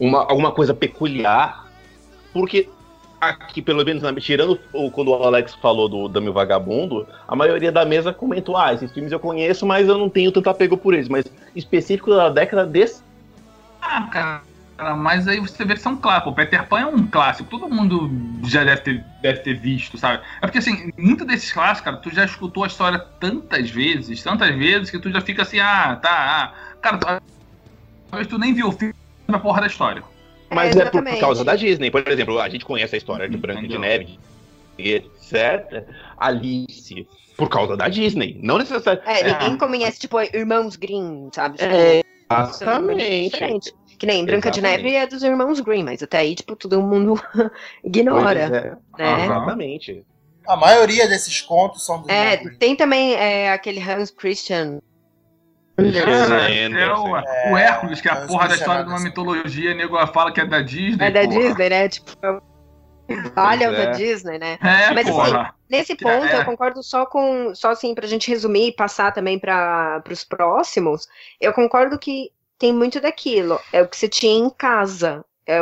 [0.00, 1.70] uma, alguma coisa peculiar,
[2.32, 2.68] porque
[3.20, 7.84] aqui, pelo menos, tirando o, quando o Alex falou do Dame Vagabundo, a maioria da
[7.84, 11.08] mesa comentou: ah, esses filmes eu conheço, mas eu não tenho tanto apego por eles.
[11.08, 13.02] Mas específico da década desse.
[13.80, 14.51] Ah, cara
[14.96, 16.32] mas aí você vê que são clássicos.
[16.32, 18.10] O Peter Pan é um clássico, todo mundo
[18.44, 20.22] já deve ter, deve ter visto, sabe?
[20.40, 24.54] É porque, assim, muitos desses clássicos, cara, tu já escutou a história tantas vezes, tantas
[24.56, 26.76] vezes, que tu já fica assim, ah, tá, ah.
[26.80, 27.22] Cara,
[28.10, 28.94] talvez tu nem viu o filme
[29.28, 30.02] na porra da história.
[30.50, 31.90] Mas é, é por, por, causa da Disney.
[31.90, 34.18] Por exemplo, a gente conhece a história de Branca de Neve,
[34.78, 35.86] etc.
[36.18, 37.06] Alice,
[37.36, 38.38] por causa da Disney.
[38.42, 39.10] Não necessariamente.
[39.10, 39.56] É, ninguém é.
[39.56, 41.56] conhece, tipo, Irmãos Grimm, sabe?
[41.60, 43.74] É, exatamente.
[44.02, 44.78] Que nem Branca Exatamente.
[44.78, 47.22] de Neve é dos irmãos Green, mas até aí, tipo, todo mundo
[47.84, 48.40] ignora.
[48.40, 49.00] É.
[49.00, 49.24] Né?
[49.26, 50.04] Exatamente.
[50.44, 54.80] A maioria desses contos são dos É, tem também é, aquele Hans Christian.
[55.78, 60.04] É, é o, o, Hércules, que é a porra da história de uma mitologia, nego
[60.08, 61.06] fala que é da Disney.
[61.06, 61.38] É da porra.
[61.38, 61.88] Disney, né?
[61.88, 62.42] Tipo,
[63.36, 63.86] Valha é.
[63.86, 64.58] da Disney, né?
[64.60, 65.42] É, Mas porra.
[65.42, 66.40] assim, nesse ponto é.
[66.40, 67.54] eu concordo só com.
[67.54, 71.06] Só assim, pra gente resumir e passar também para os próximos,
[71.40, 72.32] eu concordo que
[72.62, 73.58] tem muito daquilo.
[73.72, 75.24] É o que você tinha em casa.
[75.44, 75.60] É,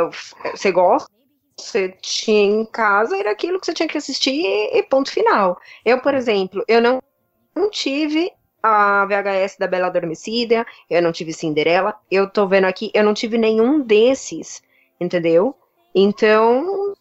[0.51, 1.09] você gosta,
[1.57, 5.59] você tinha em casa, era aquilo que você tinha que assistir e ponto final.
[5.83, 7.01] Eu, por exemplo, eu não,
[7.55, 8.31] não tive
[8.61, 13.15] a VHS da Bela Adormecida, eu não tive Cinderela, eu tô vendo aqui, eu não
[13.15, 14.61] tive nenhum desses,
[14.99, 15.55] entendeu?
[15.95, 16.93] Então,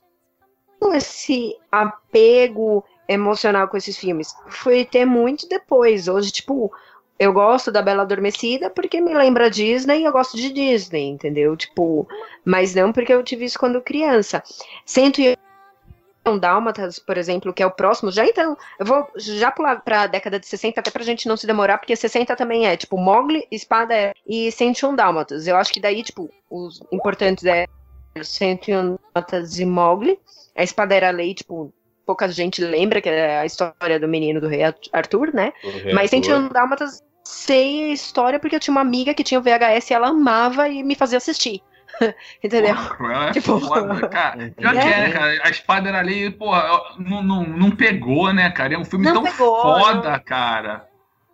[0.95, 4.35] esse apego emocional com esses filmes.
[4.49, 6.09] Fui ter muito depois.
[6.09, 6.73] Hoje, tipo,
[7.21, 11.55] eu gosto da Bela Adormecida porque me lembra Disney e eu gosto de Disney, entendeu?
[11.55, 12.09] Tipo,
[12.43, 14.43] mas não porque eu tive isso quando criança.
[14.87, 15.37] Cento e
[16.27, 20.07] um Dálmatas, por exemplo, que é o próximo, já então, eu vou já pular pra
[20.07, 23.47] década de 60, até pra gente não se demorar, porque 60 também é, tipo, Mogli,
[23.51, 25.47] Espada e 101 Dálmatas.
[25.47, 27.67] Eu acho que daí, tipo, os importantes é
[28.23, 30.19] 101 Dálmatas e Mogli.
[30.57, 31.73] A Espada era lei, tipo,
[32.07, 34.63] pouca gente lembra que é a história do menino do rei
[34.93, 35.53] Arthur, né?
[35.95, 39.91] Mas 101 Dálmatas sei a história porque eu tinha uma amiga que tinha o VHS
[39.91, 41.63] e ela amava e me fazia assistir.
[42.43, 42.75] Entendeu?
[42.75, 44.53] Porra, é Tipo, foda, cara.
[44.57, 44.81] Pior é.
[44.81, 45.41] que é, né, cara?
[45.45, 46.63] A espada era ali, porra,
[46.99, 48.75] não, não, não pegou, né, cara?
[48.75, 50.89] É um filme Não tão pegou, foda, cara.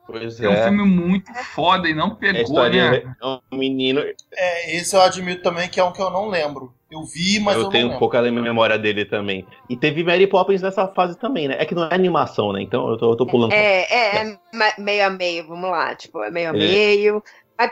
[0.06, 0.62] Pois É um é.
[0.64, 3.16] filme muito foda e não A pegou, história né?
[3.20, 4.00] é um menino.
[4.32, 6.75] É, esse eu admito também que é um que eu não lembro.
[6.90, 7.98] Eu vi, mas eu, eu tenho lembro.
[7.98, 9.44] pouca memória dele também.
[9.68, 11.56] E teve Mary Poppins nessa fase também, né?
[11.58, 12.62] É que não é animação, né?
[12.62, 13.52] Então eu tô, eu tô pulando.
[13.52, 16.58] É, é, é ma- meio a meio, vamos lá, tipo, é meio a É.
[16.58, 17.22] meio.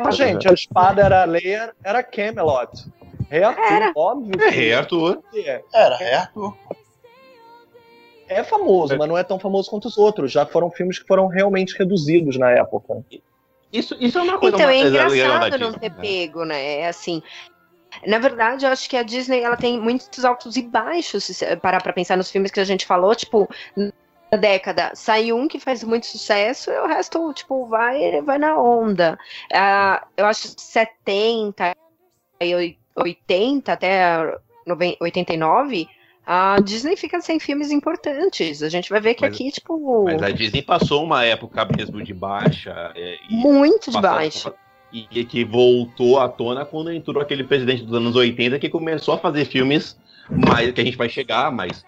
[0.00, 2.70] Mas, gente, a espada era a Leia, era Camelot.
[3.30, 3.92] Rei Arthur, Era.
[3.94, 4.42] óbvio.
[4.42, 5.18] É, Rei Arthur.
[5.34, 5.62] é.
[5.72, 6.56] Era, é Arthur.
[8.26, 10.32] É famoso, mas não é tão famoso quanto os outros.
[10.32, 13.04] Já foram filmes que foram realmente reduzidos na época.
[13.72, 15.96] Isso, isso é uma coisa Então, é engraçado não ter né?
[16.00, 16.80] pego, né?
[16.80, 17.22] É assim.
[18.06, 21.82] Na verdade, eu acho que a Disney ela tem muitos altos e baixos, se parar
[21.82, 25.84] pra pensar nos filmes que a gente falou, tipo, na década, sai um que faz
[25.84, 29.18] muito sucesso e o resto, tipo, vai, vai na onda.
[29.52, 31.74] Ah, eu acho 70
[32.40, 34.36] e oi- 80 até
[34.66, 35.86] noven- 89,
[36.26, 38.62] a Disney fica sem filmes importantes.
[38.62, 42.02] A gente vai ver que Mas- aqui, tipo, Mas a Disney passou uma época mesmo
[42.02, 42.92] de baixa.
[42.96, 44.52] é, muito de baixo.
[44.94, 49.18] E que voltou à tona quando entrou aquele presidente dos anos 80 que começou a
[49.18, 49.98] fazer filmes
[50.30, 51.84] mais que a gente vai chegar, mas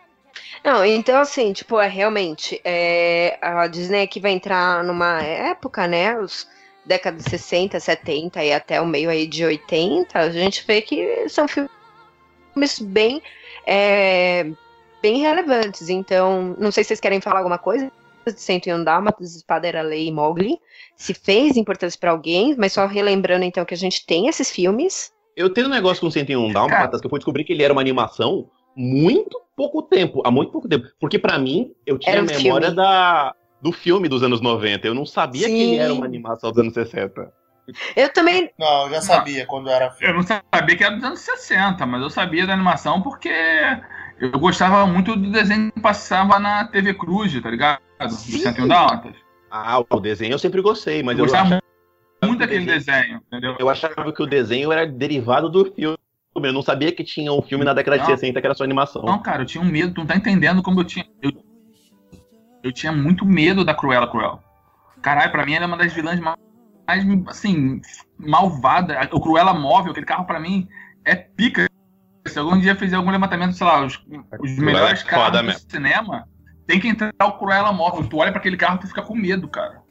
[0.65, 6.19] Não, então assim, tipo, é realmente é, a Disney aqui vai entrar numa época, né?
[6.19, 6.49] Os
[6.85, 11.29] décadas de 60, 70 e até o meio aí de 80, a gente vê que
[11.29, 13.23] são filmes bem,
[13.65, 14.47] é,
[15.01, 15.89] bem relevantes.
[15.89, 17.91] Então, não sei se vocês querem falar alguma coisa
[18.33, 20.59] de 101 Dálmatas, Espada era Lei e Mowgli.
[20.97, 25.13] Se fez importância pra alguém, mas só relembrando então que a gente tem esses filmes.
[25.37, 27.81] eu tenho um negócio com 101 Dálmatas que eu fui descobrir que ele era uma
[27.83, 30.87] animação muito pouco tempo, há muito pouco tempo.
[31.01, 32.77] Porque pra mim, eu tinha Era a um memória filme.
[32.77, 34.87] da, do filme dos anos 90.
[34.87, 35.79] Eu não sabia que ele Sim.
[35.79, 37.33] era uma animação dos anos 60.
[37.97, 38.51] Eu também.
[38.59, 40.13] Não, eu já sabia quando era filme.
[40.13, 43.29] Eu não sabia que era dos anos 60, mas eu sabia da animação porque
[44.21, 47.81] eu gostava muito do desenho que passava na TV Cruz, tá ligado?
[48.01, 48.11] Do.
[48.11, 49.15] 101 Dálmatas.
[49.51, 51.63] Ah, o desenho eu sempre gostei, mas Eu eu, gostava
[52.23, 53.57] muito daquele desenho, entendeu?
[53.59, 55.97] eu achava que o desenho era derivado do filme.
[56.35, 58.11] Eu não sabia que tinha um filme na década de Não.
[58.11, 59.03] 60 que era só animação.
[59.03, 61.07] Não, cara, eu tinha um medo, tu não tá entendendo como eu tinha.
[61.23, 61.33] Eu,
[62.63, 64.41] eu tinha muito medo da Cruella Cruel.
[65.01, 66.37] Caralho, pra mim ela é uma das vilãs mais,
[67.29, 67.81] assim,
[68.19, 69.09] malvada.
[69.13, 70.69] O Cruella móvel, aquele carro pra mim
[71.05, 71.71] é pica.
[72.27, 74.05] Se algum dia fizer algum levantamento, sei lá, os,
[74.41, 75.71] os melhores é carros do mesmo.
[75.71, 76.29] cinema,
[76.67, 78.07] tem que entrar o Cruella móvel.
[78.09, 79.83] Tu olha pra aquele carro e tu fica com medo, cara.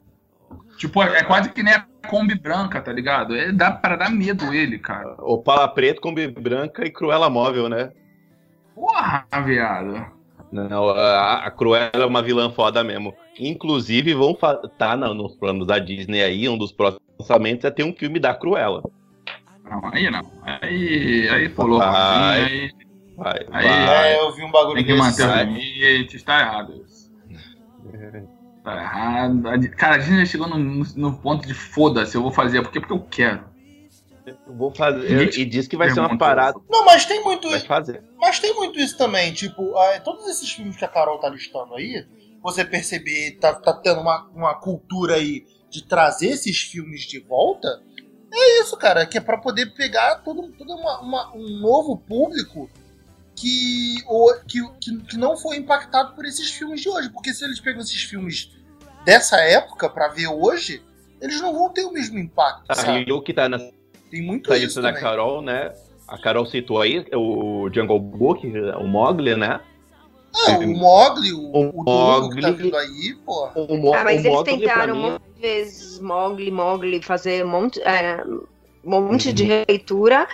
[0.77, 3.35] Tipo, é, é quase que nem a Kombi branca, tá ligado?
[3.35, 5.15] É, dá para dar medo ele, cara.
[5.19, 7.91] Opala Preto, Kombi Branca e Cruella Móvel, né?
[8.75, 10.05] Porra, viado.
[10.51, 13.13] Não, a, a Cruella é uma vilã foda mesmo.
[13.39, 14.37] Inclusive, vão
[14.77, 18.19] tá na- nos planos da Disney aí, um dos próximos lançamentos é ter um filme
[18.19, 18.83] da Cruella.
[19.63, 20.31] Não, aí não.
[20.43, 21.79] Aí, aí pulou.
[21.79, 22.43] Vai.
[22.43, 22.71] Aí,
[23.17, 24.13] Vai, Aí- vai.
[24.13, 25.03] É, eu vi um bagulho tem que desse.
[25.03, 25.45] manter os vai.
[25.45, 27.05] limites, tá errado isso.
[28.63, 29.47] Tá errado.
[29.47, 32.61] A Di- Cara, a Disney já chegou no, no- ponto de foda-se, eu vou fazer,
[32.61, 33.45] porque, porque eu quero.
[34.25, 35.37] Eu Vou fazer.
[35.37, 36.59] E diz que vai ser uma parada.
[36.69, 38.03] Não, mas tem muito Vai fazer.
[38.19, 42.05] Mas tem muito isso também, tipo, todos esses filmes que a Carol tá listando aí,
[42.41, 47.67] você perceber, tá, tá tendo uma, uma cultura aí de trazer esses filmes de volta,
[48.33, 52.67] é isso, cara, que é pra poder pegar todo, todo uma- uma- um novo público
[53.35, 57.09] que, o- que, que, que não foi impactado por esses filmes de hoje.
[57.09, 58.49] Porque se eles pegam esses filmes
[59.03, 60.81] dessa época pra ver hoje,
[61.21, 62.89] eles não vão ter o mesmo impacto, sabe?
[63.05, 63.71] Aí o que tá nessa
[64.09, 65.03] Tem muito lista isso da também.
[65.03, 65.73] Carol, né?
[66.07, 69.59] A Carol citou aí o Jungle Book, o Mogli, né?
[70.47, 72.63] Ah, o Mogli, o, O o que tá Mogli.
[72.63, 73.49] vindo aí, pô.
[73.55, 77.45] O, Mo Ah, mas o eles Mogli, tentaram mim, um de vezes Mogli, Mogli, fazer
[77.45, 78.21] um monte, é,
[78.83, 80.27] um monte de releitura.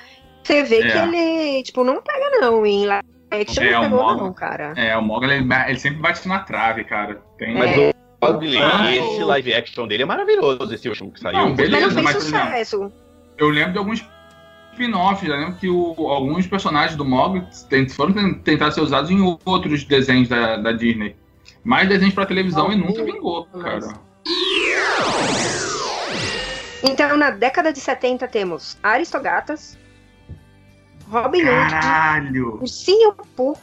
[0.43, 0.91] Você vê É.
[0.91, 4.73] que ele, tipo, não pega não em live action, É, não o pegou não, cara.
[4.75, 7.21] É, o Mogli, ele, ele sempre bate na trave, cara.
[7.37, 7.53] Tem...
[7.55, 7.91] Mas É.
[8.21, 11.37] o Mogli, Ah, esse live action dele é maravilhoso, esse último que saiu.
[11.37, 12.91] Não, beleza, mas não mas, fez sucesso.
[13.37, 14.05] Eu lembro de alguns
[14.73, 15.27] spin-offs.
[15.27, 19.21] Já lembro que o- alguns personagens do Mogli tem- foram ten- tentar ser usados em
[19.45, 21.15] outros desenhos da, da Disney.
[21.63, 23.79] Mais desenhos pra televisão e nunca vingou, cara.
[26.83, 29.77] Então, na década de 70 temos Aristogatas,
[31.11, 32.57] Robin Hood, Caralho!
[32.61, 33.57] Ursinho Pooh.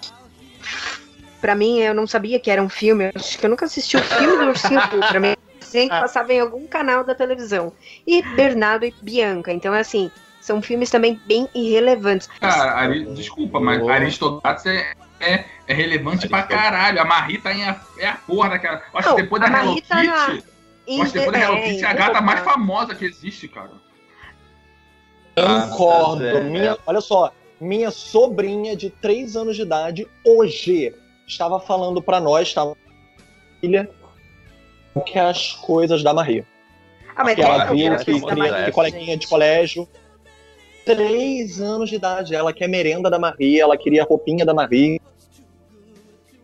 [1.40, 3.04] Pra mim, eu não sabia que era um filme.
[3.06, 5.00] eu Acho que eu nunca assisti o filme do Ursinho Pooh.
[5.00, 7.72] Pra mim, sempre passava em algum canal da televisão.
[8.06, 9.52] E Bernardo e Bianca.
[9.52, 12.28] Então, assim, são filmes também bem irrelevantes.
[12.40, 13.88] Cara, Ari- desculpa, mas Oh.
[13.88, 17.00] Aristogatas é, é, é relevante pra caralho.
[17.00, 18.82] A Marie tá em a, é a porra daquela.
[18.92, 20.44] Eu Acho Não, que depois da a Hello tá na- Kitty.
[20.88, 23.70] eu Acho que depois da Hello Kitty é a gata mais famosa que existe, cara.
[25.36, 26.26] Concordo.
[26.26, 30.94] é, minha, Olha só, minha sobrinha de 3 anos de idade, hoje,
[31.26, 32.76] estava falando pra nós, estava
[33.60, 33.88] filha,
[35.06, 36.46] que as coisas da Maria.
[37.16, 39.88] Ah, mas Que ela viu que, que, Maria, que coleguinha de colégio.
[40.84, 44.98] 3 anos de idade, ela quer merenda da Maria, ela queria roupinha da Maria.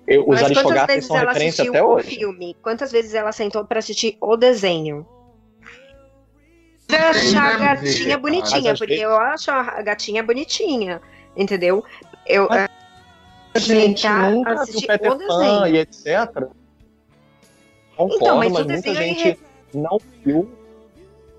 [0.06, 2.16] Eu- os aristogatas são ela referência assistiu até hoje.
[2.16, 2.54] filme?
[2.60, 5.06] Quantas vezes ela sentou pra assistir o desenho?
[6.89, 11.01] Eu acho a ver, gatinha bonitinha, porque eu acho a gatinha bonitinha,
[11.37, 11.85] entendeu?
[12.26, 12.68] Eu, Mas
[13.55, 15.26] A gente nunca assistir Peter o Pan
[15.62, 15.66] desenho.
[15.68, 16.49] e etc.
[17.97, 19.39] Concordo, Então, mas mas, muita é gente
[19.72, 20.51] não viu.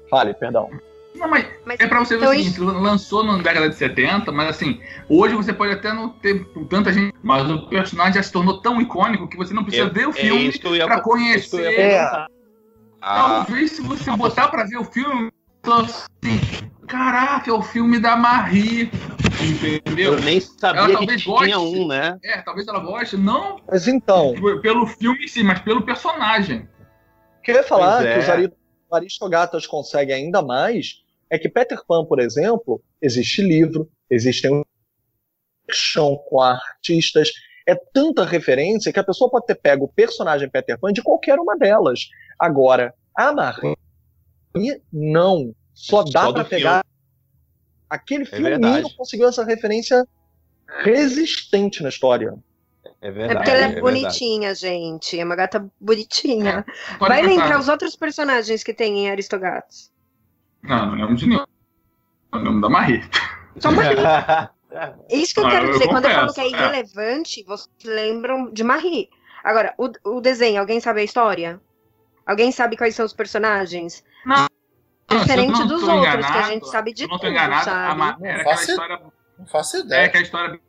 [0.09, 0.69] Fale, perdão.
[1.15, 4.31] Não, mas mas é pra você ver então o seguinte, lançou na década de 70,
[4.31, 8.31] mas assim, hoje você pode até não ter tanta gente, mas o personagem já se
[8.31, 10.95] tornou tão icônico que você não precisa Eu- ver o é filme isso ia- pra
[10.95, 11.79] isso ia conhecer.
[11.79, 11.99] É.
[13.01, 15.31] Ah, Talvez se você botar pra ver o filme,
[15.73, 18.89] assim, caraca, é o filme da Marie.
[19.41, 20.13] Entendeu?
[20.13, 21.77] eu nem sabia Ela que talvez tinha goste.
[21.77, 22.17] um, né?
[22.23, 26.67] É, talvez ela goste, não Mas então, p- pelo filme em si, mas pelo personagem.
[27.39, 28.13] o que eu ia falar Pois é.
[28.13, 28.53] que os ari-
[28.91, 34.63] aristogatas conseguem ainda mais é que Peter Pan, por exemplo, existe livro, existem um
[35.69, 37.31] chão com artistas,
[37.67, 41.37] é tanta referência que a pessoa pode ter pego o personagem Peter Pan de qualquer
[41.39, 42.07] uma delas.
[42.39, 43.75] Agora, a Marie,
[44.91, 45.53] não.
[45.73, 46.85] Só dá pra pegar.
[47.89, 48.95] Aquele filminho verdade.
[48.95, 50.07] conseguiu essa referência
[50.83, 52.33] resistente na história.
[53.01, 53.35] É É verdade.
[53.37, 53.81] porque ela é, verdade.
[53.81, 55.19] bonitinha, gente.
[55.19, 56.65] É uma gata bonitinha.
[56.97, 59.91] Pode Vai lembrar os outros personagens que tem em Aristogatas.
[60.63, 61.45] Não, não lembro de nenhum.
[62.33, 63.03] Eu lembro da Marie.
[63.59, 63.97] Só Marie.
[65.07, 65.87] É isso que eu Ah, quero eu dizer.
[65.87, 66.67] Quando eu falo confesso, que é é.
[66.67, 69.07] irrelevante, vocês lembram de Marie.
[69.41, 71.61] Agora, o, o desenho, alguém sabe a história?
[72.25, 74.03] Alguém sabe quais são os personagens?
[74.25, 74.47] Não,
[75.19, 77.99] Diferente dos outros, que a enganado, gente sabe de não tô tudo, enganado, sabe?
[77.99, 79.01] Ma- Não era aquela faço história
[79.37, 80.09] Não faço É, ideia.
[80.09, 80.59] que a história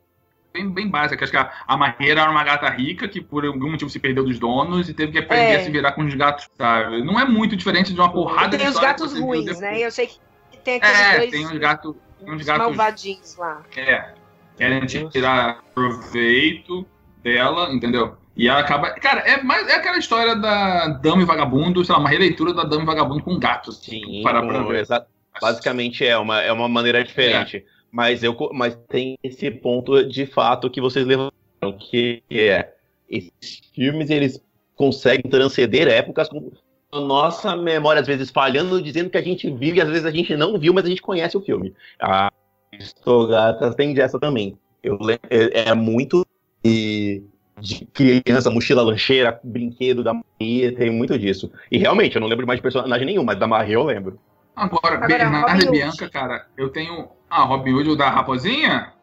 [0.53, 1.23] bem, bem básica.
[1.23, 4.23] Acho que a, a Maria era uma gata rica que por algum motivo se perdeu
[4.23, 5.55] dos donos e teve que aprender É.
[5.57, 7.03] a se virar com os gatos, sabe?
[7.03, 9.59] Não é muito diferente de uma porrada E tem de os gatos que ruins, depois.
[9.61, 9.79] né?
[9.79, 10.19] Eu sei que
[10.63, 11.95] tem aqueles É, dois tem uns gatos.
[12.19, 12.61] Tem uns os gatos.
[12.67, 13.61] malvadinhos lá.
[13.75, 14.13] É.
[14.57, 16.85] Querem tirar proveito
[17.23, 18.17] dela, entendeu?
[18.37, 18.91] E ela acaba.
[18.91, 22.63] Cara, é, mais, é aquela história da Dama e Vagabundo, sei lá, uma releitura da
[22.63, 23.77] Dama e Vagabundo com gatos.
[23.77, 24.81] Sim, Parar pra ver.
[24.81, 25.05] exa-
[25.41, 27.65] basicamente é uma, é uma maneira diferente.
[27.91, 31.31] Mas, eu, mas tem esse ponto de fato que vocês levantaram,
[31.79, 32.73] que é
[33.09, 34.39] esses filmes eles
[34.75, 36.51] conseguem transcender épocas com
[36.91, 40.11] a nossa memória, às vezes, falhando, dizendo que a gente viu e às vezes a
[40.11, 41.73] gente não viu, mas a gente conhece o filme.
[41.99, 42.31] A
[42.73, 44.57] Aristogatas tem dessa também.
[44.83, 44.97] Eu,
[45.29, 46.25] é, é muito
[46.63, 47.23] de,
[47.59, 51.51] de criança, mochila lancheira, brinquedo da Maria, tem muito disso.
[51.71, 54.19] E realmente, eu não lembro mais de personagem nenhum, mas da Maria eu lembro.
[54.55, 55.71] Agora, Agora, Bernardo e.
[55.71, 57.09] Bianca, cara, eu tenho.
[57.29, 58.93] Ah, Robin Hood, o da Raposinha?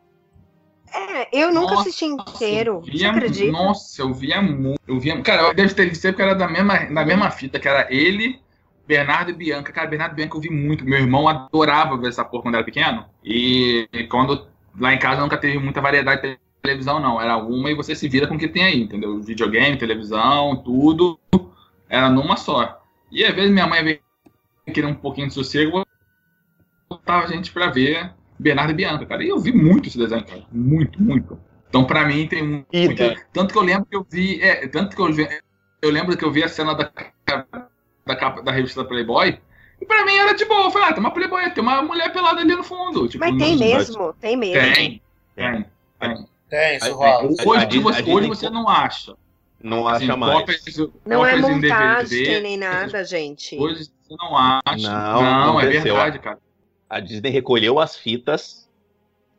[0.92, 2.74] É, eu nunca Nossa, assisti inteiro.
[2.74, 3.52] Eu Você via, acredita?
[3.52, 4.80] nossa, eu via muito.
[4.86, 7.92] Eu via, cara, deve ter sido porque era da mesma, da mesma fita, que era
[7.92, 8.40] ele,
[8.86, 9.72] Bernardo e Bianca.
[9.72, 10.84] Cara, Bernardo e Bianca eu vi muito.
[10.84, 13.06] Meu irmão adorava ver essa porra quando era pequeno.
[13.24, 14.46] E, quando
[14.78, 17.20] lá em casa nunca teve muita variedade de televisão, não.
[17.20, 19.20] Era uma e você se vira com o que tem aí, entendeu?
[19.20, 21.18] Videogame, televisão, tudo.
[21.88, 22.82] Era numa só.
[23.12, 24.00] E às vezes minha mãe veio
[24.72, 25.84] querer um pouquinho de sossego, eu
[26.88, 29.22] botava a gente pra ver Bernardo e Bianca, cara.
[29.22, 30.42] E eu vi muito esse desenho, cara.
[30.50, 31.38] Muito, muito.
[31.68, 32.66] Então, pra mim, tem muito.
[32.92, 32.94] E
[33.32, 34.40] Tanto que eu lembro que eu vi.
[34.40, 35.28] É, tanto que eu, vi-
[35.82, 36.90] eu lembro que eu vi a cena da,
[38.06, 39.38] da capa da revista da Playboy.
[39.80, 40.64] E pra mim era de boa.
[40.64, 43.06] Eu falei, ah, tem uma Playboy, tem uma mulher pelada ali no fundo.
[43.08, 44.54] Tipo, Mas tem nos- mesmo, tem mesmo.
[44.62, 45.02] Tem,
[45.36, 46.26] tem.
[46.48, 47.24] Tem, isso rola.
[47.46, 49.14] Hoje, A Disney- você, hoje você não acha.
[49.62, 50.38] Não Assim, acha mais.
[50.40, 50.64] cópias-
[51.06, 53.56] Não é cópias em montagem DVD, nem nada, gente.
[53.58, 54.60] Hoje você não acha.
[54.76, 55.94] Não, Não, é aconteceu.
[55.94, 56.38] verdade, cara.
[56.88, 58.68] A Disney recolheu as fitas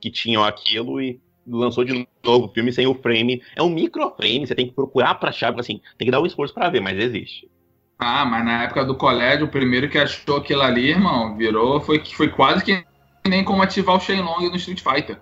[0.01, 3.41] que tinham aquilo e lançou de novo o filme sem o frame.
[3.55, 6.25] É um microframe, você tem que procurar pra achar, porque, assim, tem que dar um
[6.25, 7.47] esforço pra ver, mas existe.
[7.99, 12.03] Ah, mas na época do colégio, o primeiro que achou aquilo ali, irmão, virou, foi,
[12.03, 12.83] foi quase que
[13.27, 15.17] nem como ativar o Shenlong no Street Fighter.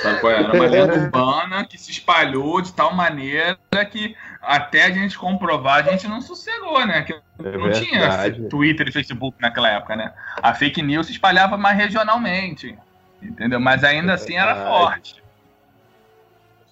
[0.00, 0.42] Sabe qual é?
[0.42, 3.58] Era uma lenda urbana que se espalhou de tal maneira
[3.90, 7.02] que até a gente comprovar, a gente não sossegou, né?
[7.02, 8.48] Que não tinha.
[8.48, 10.12] Twitter e Facebook naquela época, né?
[10.42, 12.76] A fake news se espalhava mais regionalmente,
[13.22, 13.60] entendeu?
[13.60, 15.22] Mas ainda assim era forte.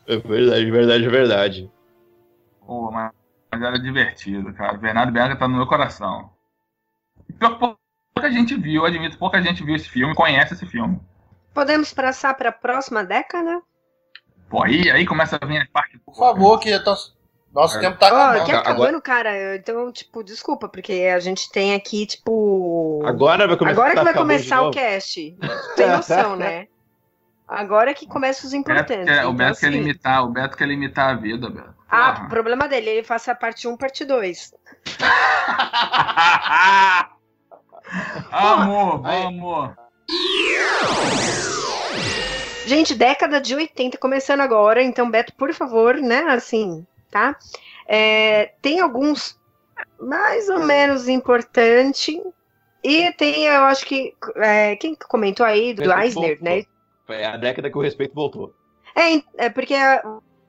[0.07, 1.71] É verdade, verdade, verdade.
[2.67, 3.13] Pô, mas,
[3.53, 4.75] era divertido, cara.
[4.75, 6.31] Bernardo Berga tá no meu coração.
[7.39, 7.77] Pior que
[8.15, 11.01] pouca gente viu, eu admito, pouca gente viu esse filme, conhece esse filme.
[11.55, 13.61] Podemos passar para a próxima década?
[14.49, 16.01] Pô, aí, aí começa a vir as partes.
[16.05, 17.17] Por favor, que nosso,
[17.53, 17.81] nosso É.
[17.81, 18.45] tempo tá acabando.
[18.45, 19.57] que Agora- acabando, cara.
[19.57, 23.03] Então, tipo, desculpa, porque a gente tem aqui, tipo.
[23.05, 25.37] Agora vai começar Agora que vai começar o cast.
[25.77, 26.67] Tem noção, né?
[27.47, 29.05] Agora que começa os O Beto importantes.
[29.07, 31.75] quer, o Então, Beto quer assim, limitar, o Beto quer limitar a vida, Beto.
[31.89, 32.29] Ah, Porra.
[32.29, 34.55] problema dele, ele faça a parte 1, parte 2.
[38.31, 39.71] amor, vamos.
[42.65, 47.37] Gente, década de 80 começando agora, então, Beto, por favor, né, assim, tá?
[47.89, 49.39] É, tem alguns
[49.99, 52.21] mais ou menos importante
[52.85, 56.45] e tem, eu acho que, é, quem que comentou aí, do Eisner, voltou.
[56.45, 56.65] né?
[57.09, 58.55] É a década que o respeito voltou.
[58.95, 60.03] É, é porque a-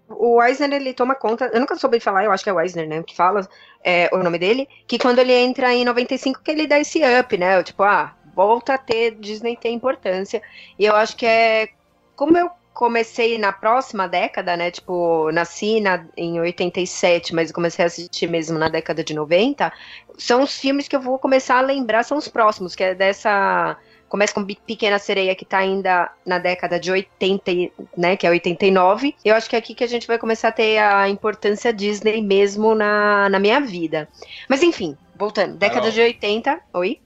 [0.10, 2.88] o Eisner, ele toma conta, eu nunca soube falar, eu acho que é o Eisner,
[2.88, 3.48] né, que fala
[3.84, 7.38] é, o nome dele, que quando ele entra em 95, que ele dá esse up,
[7.38, 10.42] né, tipo, ah, volta a ter, Disney tem importância,
[10.78, 11.70] e eu acho que é,
[12.16, 17.88] como eu comecei na próxima década, né, tipo, nasci na, em 87, mas comecei a
[17.88, 19.72] assistir mesmo na década de 90,
[20.18, 23.78] são os filmes que eu vou começar a lembrar, são os próximos, que é dessa...
[24.08, 28.30] Começa com Pequena Sereia, que tá ainda na década de 80, e- né, que é
[28.30, 29.16] 89.
[29.24, 32.22] Eu acho que é aqui que a gente vai começar a ter a importância Disney
[32.22, 34.10] mesmo na, na minha vida.
[34.50, 35.56] Mas enfim, voltando.
[35.56, 35.92] Década Carol.
[35.94, 36.60] de 80.
[36.74, 37.00] Oi?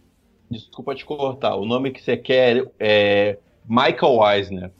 [0.49, 1.55] Desculpa te cortar.
[1.55, 3.37] O nome que você quer é
[3.67, 4.71] Michael Eisner.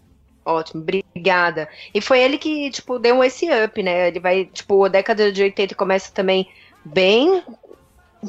[0.45, 1.67] Ótimo, obrigada.
[1.93, 4.09] E foi ele que, tipo, deu esse up, né?
[4.09, 6.47] Ele vai, tipo, a década de 80 começa também
[6.83, 7.41] bem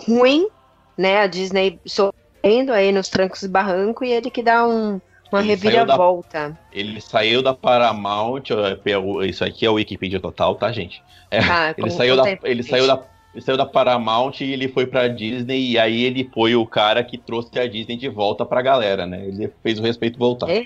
[0.09, 0.49] ruim,
[0.97, 1.19] né?
[1.19, 5.57] A Disney sofrendo aí nos trancos e barranco e ele que dá um, uma Ele
[5.57, 6.59] saiu da- reviravolta.
[6.73, 8.45] Ele saiu da Paramount.
[8.51, 11.03] ó, pelo- Isso aqui é o Wikipedia total, tá, gente?
[11.31, 12.97] É, Ah, ele saiu da, ele saiu da
[13.37, 17.05] ele saiu da Paramount e ele foi pra Disney e aí ele foi o cara
[17.05, 19.27] que trouxe a Disney de volta pra galera, né?
[19.27, 20.49] Ele fez o respeito voltar.
[20.49, 20.65] É,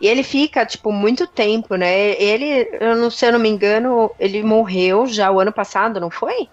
[0.00, 2.12] e ele fica, tipo, muito tempo, né?
[2.12, 6.10] Ele, eu não, se eu não me engano, ele morreu já o ano passado, não
[6.10, 6.48] foi?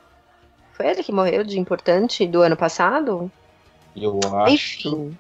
[0.74, 3.32] Foi ele que morreu de importante do ano passado?
[3.96, 4.54] Eu acho.
[4.54, 5.18] Enfim.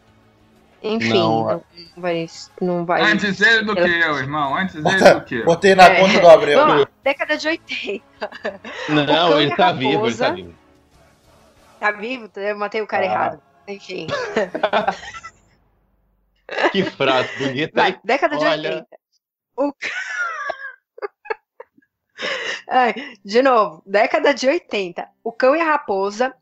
[0.81, 1.63] Enfim, Não, não,
[1.97, 2.27] vai.
[2.61, 4.55] Não vai Antes ele do que eu, irmão.
[4.55, 5.45] Antes ele Bota- do que eu.
[5.45, 5.99] Botei na É.
[5.99, 6.59] conta do Abreu.
[6.59, 8.03] Vamos lá, década de 80.
[8.87, 10.25] O Não, Cão ele tá vivo, ele Raposa.
[10.25, 10.55] tá vivo.
[11.79, 12.29] Tá vivo?
[12.37, 13.05] Eu matei o cara Ah.
[13.07, 13.41] errado.
[13.67, 14.07] Enfim.
[16.71, 18.69] Que frase bonita, Vai, década de Olha.
[18.71, 18.87] 80.
[19.55, 19.71] O...
[22.67, 25.07] Ai, de novo, década de 80.
[25.23, 26.33] O Cão e a Raposa,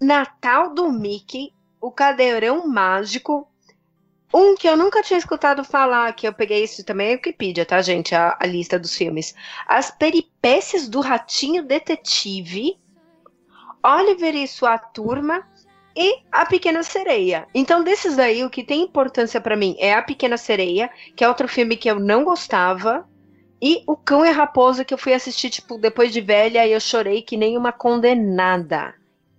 [0.00, 3.48] Natal do Mickey, O Cadeirão Mágico.
[4.32, 7.80] Um que eu nunca tinha escutado falar, que eu peguei isso também é Wikipedia, tá,
[7.80, 8.14] gente?
[8.14, 9.34] A, a lista dos filmes.
[9.66, 12.78] As Peripécias do Ratinho Detetive,
[13.82, 15.42] Oliver e sua turma
[15.96, 17.48] e A Pequena Sereia.
[17.54, 21.28] Então, desses daí, o que tem importância pra mim é A Pequena Sereia, que é
[21.28, 23.08] outro filme que eu não gostava,
[23.60, 26.72] e O Cão e a Raposa, que eu fui assistir, tipo, depois de velha, e
[26.72, 28.94] eu chorei que nem uma condenada.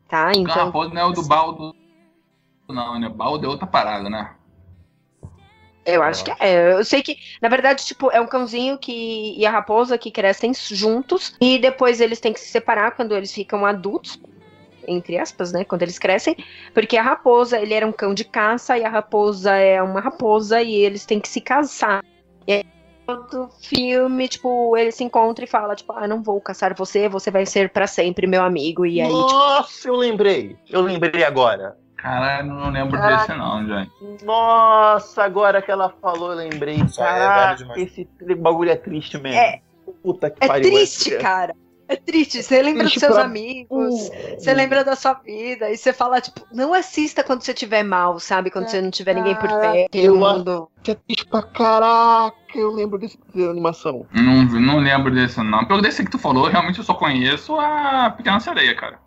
[0.07, 0.31] Tá?
[0.31, 1.75] Então, Então, raposa não é o do baldo.
[2.67, 3.07] Não, né?
[3.07, 4.35] Baldo é outra parada, né?
[5.95, 6.73] Eu acho que é.
[6.73, 10.53] Eu sei que, na verdade, tipo, é um cãozinho que e a raposa que crescem
[10.53, 14.19] juntos, e depois eles têm que se separar quando eles ficam adultos.
[14.87, 15.63] Entre aspas, né?
[15.63, 16.35] Quando eles crescem.
[16.73, 20.61] Porque a raposa, ele era um cão de caça, e a raposa é uma raposa,
[20.63, 22.03] e eles têm que se casar.
[22.47, 22.65] E aí,
[23.05, 27.29] todo filme, tipo, ele se encontra e fala, tipo, ah, não vou caçar você, você
[27.29, 28.85] vai ser pra sempre meu amigo.
[28.85, 30.57] E aí, tipo, Nossa, eu lembrei.
[30.67, 31.77] Eu lembrei agora.
[32.01, 33.17] Caralho, não lembro Caraca.
[33.27, 34.25] desse não, gente.
[34.25, 36.75] Nossa, agora que ela falou, eu lembrei.
[36.81, 37.81] É Caraca, demais.
[37.81, 39.39] esse bagulho é triste mesmo.
[39.39, 39.59] É.
[40.03, 40.71] Puta que é pariu.
[40.71, 41.53] triste, cara.
[41.87, 42.43] É triste.
[42.43, 44.11] Você lembra Triste dos seus pra- amigos.
[44.37, 48.19] Você lembra da sua vida e você fala, tipo, não assista quando você estiver mal,
[48.19, 48.51] sabe?
[48.51, 50.69] Quando você não tiver ninguém por perto, eu o mundo.
[50.83, 52.35] Que é triste pra caraca.
[52.53, 54.05] Eu lembro desse de animação.
[54.13, 55.65] Não, não lembro desse não.
[55.65, 58.99] Pelo desse que tu falou, realmente eu só conheço a Pequena Sereia, cara.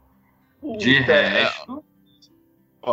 [0.77, 1.85] De Puta, é- resto.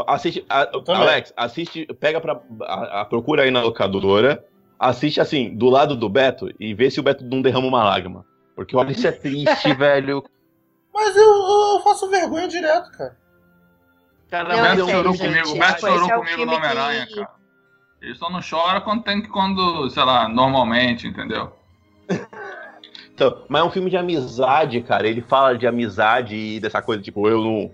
[0.07, 0.69] Assiste, a-.
[0.87, 2.39] Alex, assiste, pega pra.
[2.63, 4.45] A, a- procura aí na locadora.
[4.79, 8.25] Assiste assim, do lado do Beto e vê se o Beto não derrama uma lágrima.
[8.55, 10.23] Porque olha, isso é triste, velho.
[10.93, 11.23] Mas eu,
[11.75, 13.17] eu faço vergonha direto, cara.
[14.29, 17.05] Cara, Não, o é Beto chorou comigo, Beto é o chorou comigo filme no Homem-Aranha,
[17.07, 17.29] que- cara.
[18.01, 21.51] Ele só não chora quando tem que, quando, sei lá, normalmente, entendeu?
[23.13, 25.05] Então, mas é um filme de amizade, cara.
[25.07, 27.71] Ele fala de amizade e dessa coisa, tipo, eu não,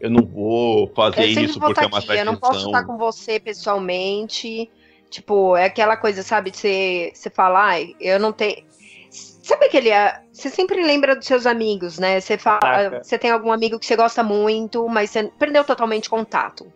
[0.00, 2.36] eu não vou fazer Eu sempre isso vou porque é estar uma aqui, eu não
[2.36, 2.70] posso tradição.
[2.72, 4.70] estar com você pessoalmente.
[5.10, 8.64] Tipo, é aquela coisa, sabe, de você, você falar, ai, eu não tenho.
[9.10, 9.92] Sabe aquele.
[9.92, 12.20] ah, Você sempre lembra dos seus amigos, né?
[12.20, 12.58] Você fala.
[12.60, 13.04] Caraca.
[13.04, 16.70] Você tem algum amigo que você gosta muito, mas você perdeu totalmente contato.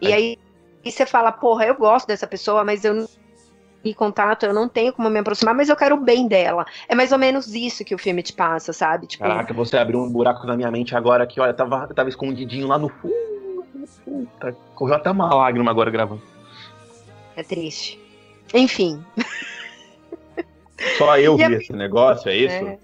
[0.00, 0.14] E É.
[0.14, 0.38] aí
[0.84, 3.06] e você fala, porra, eu gosto dessa pessoa, mas eu
[3.80, 6.66] não tenho contato, eu não tenho como me aproximar, mas eu quero o bem dela.
[6.88, 9.06] É mais ou menos isso que o filme te passa, sabe?
[9.06, 12.66] Tipo, Caraca, você abriu um buraco na minha mente agora que, olha, tava, tava escondidinho
[12.66, 13.14] lá no fundo.
[14.04, 16.22] Puta, correu até uma lágrima agora gravando.
[17.36, 17.98] é triste.
[18.52, 19.02] Enfim,
[20.98, 22.54] Só eu E a vi esse negócio, é isso?
[22.54, 22.78] é,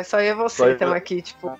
[0.00, 1.50] é, só eu e você eu- estamos aqui, tipo,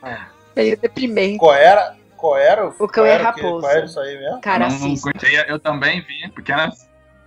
[0.54, 1.38] meio deprimente.
[1.38, 1.96] Qual era?
[2.16, 2.66] Qual era?
[2.68, 3.60] O cão qual é era que- raposo.
[3.60, 4.40] Qual era isso aí mesmo?
[4.40, 6.28] Cara, eu, não, conhecia, eu também vi.
[6.32, 6.70] Pequena,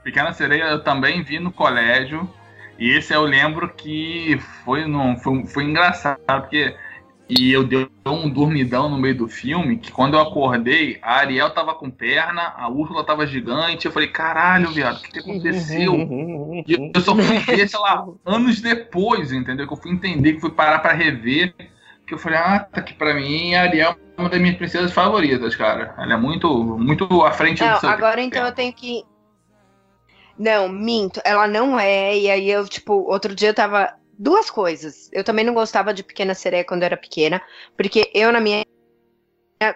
[0.07, 2.29] Pequena Sereia eu também vi no colégio.
[2.79, 6.73] E esse eu lembro que foi, no, foi, foi engraçado, porque.
[7.29, 11.49] E eu dei um dormidão no meio do filme, que quando eu acordei, a Ariel
[11.49, 13.85] tava com perna, a Úrsula tava gigante.
[13.85, 15.93] Eu falei, caralho, viado, o que, que aconteceu?
[16.65, 19.67] E eu só fui ver, sei lá, anos depois, entendeu?
[19.67, 21.53] Que eu fui entender, que fui parar pra rever.
[22.07, 24.93] Que eu falei, ah, tá aqui pra mim, a Ariel é uma das minhas princesas
[24.93, 25.93] favoritas, cara.
[25.97, 28.27] Ela é muito, muito à frente Não, do seu agora tempo.
[28.27, 29.03] então eu tenho que.
[30.37, 32.17] Não, minto, ela não é.
[32.17, 33.93] E aí eu, tipo, outro dia eu tava.
[34.19, 35.09] Duas coisas.
[35.13, 37.39] Eu também não gostava de Pequena Sereia quando eu era pequena,
[37.75, 38.63] porque eu, na minha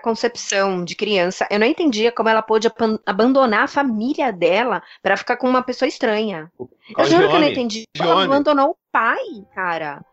[0.01, 2.67] concepção de criança, eu não entendia como ela pôde
[3.05, 6.51] abandonar a família dela pra ficar com uma pessoa estranha.
[6.97, 7.83] Eu juro que eu não entendi.
[7.99, 9.19] Ela abandonou o pai,
[9.53, 10.03] cara.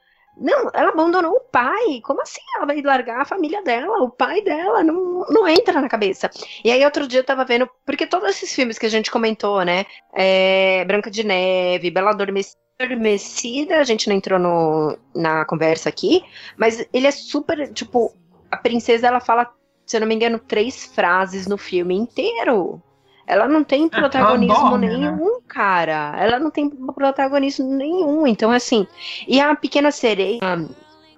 [0.40, 2.00] Não, ela abandonou o pai.
[2.02, 4.02] Como assim ela vai largar a família dela?
[4.02, 6.30] O pai dela não, não entra na cabeça.
[6.64, 9.64] E aí outro dia eu tava vendo, porque todos esses filmes que a gente comentou,
[9.64, 9.84] né?
[10.14, 16.22] É, Branca de Neve, Bela Adormecida, a gente não entrou no, na conversa aqui,
[16.56, 18.14] mas ele é super, tipo,
[18.50, 19.52] a princesa ela fala,
[19.84, 22.80] se eu não me engano, três frases no filme inteiro.
[23.28, 24.96] Ela não tem ela protagonismo dorme, né?
[24.96, 26.14] nenhum, cara.
[26.18, 28.26] Ela não tem protagonismo nenhum.
[28.26, 28.86] Então, assim.
[29.28, 30.40] E a Pequena Sereia,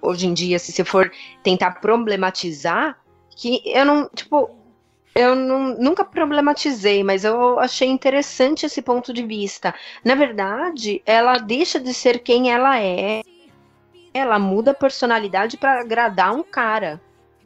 [0.01, 1.09] hoje em dia, se você for
[1.41, 2.97] tentar problematizar,
[3.29, 4.09] que eu não.
[4.13, 4.51] Tipo,
[5.15, 9.73] eu não- nunca problematizei, mas eu achei interessante esse ponto de vista.
[10.03, 13.21] Na verdade, ela deixa de ser quem ela é.
[14.13, 16.99] Ela muda a personalidade pra agradar um cara.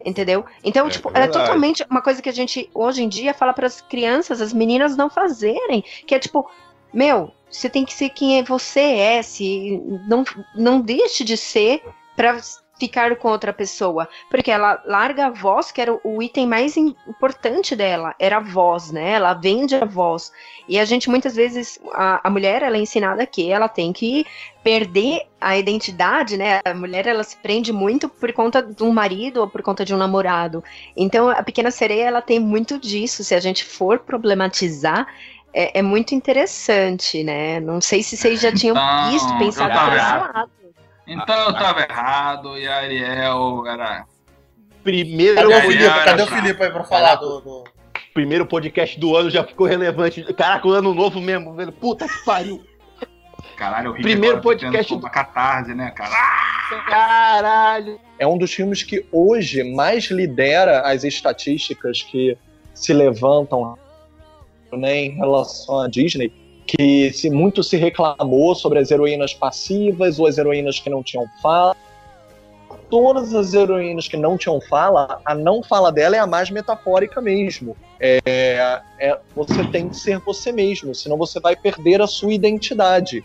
[0.03, 0.45] Entendeu?
[0.63, 1.33] Então, É tipo, é verdade.
[1.33, 4.95] totalmente uma coisa que a gente hoje em dia fala para as crianças, as meninas
[4.95, 6.49] não fazerem, que é tipo,
[6.93, 10.23] meu, você tem que ser quem você é, se não
[10.55, 11.81] não deixe de ser
[12.15, 12.39] pra
[12.77, 16.95] ficar com outra pessoa, porque ela larga a voz, que era o- item mais im-
[17.07, 19.11] importante dela, era a voz, né?
[19.11, 20.31] Ela vende a voz.
[20.67, 24.25] E a gente muitas vezes a, a mulher ela é ensinada que ela tem que
[24.63, 26.59] perder a identidade, né?
[26.65, 29.93] A mulher ela se prende muito por conta de um marido ou por conta de
[29.93, 30.63] um namorado.
[30.97, 33.23] Então a pequena sereia ela tem muito disso.
[33.23, 35.07] Se a gente for problematizar
[35.53, 37.59] é, é muito interessante, né?
[37.61, 40.51] Não sei se vocês já tinham Então, visto, pensado por esse lado.
[41.07, 44.05] Então eu tava errado e a Ariel era.
[44.83, 46.27] Primeiro, Cadê o era Cadê o.
[46.27, 47.41] Felipe aí pra falar do.
[47.41, 47.63] do-
[48.13, 50.23] primeiro podcast do ano já ficou relevante.
[50.33, 51.71] Caraca, o ano novo mesmo, velho.
[51.71, 52.63] Puta que pariu.
[53.57, 56.13] Caralho, o Rick Primeiro podcast Uma catarse, né, cara?
[56.87, 57.99] Caralho.
[58.17, 62.37] é um dos filmes que hoje mais lidera as estatísticas que
[62.73, 63.77] se levantam
[64.73, 66.31] né, em relação à Disney,
[66.65, 71.25] que se muito se reclamou sobre as heroínas passivas ou as heroínas que não tinham
[71.41, 71.75] fala.
[72.89, 77.21] Todas as heroínas que não tinham fala, a não fala dela é a mais metafórica
[77.21, 77.75] mesmo.
[77.99, 83.23] É, é- você tem que ser você mesmo, senão você vai perder a sua identidade.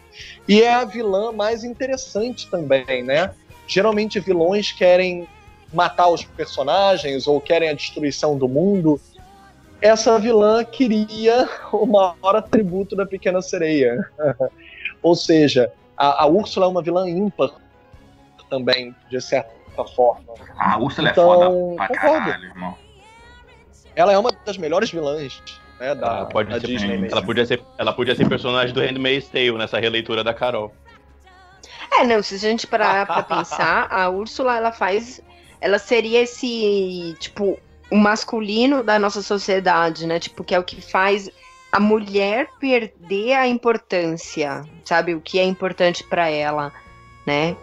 [0.48, 3.30] E é a vilã mais interessante também, né?
[3.70, 5.28] geralmente vilões querem
[5.72, 9.00] matar os personagens ou querem a destruição do mundo.
[9.80, 13.98] Essa vilã queria o maior atributo da Pequena Sereia.
[15.02, 17.50] ou seja, a, a Úrsula é uma vilã ímpar
[18.50, 20.34] também, de certa forma.
[20.58, 22.24] A Úrsula Então, é foda pra concordo.
[22.26, 22.74] caralho, irmão.
[23.96, 25.42] Ela é uma das melhores vilãs
[25.78, 27.06] né, da, Ela pode da ser- Disney mesmo.
[27.16, 30.72] Ela podia ser, ela podia ser personagem do Handmaid's Tale nessa releitura da Carol.
[31.98, 35.20] É, não, se a gente parar pra pensar, a Úrsula, ela faz.
[35.60, 37.58] Ela seria esse, tipo,
[37.90, 40.18] o masculino da nossa sociedade, né?
[40.18, 41.30] Tipo, que é o que faz
[41.72, 45.14] a mulher perder a importância, sabe?
[45.14, 46.72] O que é importante pra ela,
[47.26, 47.56] né?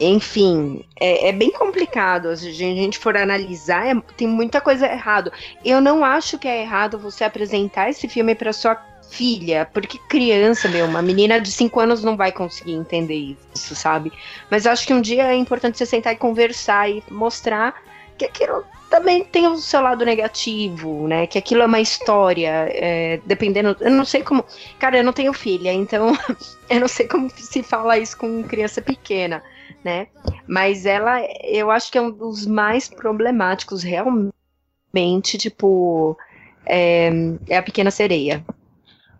[0.00, 2.36] Enfim, é, é bem complicado.
[2.36, 5.32] Se a gente for analisar, é- tem muita coisa errado.
[5.64, 8.76] Eu não acho que é errado você apresentar esse filme para sua
[9.10, 14.12] filha, porque criança, meu, uma menina de 5 anos não vai conseguir entender isso, sabe?
[14.50, 17.74] Mas acho que um dia é importante você sentar e conversar e mostrar
[18.18, 21.26] que aquilo também tem o seu lado negativo, né?
[21.26, 23.76] Que aquilo é uma história, é, dependendo.
[23.80, 24.44] Eu não sei como.
[24.78, 26.12] Cara, eu não tenho filha, então
[26.70, 29.42] eu não sei como se fala isso com criança pequena,
[29.82, 30.06] né?
[30.46, 36.16] Mas ela, eu acho que é um dos mais problemáticos, realmente, tipo.
[36.66, 37.10] É,
[37.48, 38.44] é a pequena sereia.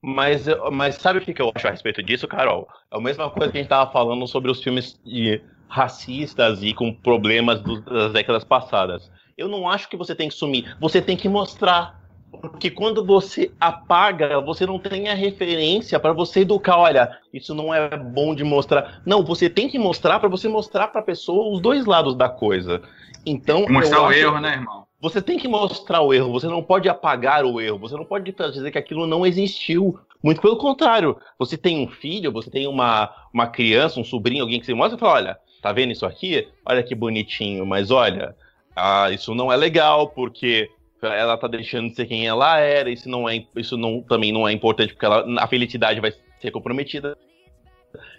[0.00, 2.68] Mas, mas sabe o que eu acho a respeito disso, Carol?
[2.92, 6.72] É a mesma coisa que a gente tava falando sobre os filmes de racistas e
[6.74, 9.10] com problemas do- das décadas passadas.
[9.37, 12.03] Eu não acho que você tem que sumir, você tem que mostrar.
[12.41, 16.78] Porque quando você apaga, você não tem a referência para você educar.
[16.78, 19.01] Olha, isso não é bom de mostrar.
[19.07, 22.28] Não, você tem que mostrar para você mostrar para a pessoa os dois lados da
[22.28, 22.82] coisa.
[23.24, 24.85] Então, Mostrar o erro, né, irmão?
[25.05, 28.32] você tem que mostrar o erro, você não pode apagar o erro, você não pode
[28.32, 29.99] dizer que aquilo não existiu.
[30.22, 34.59] Muito pelo contrário, você tem um filho, você tem uma, uma criança, um sobrinho, alguém
[34.59, 36.49] que você mostra e fala: olha, tá vendo isso aqui?
[36.64, 38.35] Olha que bonitinho, mas olha,
[38.77, 40.68] ah, isso não é legal porque
[41.03, 44.49] ela tá deixando de ser quem ela era, isso não é, isso não, também não
[44.49, 47.16] é importante porque ela, a felicidade vai ser comprometida.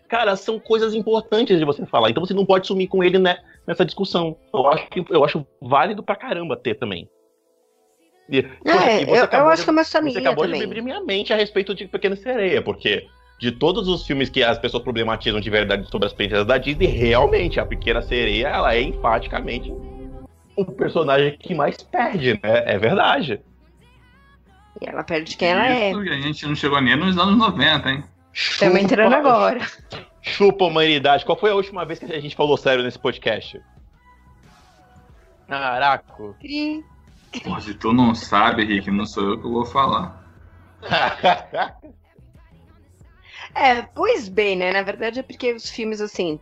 [0.08, 3.38] Cara, são coisas importantes de você falar, então você não pode sumir com ele né,
[3.68, 4.38] nessa discussão.
[4.53, 7.10] Eu acho, que- eu acho válido pra caramba ter também.
[8.30, 9.56] E, É, eu, eu acho de- que é uma
[10.12, 10.64] Você acabou de também.
[10.68, 13.08] abrir minha mente a respeito de Pequena Sereia, porque
[13.39, 16.86] de todos os filmes que as pessoas problematizam de verdade sobre as princesas da Disney,
[16.88, 19.72] realmente a Pequena Sereia, ela é enfaticamente
[20.56, 22.64] o personagem que mais perde, né?
[22.66, 23.41] É verdade.
[24.82, 25.91] E ela perde quem ela é.
[25.93, 28.03] A gente não chegou nem nos anos 90, hein?
[28.34, 29.60] Estamos entrando agora.
[30.22, 31.26] Chupa humanidade.
[31.26, 33.62] Qual foi a última vez que a gente falou sério nesse podcast?
[35.47, 36.34] Caraca.
[36.39, 36.84] Cri.
[37.43, 40.24] Pô, se tu não sabe, Rick, não sou eu que vou falar.
[43.58, 44.74] É, pois bem, né?
[44.74, 46.38] Na verdade é porque os filmes, assim,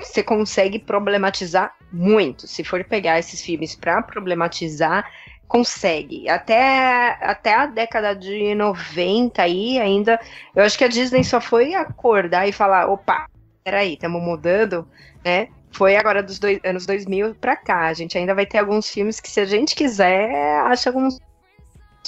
[0.00, 2.46] você consegue problematizar muito.
[2.46, 5.10] Se for pegar esses filmes pra problematizar,
[5.48, 6.28] consegue.
[6.28, 10.20] Até, até a década de 90 aí, ainda,
[10.54, 13.26] eu acho que a Disney só foi acordar e falar, opa,
[13.64, 14.86] peraí, estamos mudando,
[15.24, 15.48] né?
[15.72, 17.86] Foi agora dos dois, anos 2000 pra cá.
[17.86, 21.18] A gente ainda vai ter alguns filmes que, se a gente quiser, acha alguns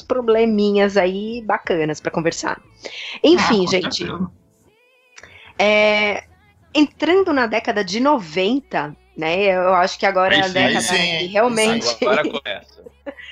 [0.07, 2.61] probleminhas aí bacanas pra conversar.
[3.23, 4.07] Enfim, Ah, gente,
[5.59, 6.25] é,
[6.75, 9.37] entrando na década de 90, né?
[9.43, 11.87] Eu acho que agora é a Aí sim, década aí sim, que realmente.
[12.05, 12.85] Agora começa.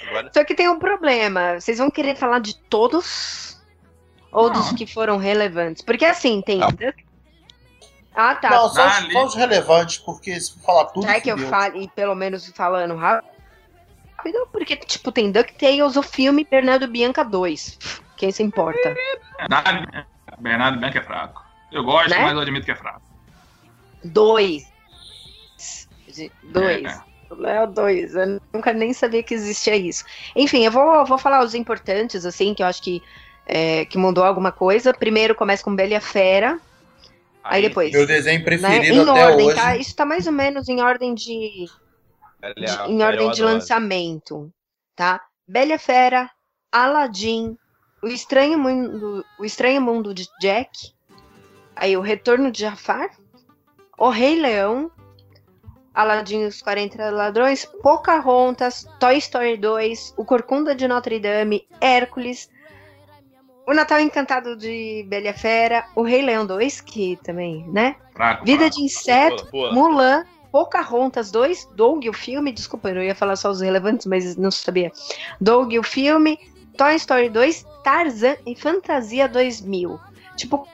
[0.09, 1.61] Agora Só que tem um problema.
[1.61, 3.59] Vocês vão querer falar de todos?
[4.31, 4.53] Ou Não.
[4.61, 5.83] dos que foram relevantes?
[5.83, 6.59] Porque assim, tem.
[6.59, 6.69] Não.
[8.15, 8.51] Ah, tá.
[8.51, 11.07] Não, só, os- só os relevantes, porque se for falar tudo.
[11.07, 13.29] Já que eu fale, pelo menos falando rápido,
[14.53, 17.79] porque, tipo, tem DuckTales, o filme Bernardo Bianca 2.
[18.17, 18.95] Quem se importa?
[19.39, 20.07] Bernardo,
[20.39, 21.45] Bernardo Bianco é fraco.
[21.71, 22.19] Eu gosto, Né?
[22.23, 23.03] mas eu admito que é fraco.
[24.05, 24.65] Dois.
[26.15, 26.85] De- Dois.
[26.85, 27.09] É.
[27.31, 30.03] O Léo 2, eu nunca nem sabia que existia isso.
[30.35, 33.03] Enfim, eu vou, vou falar os importantes, assim, que eu acho que,
[33.45, 34.95] é, que mudou alguma coisa.
[34.95, 36.59] Primeiro começa com Bela e a Fera,
[37.45, 37.93] aí, depois.
[37.93, 39.57] Meu desenho né, preferido em até ordem, hoje.
[39.57, 39.77] tá?
[39.77, 41.67] Isso tá mais ou menos em ordem de,
[42.43, 44.51] Ele de- em ordem de lançamento,
[44.97, 45.21] tá?
[45.47, 46.31] Bela e a Fera,
[46.73, 47.59] Aladdin,
[48.03, 50.71] O Estranho Mundo, O Estranho Mundo de Jack,
[51.77, 53.11] aí O Retorno de Jafar,
[53.99, 54.91] O Rei Leão,
[55.93, 62.49] Aladdin os 40 Ladrões, Pocahontas, Toy Story 2, O Corcunda de Notre Dame, Hércules,
[63.67, 67.97] O Natal Encantado de Bela Fera, O Rei Leão 2, que também, né?
[68.15, 68.45] Fraco.
[68.47, 68.77] Vida fraco.
[68.77, 69.75] de Inseto, Pula, pula.
[69.75, 74.53] Mulan, Pocahontas 2, Doug o filme, desculpa, eu ia falar só os relevantes, mas não
[74.53, 74.93] sabia.
[75.41, 76.39] Doug o filme,
[76.77, 79.99] Toy Story 2, Tarzan e Fantasia 2000.
[80.37, 80.69] Tipo,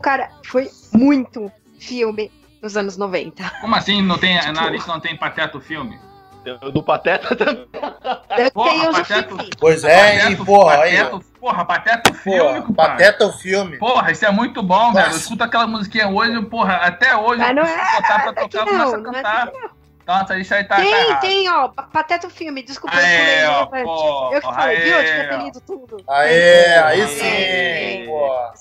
[0.00, 1.50] cara, foi muito
[1.82, 2.30] filme
[2.62, 3.50] nos anos 90.
[3.60, 5.98] Como assim não tem, Tipo- na lista não tem Pateta o filme?
[6.72, 7.68] Do Pateta também.
[8.52, 9.50] Porra, Pateta- filme.
[9.60, 11.00] Pois é, e Pateta- porra, aí.
[11.00, 11.04] ó.
[11.10, 12.72] Pateta- Porra, Pateta o filme, Porra.
[12.88, 13.76] Pateta o filme.
[13.78, 15.00] Porra, isso é muito bom, Nossa.
[15.02, 15.12] velho.
[15.12, 18.30] Eu escuto aquela musiquinha hoje, porra, até hoje Mas eu não preciso é- botar pra
[18.30, 19.52] é tocar, eu não, começo a não é cantar.
[20.04, 21.20] Nossa, isso aí tá, tá Tem, errado.
[21.20, 24.96] tem, ó, Pateta o filme, desculpa, eu Aê, pulei ó, porra, Eu que falei, viu?
[24.98, 25.34] Eu tinha ó.
[25.34, 25.96] apelido tudo.
[26.08, 27.00] Aê, aí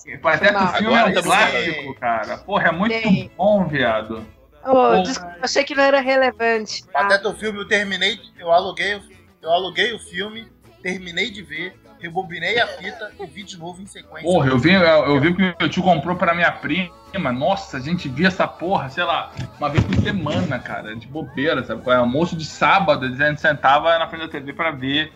[0.07, 0.11] É.
[0.11, 0.38] sim, porra.
[0.38, 0.95] Pateta o filme mal.
[0.95, 2.38] é um Agora clássico, cara.
[2.38, 4.26] Porra, é muito bom, viado.
[4.64, 6.86] Ô, desculpa, achei que não era relevante.
[6.86, 7.02] tá?
[7.02, 9.02] Pateta o filme, eu terminei, eu aluguei,
[9.41, 10.48] eu aluguei o filme,
[10.84, 14.30] terminei de ver, rebobinei a fita e vi de novo em sequência.
[14.30, 16.91] Porra, eu vi, eu, eu vi que meu tio comprou pra minha prima.
[17.34, 21.64] Nossa, a gente via essa porra, sei lá, uma vez por semana, cara, de bobeira,
[21.64, 21.84] sabe?
[21.84, 25.11] Foi almoço de sábado, a gente sentava na frente da TV pra ver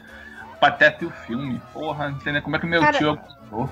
[0.60, 1.62] Pateta e o filme.
[1.72, 3.70] Porra, não sei nem como é que meu Cara, tio comprou.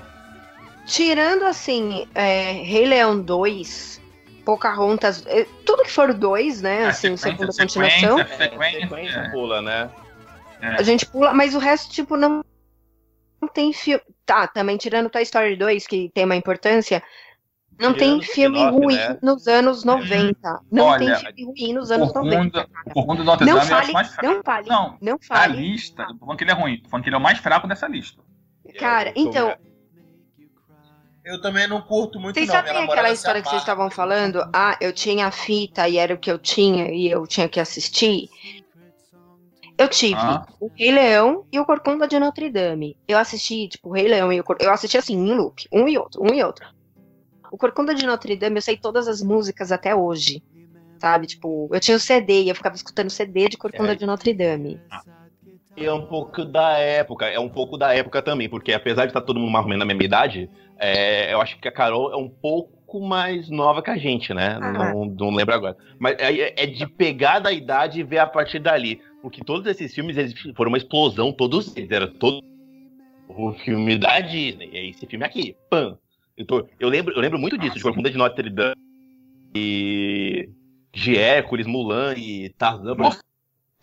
[0.86, 4.00] Tirando assim, é, Rei Leão 2,
[4.44, 6.84] Pocahontas, é, tudo que for dois, né?
[6.84, 9.30] A Assim, segunda continuação, sequência, É, sequência, sequência é.
[9.30, 9.90] pula, né?
[10.60, 12.42] a gente pula, mas o resto, tipo, não,
[13.40, 14.02] não tem filme.
[14.26, 17.02] Tá, também tirando Toy Story 2, que tem uma importância.
[17.78, 19.18] Não Tirando tem filme ruim né?
[19.20, 20.60] nos anos 90.
[20.70, 22.68] Não Olha, tem filme ruim nos anos Corcunda, 90.
[22.68, 22.94] cara.
[22.94, 24.26] Corcunda do Notre Não Dame fale, mais fraco.
[24.34, 25.56] não fale, Não, não a fale.
[25.56, 27.66] lista, tô falando que ele é ruim, tô falando que ele é o mais fraco
[27.66, 28.22] dessa lista.
[28.78, 29.54] Cara, então,
[31.24, 32.54] Eu também não curto muito, Vocês não.
[32.54, 34.46] sabem Minha aquela história que vocês estavam falando?
[34.52, 37.58] Ah, eu tinha a fita e era o que eu tinha e eu tinha que
[37.58, 38.28] assistir.
[39.76, 40.46] Eu tive Ah.
[40.60, 42.96] o Rei Leão e o Corcunda de Notre Dame.
[43.08, 44.56] Eu assisti, tipo, o Rei Leão e o Cor...
[44.60, 46.64] Eu assisti assim, em loop, um e outro, um e outro.
[47.50, 50.42] O Corcunda de Notre Dame, eu sei todas as músicas até hoje.
[50.98, 51.26] Sabe?
[51.26, 53.94] Tipo, eu tinha o CD e eu ficava escutando CD de Corcunda É.
[53.96, 54.80] de Notre Dame.
[55.76, 59.20] É um pouco da época, é um pouco da época também, porque apesar de estar
[59.20, 60.48] todo mundo mais ou menos na mesma idade,
[60.78, 64.56] é, eu acho que a Carol é um pouco mais nova que a gente, né?
[64.62, 64.72] Ah.
[64.92, 65.76] Não, não lembro agora.
[65.98, 69.00] Mas é, é de pegar da idade e ver a partir dali.
[69.20, 71.90] Porque todos esses filmes eles foram uma explosão, todos eles.
[71.90, 72.40] Era todo
[73.28, 74.70] o filme da Disney.
[74.72, 75.56] É esse filme aqui.
[75.70, 75.98] Pam!
[76.36, 78.74] Eu, tô- eu lembro, eu lembro muito disso, de Corcunda de Notre Dame
[79.54, 80.48] e.
[80.92, 82.94] de Hércules, Mulan e Tarzan.
[82.94, 83.20] Nossa,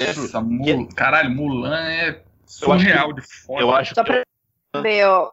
[0.09, 0.87] Essa, Mul...
[0.95, 3.61] caralho, Mulan é que- surreal de foda.
[3.61, 4.23] Eu acho Só que
[4.71, 5.31] pra ver, ó.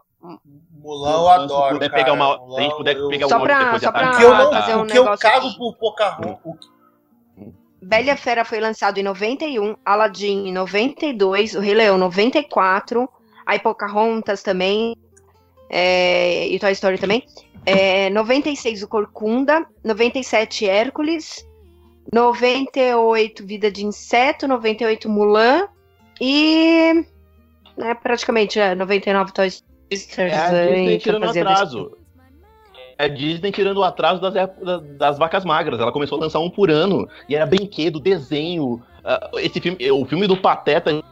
[0.72, 1.66] Mulan eu adoro.
[1.68, 2.02] Se puder cara.
[2.02, 3.92] pegar uma- Mulan, se a gente puder eu- pegar um Só áudio pra- depois só
[3.92, 5.58] pra O que eu não, fazer um o que eu negócio cago aqui.
[5.58, 6.42] por Pocahontas.
[6.60, 6.78] que-
[7.80, 13.08] Bela Fera foi lançado em 91, Aladdin em 92, O Rei Leão 94,
[13.46, 14.96] aí Pocahontas também,
[15.70, 17.24] é, e Toy Story também.
[17.64, 21.46] É, 96 o Corcunda, 97 Hércules,
[22.12, 25.68] 98 Vida de Inseto, 98 Mulan
[26.20, 27.04] e
[27.76, 29.48] né, praticamente é, 99 Toy
[29.90, 30.30] Story.
[30.30, 31.98] É a Disney tirando do atraso.
[32.98, 34.34] É a Disney tirando o atraso das,
[34.96, 35.80] das vacas magras.
[35.80, 37.08] Ela começou a lançar um por ano.
[37.28, 38.82] E era brinquedo, desenho.
[39.04, 41.02] Ah, esse filme, o filme do Pateta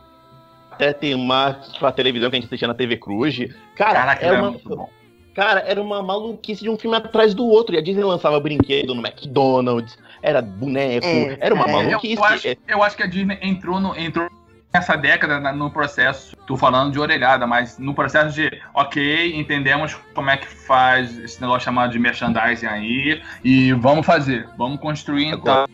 [0.70, 3.36] até tem mais pra televisão que a gente assistia na TV Cruz.
[3.76, 4.90] Cara, Caraca, era era uma, muito bom.
[5.36, 7.74] Cara, era uma maluquice de um filme atrás do outro.
[7.74, 11.72] E a Disney lançava brinquedo no McDonald's, era boneco, É, era uma é.
[11.72, 12.16] maluquice.
[12.16, 14.28] Eu acho, É, eu acho que a Disney entrou, no, entrou
[14.72, 19.94] nessa década na- no processo, tô falando de orelhada, mas no processo de, ok, entendemos
[20.14, 25.26] como é que faz esse negócio chamado de merchandising aí, e vamos fazer, vamos construir
[25.28, 25.66] então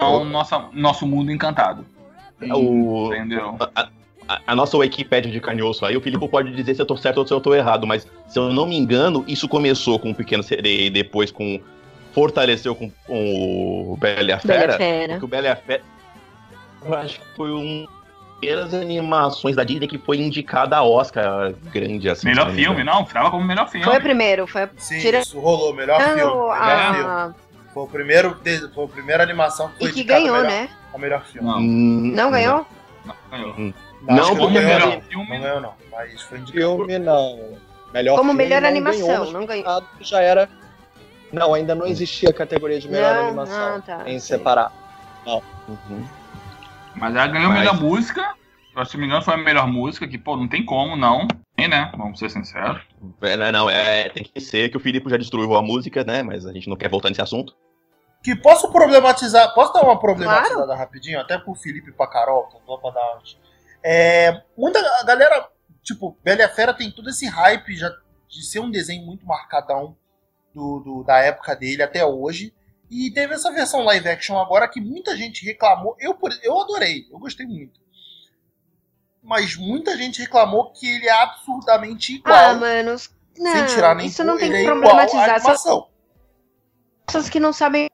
[0.00, 1.84] Agora- nossa, nosso mundo encantado.
[2.40, 3.56] o, Entendeu?
[3.74, 3.88] a,
[4.46, 6.96] a nossa Wikipédia de carne e osso aí, o Filipe pode dizer se eu tô
[6.96, 10.10] certo ou se eu tô errado, mas se eu não me engano, isso começou com
[10.10, 11.60] o Pequeno Sereia e depois com.
[12.12, 14.76] fortaleceu com, com o Bela e a Bela e a Fera.
[14.76, 15.12] Fera.
[15.14, 15.82] Porque o Bela e a Fera.
[16.84, 17.86] Eu acho que foi um.
[18.40, 22.28] Primeiras animações da Disney que foi indicada a Oscar grande assim.
[22.28, 23.84] Melhor não me filme, não, ficava como melhor filme.
[23.84, 25.74] Foi o primeiro, foi a Sim, Tira- isso rolou.
[25.74, 26.14] Melhor filme.
[26.22, 27.34] Melhor filme.
[27.74, 28.36] Foi o primeiro,
[28.74, 30.68] foi a primeira animação que foi E que indicada ganhou, melhor, né?
[30.92, 31.48] ao melhor filme.
[31.48, 32.66] Não, Hum, Não ganhou?
[33.04, 33.50] não, ganhou.
[33.50, 33.72] Acho
[34.02, 35.00] Não, que porque Como ganhou, melhor não.
[35.02, 35.74] filme, Não ganhou, não.
[35.90, 36.64] Mas foi indicado.
[36.76, 37.58] Filme não.
[37.92, 39.82] Melhor Como filme melhor não animação, ganhou, não ganhou.
[40.00, 40.48] Já era.
[41.32, 44.38] Não, ainda não existia a categoria de melhor Não, animação ah, tá, em sei.
[44.38, 44.72] separar.
[45.26, 46.06] uhum.
[46.94, 48.34] Mas ela ganhou Mas- melhor música.
[48.76, 51.26] Eu, Se não me engano, foi a melhor música, que, pô, não tem como, não.
[51.56, 51.90] Tem, né?
[51.96, 52.80] Vamos ser sinceros.
[53.22, 56.22] É, não, não, é, tem que ser que o Filipe já destruiu a música, né?
[56.22, 57.56] Mas a gente não quer voltar nesse assunto.
[58.22, 62.56] Que posso problematizar, posso dar uma problematizada rapidinho, até pro Felipe e pra Carol, que
[62.64, 63.18] tô pra dar.
[63.82, 65.48] É, muita galera,
[65.82, 67.90] tipo, Bela e a Fera tem todo esse hype já
[68.28, 69.96] de ser um desenho muito marcadão
[70.54, 72.54] do, do- da época dele até hoje.
[72.90, 75.94] E teve essa versão live action agora que muita gente reclamou.
[76.00, 77.78] Eu, eu adorei, eu gostei muito.
[79.22, 82.34] Mas muita gente reclamou que ele é absurdamente igual.
[82.34, 82.96] Ah, mano,
[83.36, 85.40] não, sem tirar nem isso não tem que é à problematizar.
[85.40, 85.88] Só
[87.06, 87.88] pessoas que não sabem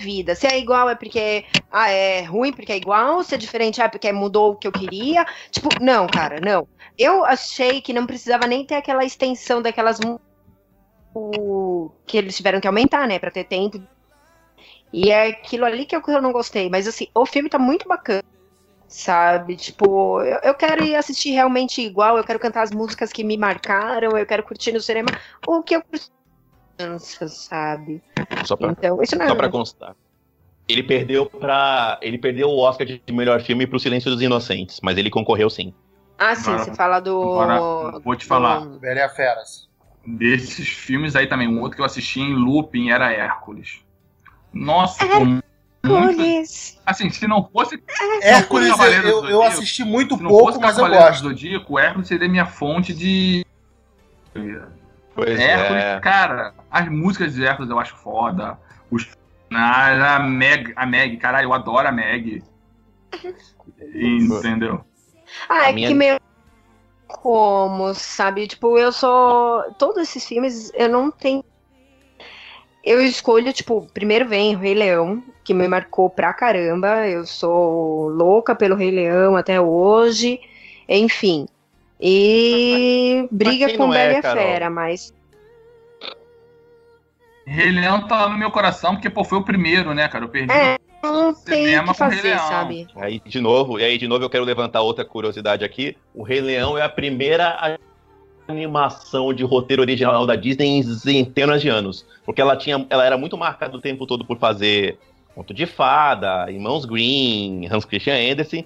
[0.00, 0.34] vida.
[0.34, 3.88] Se é igual é porque ah, é ruim porque é igual, se é diferente é
[3.88, 5.24] porque mudou o que eu queria.
[5.50, 6.66] Tipo, não, cara, não.
[6.98, 10.00] Eu achei que não precisava nem ter aquela extensão daquelas
[11.14, 13.80] o que eles tiveram que aumentar, né, Pra ter tempo.
[14.92, 17.58] E é aquilo ali que eu, que eu não gostei, mas assim, o filme tá
[17.58, 18.24] muito bacana.
[18.88, 23.22] Sabe, tipo, eu, eu quero ir assistir realmente igual, eu quero cantar as músicas que
[23.22, 25.06] me marcaram, eu quero curtir no cinema
[25.46, 26.10] o que eu curti,
[27.28, 28.02] sabe?
[28.44, 29.28] Só pra, Então, isso não é.
[29.28, 29.94] só pra constar.
[30.68, 31.98] Ele perdeu pra.
[32.00, 35.74] Ele perdeu o Oscar de melhor filme pro Silêncio dos Inocentes, mas ele concorreu sim.
[36.18, 37.20] Ah, sim, você fala do.
[37.40, 38.60] agora vou te falar.
[38.60, 39.68] do- Bela e a Feras.
[40.06, 43.80] Desses filmes aí também, um outro que eu assisti em looping era Hércules.
[44.52, 45.08] Nossa, É.
[45.18, 45.42] pô, muito.
[45.82, 46.80] Hércules.
[46.86, 47.82] Assim, se não fosse.
[48.22, 51.22] Hércules, eu, eu, eu assisti muito pouco, mas eu Cavaleiro do gosto.
[51.24, 53.44] Zodíaco, o Hércules seria minha fonte de.
[55.24, 56.00] Pois Hércules, é.
[56.00, 58.58] cara, as músicas de Hércules eu acho foda.
[58.90, 59.08] Os
[59.52, 62.42] a, a Meg, a Meg, caralho, eu adoro a Meg.
[63.94, 64.84] Entendeu?
[65.48, 66.20] Ah, é minha- que meio.
[67.08, 68.46] Como, sabe?
[68.46, 69.64] Tipo, eu sou.
[69.78, 71.44] Todos esses filmes eu não tenho.
[72.84, 77.06] Eu escolho, tipo, primeiro vem o Rei Leão, que me marcou pra caramba.
[77.06, 80.40] Eu sou louca pelo Rei Leão até hoje.
[80.88, 81.46] Enfim.
[82.00, 84.42] E briga com é, Bela e Carol?
[84.42, 85.14] Fera, mas.
[87.46, 90.24] Rei Leão tá no meu coração porque, pô, foi o primeiro, né, cara?
[90.24, 90.52] Eu perdi.
[90.52, 92.48] É, não tem o Cinema que fazer, Leão.
[92.48, 92.86] sabe?
[92.96, 95.96] Aí de novo, e aí de novo eu quero levantar outra curiosidade aqui.
[96.14, 97.78] O Rei Leão é a primeira
[98.46, 103.16] animação de roteiro original da Disney em centenas de anos, porque ela tinha, ela era
[103.16, 104.98] muito marcada o tempo todo por fazer
[105.34, 108.64] Conto de Fada, Irmãos Green, Hans Christian Andersen.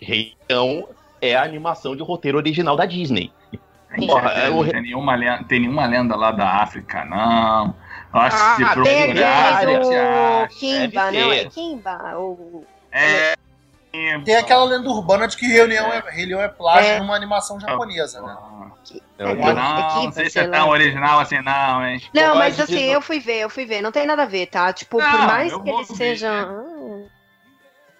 [0.00, 0.88] Rei Leão
[1.20, 3.32] é a animação de roteiro original da Disney.
[3.96, 7.74] Porra, é não o- tem, nenhuma lenda, tem nenhuma lenda lá da África, não.
[8.12, 10.48] Acho que se Ah, Tem procurar, do acha.
[10.58, 11.32] Kimba, não?
[11.32, 12.16] É Kimba?
[12.16, 12.64] Ou...
[12.92, 13.34] É.
[14.24, 16.98] Tem aquela lenda urbana de que Rei Leão é, Rei Leão é plágio É.
[16.98, 18.36] numa animação japonesa, né?
[19.18, 22.00] É É, não, Não, não sei se é tão original assim, não, hein?
[22.14, 24.72] Não, mas assim, eu fui ver, eu fui ver, não tem nada a ver, tá?
[24.72, 25.96] Tipo, Não, por mais que vou eles ver.
[25.96, 26.30] sejam.
[26.32, 27.17] ah,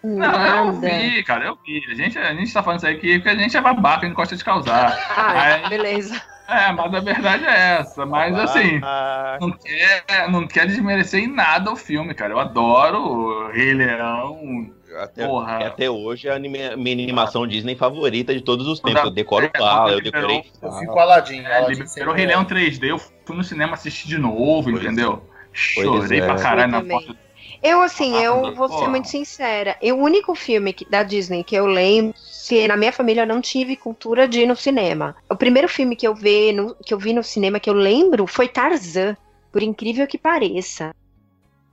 [0.02, 0.88] Não, eu Nada.
[0.88, 1.82] vi, cara, eu vi.
[1.90, 4.08] A gente, a gente tá falando isso aí aqui porque a gente é babaca, a
[4.08, 4.96] gente gosta de causar.
[5.16, 6.20] Ah, Aí- beleza.
[6.50, 8.06] É, mas a verdade é essa.
[8.06, 12.32] Mas assim, Ah, não quer, não quer desmerecer em nada o filme, cara.
[12.32, 14.70] Eu adoro o Rei Leão.
[14.98, 15.66] até, Porra.
[15.66, 19.04] até hoje é a anime- minha animação Disney favorita de todos os tempos.
[19.04, 20.42] Eu decoro é, bala, eu decorei.
[20.62, 21.40] Eu fico Aladdin.
[21.42, 24.70] É, Aladdin liberou o Rei é- Leão 3D, eu fui no cinema assistir de novo,
[24.70, 25.22] Pois entendeu?
[25.52, 26.24] Chorei é.
[26.24, 27.18] pra caralho na também.
[27.62, 29.76] Eu, assim, Ah, eu vou ser muito sincera.
[29.82, 33.26] E o único filme que- da Disney que eu lembro, se na minha família eu
[33.26, 35.14] não tive cultura de ir no cinema.
[35.30, 38.26] O primeiro filme que eu, vi no, que eu vi no cinema que eu lembro
[38.26, 39.16] foi Tarzan,
[39.52, 40.90] por incrível que pareça.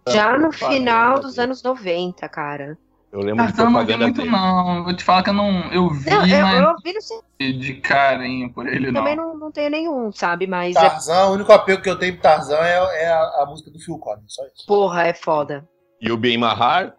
[0.08, 1.44] Já no Propaganda final dos dele.
[1.46, 2.78] anos 90, cara.
[3.12, 4.32] Eu lembro de Tarzan eu não vi muito, dele.
[4.32, 4.84] não.
[4.84, 5.74] Vou te falar que eu não.
[5.74, 9.00] Eu vi, Não, eu, mas eu vi no cinema, de carinho por ele, não.
[9.00, 10.48] também não, não tenho nenhum, sabe?
[10.48, 13.46] Mas, é, Tarzan, o único apego que eu tenho pro Tarzan é, é a, a
[13.48, 14.66] música do Phil Collins, só isso.
[14.68, 15.68] porra, é foda.
[16.02, 16.96] You Be In My Heart.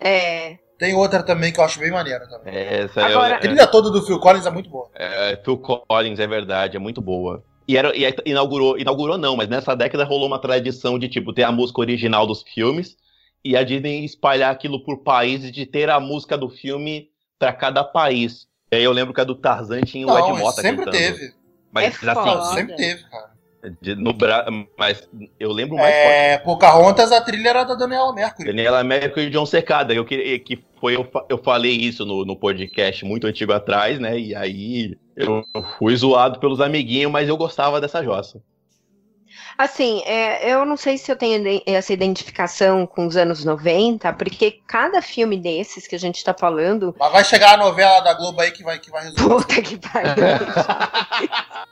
[0.00, 0.58] É.
[0.78, 2.54] Tem outra também que eu acho bem maneira também.
[2.54, 4.88] Essa Agora- A é, trilha toda do Phil Collins é muito boa.
[4.94, 7.44] é, Phil Collins, é verdade, é muito boa.
[7.68, 11.42] E, era, e inaugurou, inaugurou não, mas nessa década rolou uma tradição de tipo ter
[11.44, 12.96] a música original dos filmes
[13.44, 17.08] e a Disney espalhar aquilo por países de ter a música do filme
[17.38, 18.48] pra cada país.
[18.72, 20.96] E aí eu lembro que a do Tarzan tinha o Ed Mota sempre cantando.
[20.96, 21.32] teve.
[21.72, 22.44] Mas É assim, foda.
[22.54, 23.30] Sempre teve, cara.
[23.80, 24.46] De- no Bra...
[24.78, 25.08] mas
[25.38, 26.08] eu lembro mais forte.
[26.08, 28.46] É, Pocahontas, a trilha era da Daniela Mercury.
[28.48, 29.92] Daniela Mercury e John Secada.
[29.92, 33.98] Eu queria que foi eu, fa- eu falei isso no, no podcast muito antigo atrás,
[33.98, 34.18] né?
[34.18, 35.42] E aí eu
[35.78, 38.40] fui zoado pelos amiguinhos, mas eu gostava dessa jossa.
[39.58, 44.58] Assim, é, eu não sei se eu tenho essa identificação com os anos 90, porque
[44.66, 46.96] cada filme desses que a gente tá falando.
[46.98, 49.34] Mas vai chegar a novela da Globo aí que vai, que vai resolver.
[49.44, 50.14] Puta que pariu.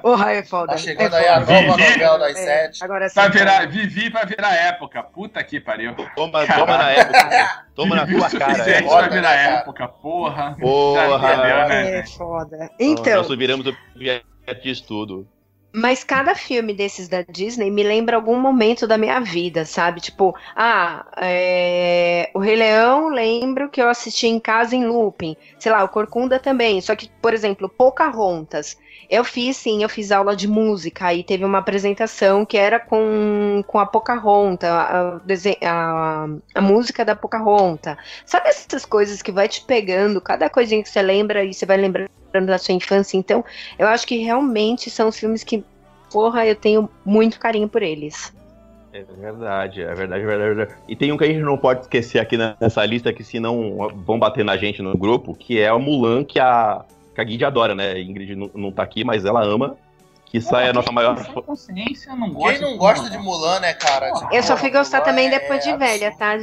[0.00, 0.72] Porra, é foda.
[0.72, 1.52] Tá chegando é aí a foda.
[1.62, 1.90] nova Vivi.
[1.90, 2.84] novela das É, sete.
[2.84, 3.14] Agora sim.
[3.14, 3.66] Vai virar.
[3.68, 5.02] Vivi vai virar época.
[5.02, 5.94] Puta que pariu.
[6.16, 7.64] Toma, toma na época.
[7.74, 8.70] Toma na tua cara.
[8.70, 8.82] É.
[8.82, 9.56] Foda, vai virar né, cara?
[9.58, 10.56] época, porra.
[10.58, 11.18] Porra.
[11.18, 11.98] Já entendeu, né?
[11.98, 12.70] É foda.
[12.78, 15.28] Então, Nós viramos o projeto de estudo.
[15.74, 20.02] Mas cada filme desses da Disney me lembra algum momento da minha vida, sabe?
[20.02, 25.34] Tipo, ah, é, o Rei Leão lembro que eu assisti em casa em looping.
[25.58, 26.78] Sei lá, o Corcunda também.
[26.82, 28.76] Só que, por exemplo, Pocahontas.
[29.08, 31.06] Eu fiz, sim, eu fiz aula de música.
[31.06, 35.20] Aí teve uma apresentação que era com, com a Pocahontas, a,
[35.64, 37.96] a, a música da Pocahontas.
[38.26, 41.78] Sabe essas coisas que vai te pegando, cada coisinha que você lembra e você vai
[41.78, 43.16] lembrando da sua infância.
[43.16, 43.44] Então,
[43.78, 45.64] eu acho que realmente são os filmes que,
[46.10, 48.32] porra, eu tenho muito carinho por eles.
[48.92, 50.80] É verdade, é verdade, é verdade, é verdade.
[50.86, 54.18] E tem um que a gente não pode esquecer aqui nessa lista, que senão vão
[54.18, 56.84] bater na gente no grupo, que é o Mulan, que a,
[57.14, 57.98] que a Guide adora, né?
[57.98, 59.76] Ingrid não, não tá aqui, mas ela ama.
[60.26, 61.22] Que sai a nossa maior.
[61.42, 64.10] Consciência, não gosta Quem não gosta de Mulan, né, cara?
[64.30, 65.78] Eu só fui gostar também é depois de absurdo.
[65.78, 66.38] velha, tá,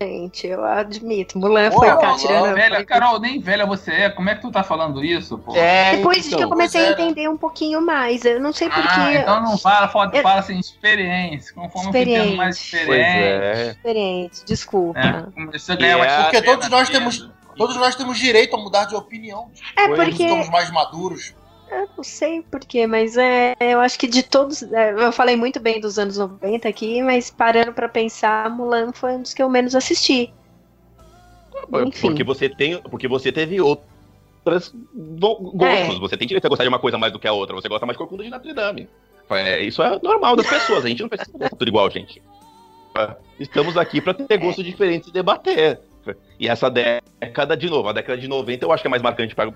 [0.00, 0.46] gente?
[0.46, 1.38] Eu admito.
[1.38, 2.54] Mulan Pô, foi Mulan, cá, tirando.
[2.54, 4.10] Velha, Carol, nem velha você é.
[4.10, 5.54] Como é que tu tá falando isso, pô?
[5.56, 8.24] É, Depois de que eu então, comecei a é, entender um pouquinho mais.
[8.24, 8.88] Eu não sei porquê.
[8.88, 11.54] Ah, então não fala, fala, Eu- fala assim, experiência.
[11.54, 12.90] Conforme eu fui tendo mais Experiente.
[12.92, 13.70] Experiência.
[13.70, 13.72] é.
[13.74, 14.98] Diferente, desculpa.
[15.00, 17.30] É, a ganhar é- Porque todos nós temos.
[17.56, 19.48] Todos nós temos direito a mudar de opinião.
[19.76, 20.24] É Todos porque.
[20.24, 21.34] estamos mais maduros.
[21.82, 24.62] Eu não sei porquê, mas é, eu acho que de todos.
[24.62, 29.12] é, eu falei muito bem dos anos 90 aqui, mas parando pra pensar, Mulan foi
[29.12, 30.32] um dos que eu menos assisti.
[31.86, 32.08] Enfim.
[32.08, 32.80] Porque você tem.
[32.82, 35.96] Porque você teve outras go- gostos.
[35.96, 35.98] É.
[36.00, 37.54] Você tem direito a gostar de uma coisa mais do que a outra.
[37.56, 38.88] Você gosta mais de Corcunda de Notre Dame.
[39.30, 40.84] É, isso é normal das pessoas.
[40.84, 42.20] A gente não precisa gostar tudo igual, gente.
[42.96, 45.80] É, Estamos aqui pra ter gostos diferentes e debater.
[46.38, 49.34] E essa década, de novo, a década de 90 eu acho que é mais marcante
[49.34, 49.50] para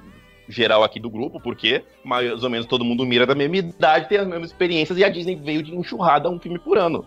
[0.49, 4.19] geral aqui do grupo, porque mais ou menos todo mundo mira da mesma idade, tem
[4.19, 7.05] as mesmas experiências, e a Disney veio de enxurrada um filme por ano.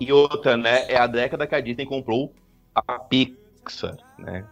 [0.00, 2.32] E outra, né, é a década que a Disney comprou
[2.74, 4.44] a Pixar, né?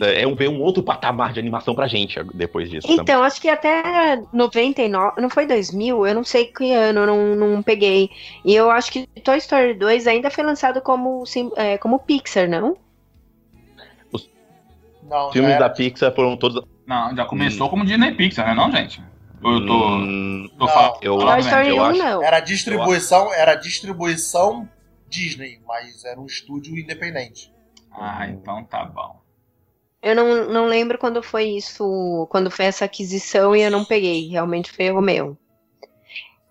[0.00, 2.86] É um, um outro patamar de animação pra gente depois disso.
[2.86, 3.02] também.
[3.02, 7.34] Então, acho que até 99, não foi 2000, eu não sei que ano, eu não,
[7.34, 8.10] não peguei.
[8.44, 12.48] E eu acho que Toy Story 2 ainda foi lançado como, sim- é, como Pixar,
[12.48, 12.76] não?
[15.02, 15.68] Não, Os filmes já era.
[15.68, 16.62] da Pixar foram todos.
[16.86, 19.02] Não, já começou como Disney Pixar, né, não, gente?
[19.42, 19.88] Ou eu tô.
[19.88, 22.22] Hum, tô Não, falando- eu- Toy Story eu 1 acho- não.
[22.22, 24.68] Era distribuição, era distribuição
[25.08, 27.52] Disney, mas era um estúdio independente.
[27.92, 29.20] Ah, então tá bom.
[30.02, 34.28] Eu não, não lembro quando foi isso, quando foi essa aquisição e eu não peguei.
[34.28, 35.36] Realmente foi erro meu.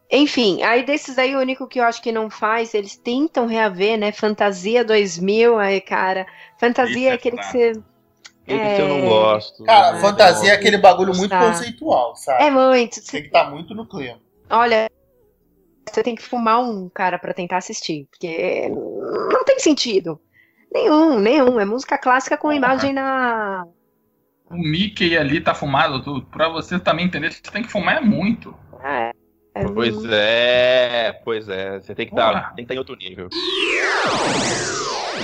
[0.10, 3.98] Enfim, aí desses aí, o único que eu acho que não faz, eles tentam reaver,
[3.98, 4.12] né?
[4.12, 6.28] Fantasia 2000, aí, cara.
[6.60, 7.58] Fantasia Isso é é aquele que fraco.
[7.58, 7.84] você.
[8.48, 9.02] Esse eu não É.
[9.06, 9.64] gosto.
[9.64, 10.60] Cara, Eu fantasia é gosto.
[10.60, 11.40] aquele bagulho muito Tá.
[11.48, 12.44] conceitual, sabe?
[12.44, 13.04] É muito.
[13.06, 14.20] Tem que estar muito no clima.
[14.50, 14.90] Olha,
[15.90, 18.08] você tem que fumar um, cara, pra tentar assistir.
[18.12, 20.20] Porque não tem sentido.
[20.74, 21.60] Nenhum, nenhum.
[21.60, 22.56] É música clássica com Porra.
[22.56, 23.66] imagem na.
[24.50, 28.02] O Mickey ali tá fumado, tu, pra você também entender, você tem que fumar é
[28.02, 28.54] muito.
[28.84, 29.12] É,
[29.56, 31.80] é, Pois é, pois é.
[31.80, 33.30] Você tem que estar tem que tá em outro nível.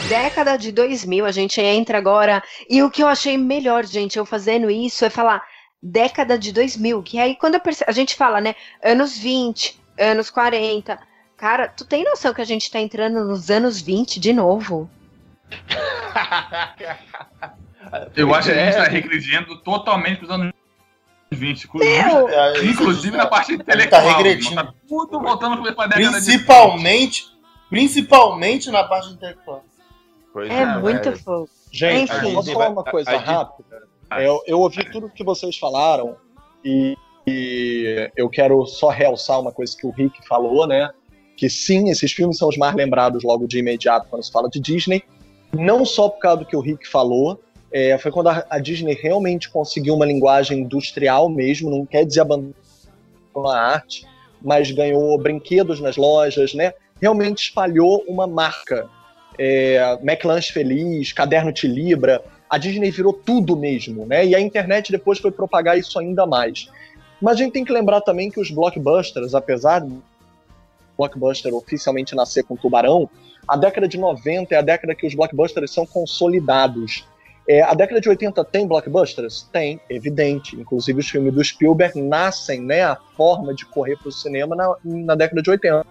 [0.10, 2.42] Década de 2000, a gente entra agora.
[2.70, 5.44] E o que eu achei melhor, gente, eu fazendo isso é falar
[5.84, 7.04] década de 2000.
[7.04, 10.98] Que aí quando eu perce- a gente fala, né, anos 20, anos 40.
[11.36, 14.90] Cara, tu tem noção que a gente tá entrando nos anos 20 de novo?
[18.16, 18.84] Eu acho que a gente É.
[18.84, 20.54] tá regredindo totalmente pros anos
[21.32, 21.66] 20.
[21.66, 22.30] Inclusive, Meu!
[22.72, 24.02] Inclusive na parte Ele intelectual.
[24.02, 24.56] tá regredindo.
[24.56, 27.26] Tá tudo voltando pra década Principalmente,
[27.70, 29.64] principalmente na parte intelectual.
[30.38, 30.78] Pois É né?
[30.78, 31.52] muito fofo.
[31.72, 32.36] Gente, Enfim.
[32.36, 33.88] posso falar uma coisa A- a- rápida?
[34.20, 36.16] Eu, eu ouvi tudo que vocês falaram
[36.64, 36.96] e,
[37.26, 40.92] e eu quero só realçar uma coisa que o Rick falou, né?
[41.36, 44.60] Que sim, esses filmes são os mais lembrados logo de imediato quando se fala de
[44.60, 45.02] Disney.
[45.52, 47.42] Não só por causa do que o Rick falou,
[47.72, 52.22] é, foi quando a, a Disney realmente conseguiu uma linguagem industrial mesmo, não quer dizer
[52.22, 52.54] abandonar
[53.56, 54.06] a arte,
[54.40, 56.74] mas ganhou brinquedos nas lojas, né?
[57.02, 58.88] Realmente espalhou uma marca.
[59.38, 59.98] É,
[60.52, 64.26] Feliz, Caderno de Libra, a Disney virou tudo mesmo, né?
[64.26, 66.70] E a internet depois foi propagar isso ainda mais.
[67.22, 70.02] Mas a gente tem que lembrar também que os blockbusters, apesar do
[70.98, 73.10] blockbuster oficialmente nascer com Tubarão,
[73.48, 77.08] a década de 90 é a década que os blockbusters são consolidados.
[77.48, 79.48] É, a década de 80 tem blockbusters?
[79.54, 80.56] Tem, evidente.
[80.56, 84.76] Inclusive os filmes do Spielberg nascem, né, a forma de correr para o cinema na,
[84.84, 85.86] na década de 80.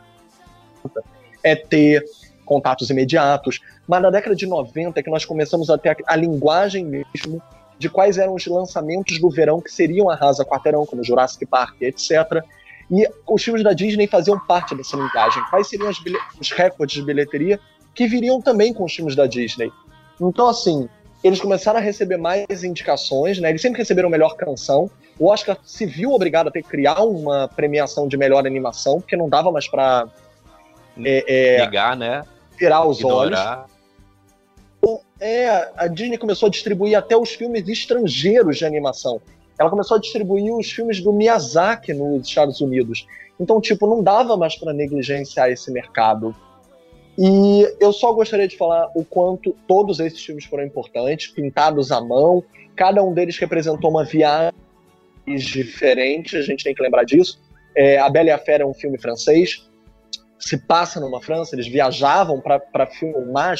[1.42, 2.04] É ter
[2.46, 3.60] contatos imediatos.
[3.86, 7.42] Mas na década de 90 é que nós começamos a ter a, a linguagem mesmo
[7.78, 12.42] de quais eram os lançamentos do verão que seriam Arrasa Quarteirão, como Jurassic Park, etc.
[12.90, 15.42] E os filmes da Disney faziam parte dessa linguagem.
[15.50, 15.90] Quais seriam
[16.40, 17.60] os recordes de bilheteria
[17.94, 19.70] que viriam também com os filmes da Disney?
[20.18, 20.88] Então, assim,
[21.22, 23.50] eles começaram a receber mais indicações, né?
[23.50, 24.90] Eles sempre receberam melhor canção.
[25.18, 29.16] O Oscar se viu obrigado a ter que criar uma premiação de melhor animação, porque
[29.16, 30.06] não dava mais para
[31.04, 32.24] é, é, Negar, né?
[32.58, 33.38] Virar os olhos.
[33.38, 33.66] Ignorar.
[35.18, 39.20] É, a Disney começou a distribuir até os filmes estrangeiros de animação.
[39.58, 43.06] Ela começou a distribuir os filmes do Miyazaki nos Estados Unidos.
[43.40, 46.34] Então, tipo, não dava mais para negligenciar esse mercado.
[47.18, 52.00] E eu só gostaria de falar o quanto todos esses filmes foram importantes, pintados à
[52.00, 52.44] mão.
[52.74, 54.52] Cada um deles representou uma viagem
[55.26, 57.40] diferente, a gente tem que lembrar disso.
[57.74, 59.65] É, a Bela e a Fera é um filme francês,
[60.38, 63.56] se passa numa França, eles viajavam para filmar.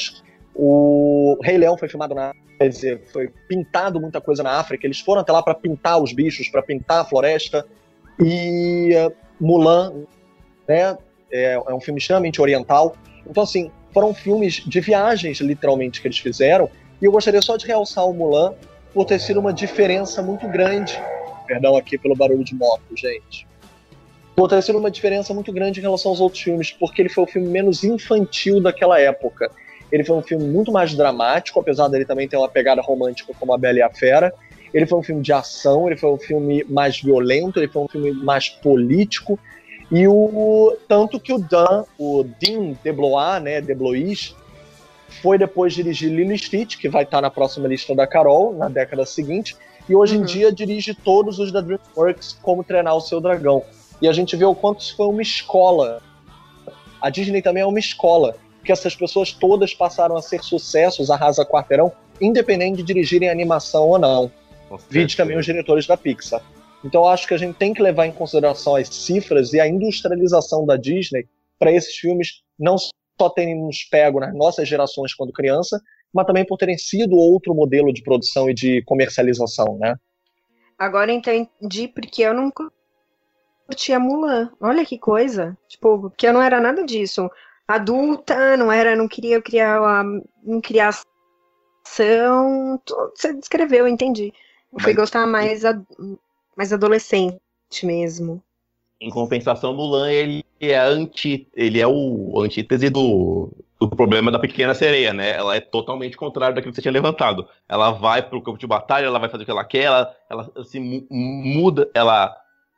[0.53, 4.85] O Rei Leão foi filmado na quer dizer, foi pintado muita coisa na África.
[4.85, 7.65] Eles foram até lá para pintar os bichos, para pintar a floresta.
[8.19, 9.93] E uh, Mulan,
[10.67, 10.97] né,
[11.31, 12.95] é, é um filme extremamente oriental.
[13.29, 16.69] Então, assim, foram filmes de viagens, literalmente, que eles fizeram.
[17.01, 18.53] E eu gostaria só de realçar o Mulan
[18.93, 20.99] por ter sido uma diferença muito grande.
[21.45, 23.47] Perdão aqui pelo barulho de moto, gente.
[24.37, 27.23] Por ter sido uma diferença muito grande em relação aos outros filmes, porque ele foi
[27.23, 29.49] o filme menos infantil daquela época.
[29.91, 33.51] Ele foi um filme muito mais dramático, apesar dele também ter uma pegada romântica como
[33.51, 34.31] A Bela e a Fera.
[34.71, 37.87] Ele foi um filme de ação, ele foi um filme mais violento, ele foi um
[37.87, 39.39] filme mais político.
[39.91, 44.35] E o tanto que o Dan, o Dean DeBlois, né, DeBlois,
[45.23, 49.03] foi depois dirigir Lilo Stitch, que vai estar na próxima lista da Carol, na década
[49.03, 49.57] seguinte,
[49.89, 50.21] e hoje Uhum.
[50.21, 53.63] em dia dirige todos os da DreamWorks, como treinar o seu dragão.
[54.01, 56.01] E a gente vê o quanto isso foi uma escola.
[57.01, 61.45] A Disney também é uma escola, porque essas pessoas todas passaram a ser sucessos, arrasa
[61.45, 61.91] quarteirão,
[62.21, 64.31] independente de dirigirem animação ou não.
[64.89, 66.41] Vide também os diretores da Pixar.
[66.83, 69.67] Então eu acho que a gente tem que levar em consideração as cifras e a
[69.67, 75.33] industrialização da Disney para esses filmes não só terem nos pego nas nossas gerações quando
[75.33, 75.81] criança,
[76.13, 79.95] mas também por terem sido outro modelo de produção e de comercialização, né?
[80.77, 82.51] Agora entendi porque eu não
[83.67, 84.49] curtia Mulan.
[84.59, 85.57] Olha que coisa.
[85.67, 87.29] Tipo, porque eu não era nada disso.
[87.67, 90.93] Adulta, não era, não queria criar uma, não criar
[91.85, 92.81] ação.
[93.15, 94.33] Você descreveu, eu entendi.
[94.73, 95.85] Eu fui Mas- gostar mais, ad-
[96.55, 97.39] mais adolescente
[97.83, 98.41] mesmo.
[98.99, 104.73] Em compensação, Mulan, ele é anti, ele é o antítese do, do problema da pequena
[104.73, 105.35] sereia, né?
[105.35, 107.47] Ela é totalmente contrário daquilo que você tinha levantado.
[107.69, 110.51] Ela vai pro campo de batalha, ela vai fazer o que ela quer, ela, ela
[110.63, 112.35] se mu- muda, ela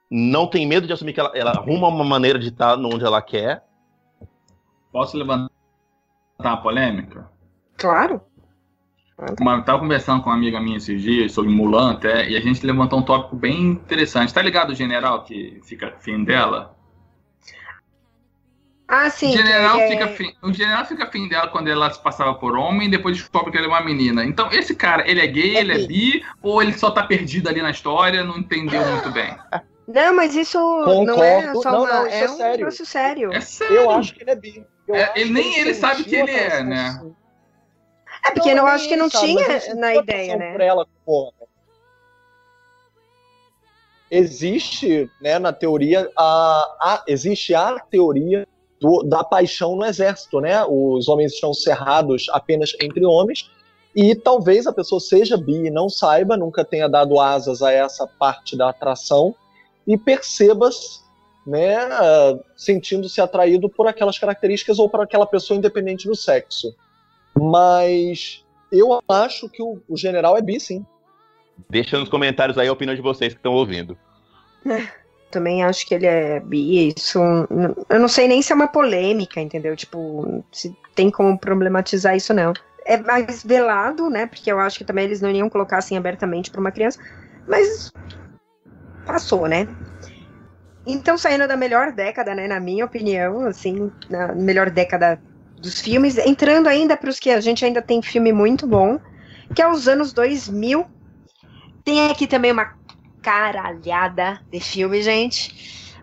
[0.10, 3.22] não tem medo de assumir que ela, ela arruma uma maneira de estar onde ela
[3.22, 3.64] quer.
[4.92, 5.52] Posso levantar
[6.40, 7.30] uma polêmica?
[7.78, 8.22] Claro.
[9.40, 12.40] Uma, eu tava conversando com uma amiga minha esses dias sobre Mulan até, e a
[12.40, 14.34] gente levantou um tópico bem interessante.
[14.34, 16.76] Tá ligado o general que fica fim dela?
[18.88, 19.28] Ah, sim.
[19.28, 22.34] o, que general é- fica fim, o general fica fim dela quando ela se passava
[22.34, 24.26] por homem e depois descobre que ela é uma menina.
[24.26, 25.88] Então, esse cara, ele é gay, É ele é bi.
[25.88, 29.36] bi, ou ele só tá perdido ali na história, não entendeu muito bem?
[29.92, 31.64] Não, mas isso não é Concordo.
[31.64, 32.58] só Não, uma, não, isso é, é um sério.
[32.60, 33.34] negócio sério.
[33.34, 33.76] É sério.
[33.76, 34.68] Eu acho que ele é bi.
[34.88, 37.02] Eu É, ele- nem ele sabe que ele é, né?
[38.26, 40.52] É porque eu nem acho que não sabe, tinha na ideia, né?
[40.52, 41.32] Por ela, porra.
[44.12, 48.48] Existe, né, na teoria, a, a- existe a teoria
[48.80, 50.64] do- da paixão no exército, né?
[50.66, 53.50] Os homens estão cerrados apenas entre homens
[53.96, 58.06] e talvez a pessoa seja bi e não saiba, nunca tenha dado asas a essa
[58.08, 59.36] parte da atração
[59.90, 60.70] e perceba,
[61.46, 61.76] né,
[62.56, 66.76] sentindo-se atraído por aquelas características ou por aquela pessoa independente do sexo.
[67.34, 70.86] Mas eu acho que o, o general é bi, sim.
[71.68, 73.98] Deixa nos comentários aí a opinião de vocês que estão ouvindo.
[75.32, 77.18] Também acho que ele é bi, isso.
[77.90, 79.76] Eu não sei nem se é uma polêmica, entendeu?
[79.76, 82.54] Tipo, se tem como problematizar isso, não.
[82.86, 84.28] É mais velado, né?
[84.28, 87.00] Porque eu acho que também eles não iriam colocar assim abertamente pra uma criança.
[87.48, 87.92] Mas
[89.06, 89.68] passou, né?
[90.86, 92.48] Então, saindo da melhor década, né?
[92.48, 95.22] Na minha opinião, assim, na melhor década
[95.58, 99.00] dos filmes, entrando ainda para os que a gente ainda tem filme muito bom,
[99.54, 100.86] que é os anos 2000.
[101.84, 102.74] Tem aqui também uma
[103.22, 105.94] caralhada de filme, gente.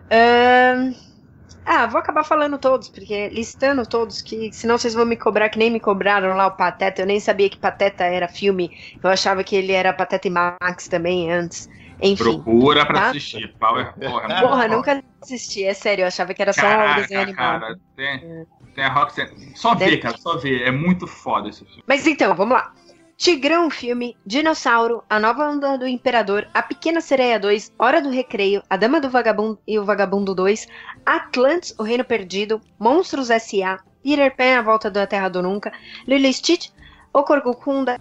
[1.65, 5.59] Ah, vou acabar falando todos, porque listando todos, que senão vocês vão me cobrar que
[5.59, 7.01] nem me cobraram lá o Pateta.
[7.01, 8.71] Eu nem sabia que Pateta era filme.
[9.03, 11.67] Eu achava que ele era Pateta e Max também antes.
[12.01, 12.23] Enfim.
[12.23, 13.09] Procura pra Tá.
[13.09, 13.53] assistir.
[13.59, 14.67] Power, porra, é Porra, foda.
[14.75, 17.59] nunca assisti, é sério, eu achava que era só um Caraca, desenho animado.
[17.61, 18.45] cara, tem,
[18.75, 19.51] tem a Roxanne.
[19.55, 20.63] Só Deve- vê, cara, só vê.
[20.63, 21.83] É muito foda esse filme.
[21.87, 22.73] Mas então, vamos lá.
[23.17, 28.61] Tigrão filme, Dinossauro, A Nova Onda do Imperador, A Pequena Sereia 2, Hora do Recreio,
[28.69, 30.67] A Dama do Vagabundo e o Vagabundo 2,
[31.03, 35.73] Atlantis, O Reino Perdido, Monstros S.A., Peter Pan, A Volta da Terra do Nunca,
[36.07, 36.69] Lilo Stitch,
[37.11, 37.99] O Corcunda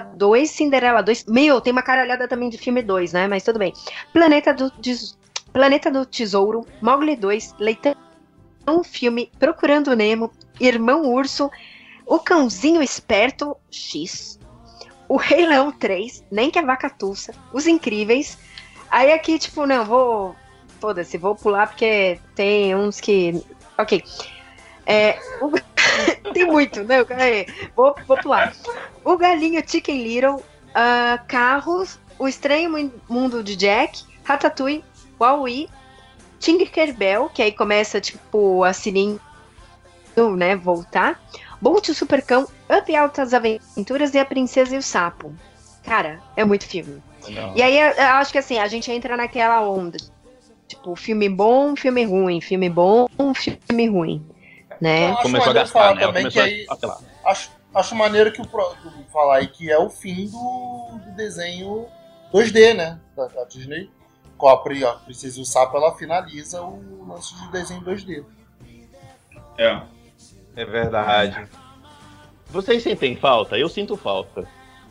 [0.00, 1.24] 2, Cinderela 2.
[1.26, 3.26] Meu, tem uma caralhada também de filme 2, né?
[3.26, 3.72] Mas tudo bem.
[4.12, 5.16] Planeta do, Tes-
[5.52, 7.94] Planeta do Tesouro, Mowgli 2, Leitão
[8.84, 11.50] filme, Procurando Nemo, Irmão Urso,
[12.06, 14.38] o Cãozinho Esperto X.
[15.06, 17.34] O Rei Leão 3, Nem que a Vaca Tussa.
[17.52, 18.38] Os Incríveis.
[18.90, 20.34] Aí aqui, tipo, não, vou.
[20.80, 23.42] Foda-se, vou pular porque tem uns que.
[23.76, 24.02] Ok.
[24.86, 25.50] É, o-
[26.32, 28.54] tem muito, não, aí, vou, vou pular.
[29.04, 30.42] O Galinho Chicken Little,
[30.74, 34.84] ah, Carros, O Estranho Mun- Mundo de Jack, Ratatouille,
[35.20, 35.68] Huawei,
[36.40, 39.20] Tinkerbell, que aí começa, tipo, a sininho,
[40.36, 41.20] né, voltar.
[41.60, 45.34] Bolt o Supercão, Up e Altas Aventuras e A Princesa e o Sapo.
[45.82, 47.02] Cara, é muito filme.
[47.54, 49.98] E aí eu, eu acho que assim, a gente entra naquela onda.
[50.68, 54.26] Tipo, filme bom, filme ruim, filme bom, filme ruim.
[54.84, 55.12] Né?
[55.12, 56.00] Acho Começou a maneiro gastar, né?
[56.06, 56.98] Também começou que aí- a apelar.
[57.24, 58.46] Acho, acho maneiro que o
[59.10, 61.86] falar aí que é o fim do, do desenho
[62.32, 62.98] 2D, né?
[63.16, 63.90] Da, da Disney.
[64.36, 68.24] Com a, Pri- a Princesa e o Sapo, ela finaliza o lance de desenho 2D.
[69.56, 69.80] É.
[70.54, 71.48] É verdade.
[72.50, 73.56] Vocês sentem falta?
[73.56, 74.46] Eu sinto falta.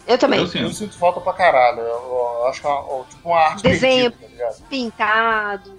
[0.08, 0.40] Eu também.
[0.40, 0.98] Eu Eu sinto.
[0.98, 1.82] falta pra caralho.
[1.82, 1.86] Eu,
[2.40, 4.12] eu acho que é uma, tipo uma arte Desenho.
[4.12, 4.56] perdida, tá?
[4.70, 5.72] Pintado.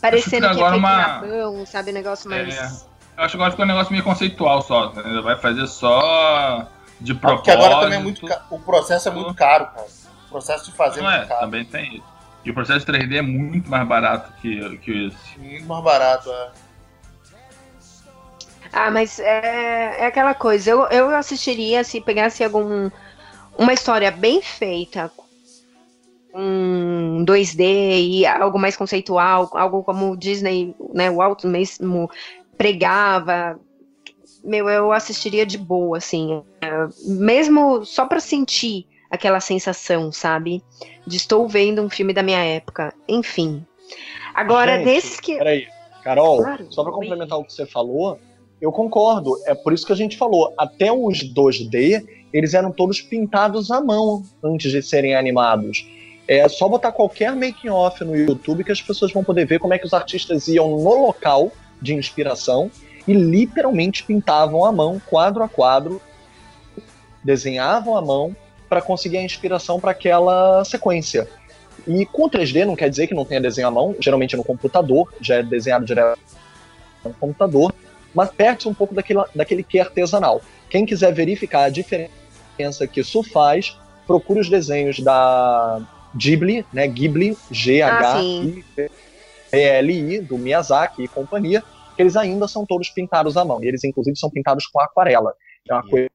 [0.00, 1.90] Parecendo Acho que, que é agora feito uma- na mão, sabe?
[1.90, 2.86] Um negócio mais.
[3.16, 4.92] Eu acho que agora ficou um negócio meio conceitual só.
[4.96, 6.66] Ainda vai fazer só
[7.00, 7.44] de Ah, propósito.
[7.44, 9.86] Porque agora também é muito ca- o processo é muito caro, cara.
[10.26, 11.40] O processo de fazer é Não é, muito caro.
[11.40, 12.04] também tem isso.
[12.44, 15.38] E o processo 3D é muito mais barato que, que esse.
[15.38, 16.48] Muito mais barato, é.
[18.72, 20.70] Ah, mas é, é aquela coisa.
[20.70, 22.90] Eu, eu assistiria se pegasse algum
[23.58, 25.10] uma história bem feita,
[26.34, 32.10] um 2D e algo mais conceitual, algo como o Disney, né, o Walt mesmo
[32.56, 33.58] pregava.
[34.44, 36.68] Meu, eu assistiria de boa, assim, é,
[37.04, 40.62] mesmo só pra sentir aquela sensação, sabe?
[41.06, 42.94] De estou vendo um filme da minha época.
[43.08, 43.64] Enfim.
[44.34, 45.36] Agora, Gente, desses que.
[45.36, 45.66] Peraí,
[46.02, 46.66] Carol, Claro.
[46.70, 48.18] só pra complementar o que você falou,
[48.60, 49.36] eu concordo.
[49.46, 50.54] É por isso que a gente falou.
[50.56, 55.84] Até os 2D, eles eram todos pintados à mão antes de serem animados.
[56.30, 59.74] É só botar qualquer making off no YouTube que as pessoas vão poder ver como
[59.74, 61.50] é que os artistas iam no local
[61.82, 62.70] de inspiração
[63.08, 66.00] e literalmente pintavam à mão, quadro a quadro,
[67.24, 68.36] desenhavam à mão
[68.68, 71.28] para conseguir a inspiração para aquela sequência.
[71.84, 74.38] E com o 3D não quer dizer que não tenha desenho à mão, geralmente é
[74.38, 76.20] no computador, já é desenhado direto
[77.04, 77.74] no computador,
[78.14, 80.40] mas perde um pouco daquele, daquele que é artesanal.
[80.68, 83.76] Quem quiser verificar a diferença que isso faz,
[84.06, 85.84] procure os desenhos da
[86.16, 86.88] Ghibli, né?
[86.88, 88.90] Ghibli, G-H-I-B-L-I,
[90.20, 91.62] do Miyazaki e companhia,
[91.96, 93.62] que eles ainda são todos pintados à mão.
[93.62, 95.32] E eles, inclusive, são pintados com aquarela.
[95.68, 96.08] É uma coisa.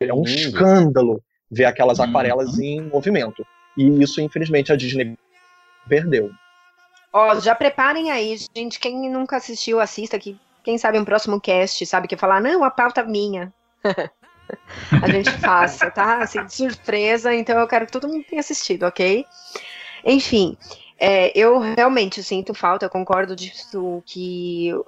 [0.00, 0.38] É um Lindo.
[0.38, 2.04] escândalo ver aquelas Uhum.
[2.06, 3.44] aquarelas em movimento.
[3.76, 5.14] E isso, infelizmente, a Disney
[5.88, 6.30] perdeu.
[7.12, 8.78] Ó, já preparem aí, gente.
[8.78, 12.70] Quem nunca assistiu, assista que quem sabe um próximo cast, sabe que falar, não, a
[12.70, 13.52] pauta é minha.
[15.02, 16.18] a gente faça, tá?
[16.18, 19.24] Assim, de surpresa, então eu quero que todo mundo tenha assistido, ok?
[20.04, 20.56] Enfim,
[20.98, 24.86] é, eu realmente sinto falta, eu concordo disso que eu,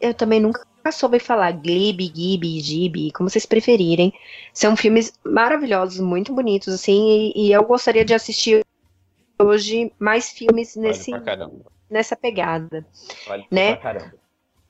[0.00, 4.12] eu também nunca soube falar Glib, Gibi, Gibi, como vocês preferirem.
[4.52, 8.64] São filmes maravilhosos, muito bonitos, assim, e, e eu gostaria de assistir
[9.38, 11.12] hoje mais filmes nesse,
[11.90, 12.86] nessa pegada.
[13.26, 13.78] Vale Né?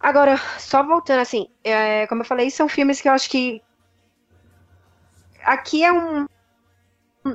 [0.00, 3.60] Agora, só voltando, assim, é, como eu falei, são filmes que eu acho que.
[5.42, 6.26] Aqui é um.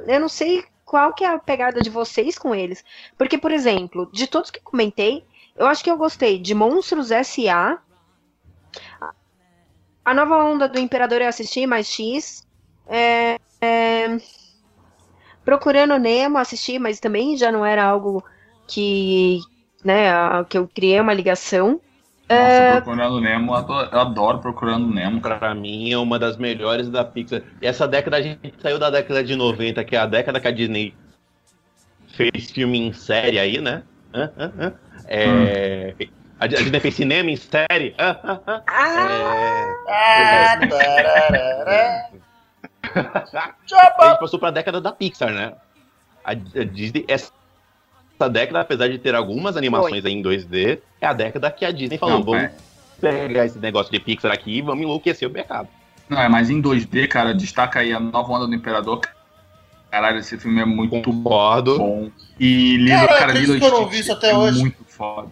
[0.07, 2.83] Eu não sei qual que é a pegada de vocês com eles.
[3.17, 5.25] Porque, por exemplo, de todos que comentei,
[5.55, 7.79] eu acho que eu gostei de Monstros S.A.
[10.05, 12.45] A nova onda do Imperador eu assisti, mais X.
[12.87, 14.17] É, é,
[15.45, 18.23] Procurando Nemo assisti, mas também já não era algo
[18.67, 19.39] que.
[19.83, 20.11] Né,
[20.49, 21.81] que eu criei uma ligação.
[22.29, 25.21] Nossa, Procurando Nemo, eu adoro, Procurando Nemo.
[25.21, 27.41] Pra mim é uma das melhores da Pixar.
[27.61, 30.47] E essa década a gente saiu da década de 90, que é a década que
[30.47, 30.93] a Disney
[32.07, 33.83] fez filme em série aí, né?
[35.05, 35.93] É,
[36.39, 37.95] A Disney fez cinema em série.
[37.97, 39.73] Ah!
[39.87, 40.57] É, Ah,
[42.93, 45.53] a gente passou pra década da Pixar, né?
[46.23, 47.31] A, a Disney, essa,
[48.23, 51.71] essa década, apesar de ter algumas animações aí em 2D, é a década que a
[51.71, 52.53] Disney falou: Não, vamos é.
[52.99, 55.67] pegar esse negócio de Pixar aqui e vamos enlouquecer o mercado.
[56.09, 59.01] Não, é, mas em 2D, cara, destaca aí a nova onda do Imperador.
[59.89, 61.77] Caralho, esse filme é muito Concordo.
[61.77, 62.09] bom.
[62.39, 64.59] E Lilo, Cara, cara, Lilo que eu Stitch vi até é hoje.
[64.59, 65.29] muito foda.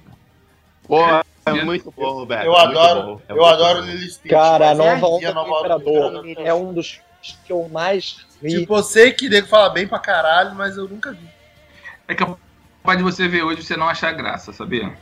[0.83, 0.99] Pô,
[1.45, 2.45] é muito bom, velho.
[2.45, 3.81] Eu é adoro, bom, é eu adoro.
[3.81, 4.29] Lily Stitch.
[4.29, 7.01] Cara, a é nova onda do nova onda do Imperador é um dos
[7.45, 8.59] que eu mais ri.
[8.59, 11.27] Tipo, eu sei que nego fala bem pra caralho, mas eu nunca vi.
[12.07, 12.37] É capaz
[12.97, 14.97] de você ver hoje e você não achar graça, sabia?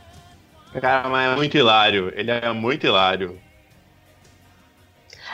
[0.80, 2.12] Cara, mas é muito hilário.
[2.14, 3.38] Ele é muito hilário.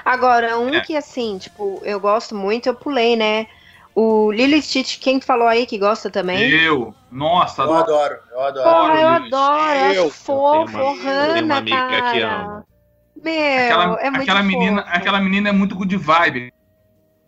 [0.04, 0.80] Agora, um É.
[0.80, 3.46] que assim, tipo, eu gosto muito, eu pulei, né?
[3.94, 6.48] O Lilo e Stitch, quem falou aí que gosta também?
[6.50, 8.18] Eu, nossa, Eu adoro.
[8.30, 8.70] eu adoro.
[8.70, 11.76] Porra, eu adoro, eu Eu- acho fofo, eu amiga
[12.12, 12.42] que cara.
[12.42, 12.64] ama.
[13.16, 14.96] Meu, Aquela, é muito aquela, menina, fofo.
[14.96, 16.52] aquela menina é muito good vibe,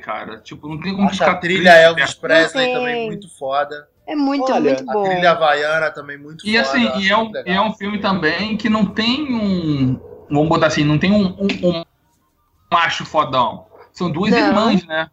[0.03, 0.39] cara.
[0.41, 2.15] Tipo, não tem como Acho ficar a trilha Elvis.
[2.15, 3.89] Presley também muito foda.
[4.09, 5.05] É muito, Olha, muito A bom.
[5.05, 6.63] trilha havaiana também muito E foda.
[6.63, 10.01] assim, e é, um, e é um filme também que não tem um.
[10.31, 11.85] Vamos botar assim, não tem um, um- um
[12.73, 13.67] macho fodão.
[13.93, 14.39] São duas Não.
[14.39, 15.11] irmãs, né?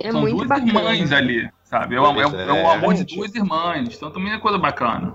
[0.00, 0.68] É São muito duas bacana.
[0.68, 1.94] irmãs ali, sabe?
[1.94, 3.94] É o, é, é o amor de duas irmãs.
[3.96, 5.14] Então também é coisa bacana.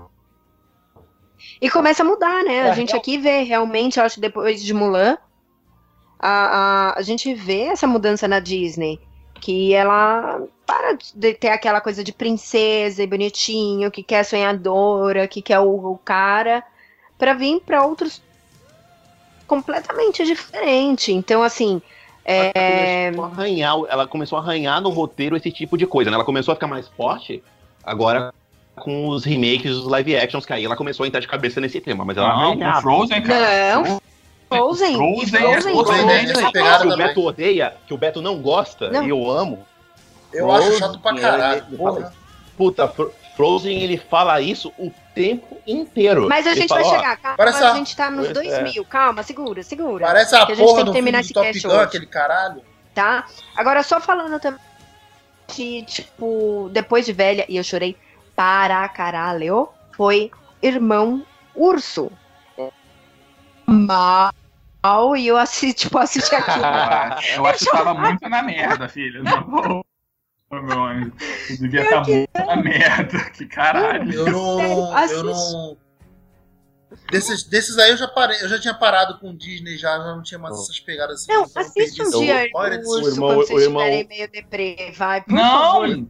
[1.60, 2.56] E começa a mudar, né?
[2.56, 5.18] É, a gente aqui vê realmente, eu acho que depois de Mulan,
[6.18, 6.30] a,
[6.92, 8.98] a, a gente vê essa mudança na Disney.
[9.40, 15.40] Que ela para de ter aquela coisa de princesa e bonitinho, que quer sonhadora, que
[15.40, 16.62] quer o, o cara,
[17.18, 18.20] pra vir pra outros
[19.46, 21.10] completamente diferente.
[21.10, 21.80] Então, assim.
[22.22, 23.06] É...
[23.06, 26.16] Ela, começou a arranhar, ela começou a arranhar no roteiro esse tipo de coisa, né?
[26.16, 27.42] Ela começou a ficar mais forte
[27.82, 28.34] agora
[28.76, 31.80] com os remakes dos live actions, que aí ela começou a entrar de cabeça nesse
[31.80, 32.78] tema, mas ela Não, arranhava.
[32.78, 33.74] o Frozen, cara.
[33.76, 34.02] Não,
[34.50, 34.96] Frozen.
[34.96, 36.28] Frozen e é Frozen, Frozen.
[36.28, 36.52] Frozen.
[36.52, 37.06] pegada que o também.
[37.06, 39.06] Beto odeia, que o Beto não gosta, Não.
[39.06, 39.66] e eu amo.
[40.32, 41.64] Eu acho Frozen, chato pra caralho.
[41.68, 42.12] ele- Porra.
[42.56, 46.26] Puta, Fro- Frozen, ele fala isso o tempo inteiro.
[46.28, 48.28] Mas a Ele gente fala, vai ó, chegar, calma, parece a a- gente tá nos
[48.32, 48.62] Pois é.
[48.62, 50.06] 2000, calma, segura, segura.
[50.06, 51.82] Parece a Que a gente porra tem do que terminar esse Top cast Gun, hoje.
[51.84, 52.62] aquele caralho.
[52.94, 53.26] tá?
[53.56, 54.58] Agora, só falando também
[55.54, 57.96] de, tipo, depois de velha, e eu chorei
[58.34, 60.30] para caralho, foi
[60.60, 61.24] Irmão
[61.54, 62.10] Urso.
[63.66, 64.32] Mal,
[65.16, 66.64] e eu assisti, tipo, assisti aquilo.
[67.36, 69.22] Eu acho que tava muito na merda, filho.
[69.22, 69.84] Não vou.
[70.50, 71.12] Ô, meu anjo.
[71.50, 73.30] Eu devia estar muito na merda.
[73.30, 74.12] Que caralho.
[74.12, 75.08] Eu não.
[75.10, 75.76] Eu não.
[77.10, 80.22] Desses, desses aí eu já parei, eu já tinha parado com Disney, já, já não
[80.22, 80.62] tinha mais Oh.
[80.62, 81.32] essas pegadas assim.
[81.32, 84.08] Não, então assiste um dia de o urso O irmão- quando o vocês irmão- estiverem
[84.08, 85.88] meio deprê, vai, por favor.
[85.88, 86.08] Não!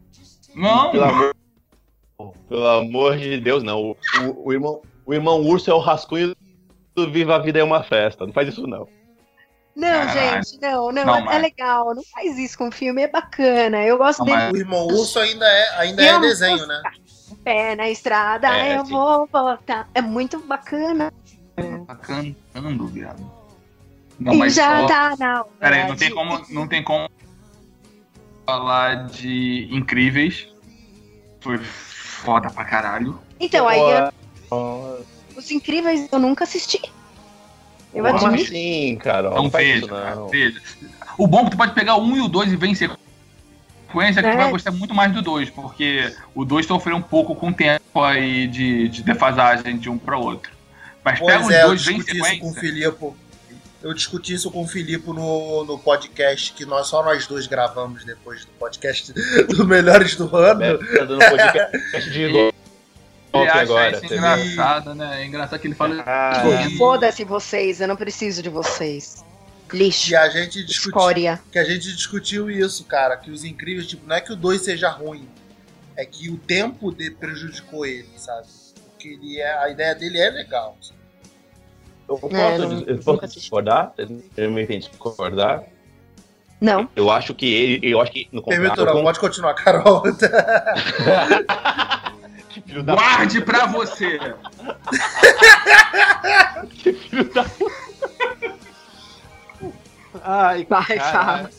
[0.55, 0.91] Não!
[0.91, 1.35] Pelo amor,
[2.47, 3.81] pelo amor de Deus, não.
[3.81, 6.33] O, o- o irmão, o irmão urso é o rascunho
[6.95, 8.25] do Viva a Vida é uma festa.
[8.25, 8.87] Não faz isso, não.
[9.79, 10.43] Não, Caralho.
[10.43, 13.81] gente, não, não, Não, é, é legal, não faz isso com o filme, é bacana,
[13.85, 16.81] eu gosto Não, dele mas- O irmão urso ainda é, ainda é desenho, né?
[17.43, 18.91] pé na estrada, É, eu sim.
[18.91, 21.13] vou voltar, é muito bacana.
[21.87, 23.31] Tá cantando, viado.
[24.19, 24.87] Não, e já só...
[24.87, 27.09] tá na hora Pera aí, não tem como, não tem como
[28.45, 30.47] falar de incríveis.
[31.39, 33.17] Foi foda pra caralho.
[33.39, 35.05] Então, aí eu-
[35.37, 36.81] Os Incríveis eu nunca assisti.
[37.93, 38.43] Eu Como admito.
[38.43, 39.33] assim, Carol?
[39.35, 40.27] Não Não faz veja, isso, cara, não.
[40.27, 40.61] veja.
[41.17, 42.75] O bom é que tu pode pegar o 1 e o 2 e ver em
[42.75, 44.31] sequência, que É.
[44.31, 47.53] tu vai gostar muito mais do 2, porque o 2 sofreu um pouco com o
[47.53, 50.51] tempo aí de, de defasagem de um pra outro.
[51.03, 52.53] Mas pega Pois os é, eu dois bem em discuti isso com o.
[52.53, 53.05] Filipe.
[53.81, 58.03] Eu discuti isso com o Filipe no, no podcast que nós só nós dois gravamos
[58.03, 59.13] depois do podcast
[59.47, 60.59] do Melhores do Ano.
[60.59, 62.51] Beto tá dando podcast de
[63.33, 63.97] Ele acha agora.
[63.97, 65.21] isso engraçado, né?
[65.21, 66.03] É engraçado que ele fala.
[66.05, 66.77] Ah, Foi.
[66.77, 69.23] Foda-se vocês, eu não preciso de vocês.
[69.71, 71.39] Lixo, E a gente discutiu, escória.
[71.51, 74.61] que a gente discutiu isso, cara, que os incríveis, tipo, não é que o 2
[74.63, 75.29] seja ruim,
[75.95, 78.47] é que o tempo de prejudicou ele, sabe?
[78.89, 80.75] Porque ele é, a ideia dele é legal.
[82.07, 83.93] Eu posso, É, não- eu posso discordar?
[84.35, 85.63] Eu me entendo discordar.
[86.59, 86.89] Não.
[86.95, 87.93] Eu acho que ele.
[87.93, 88.95] Eu acho que no Permitou, contrato.
[88.95, 90.01] não, pode continuar, Carol.
[92.69, 94.19] Filho da Guarde pra você!
[96.77, 97.43] que filho da
[100.23, 101.49] Ai, Vai, fala.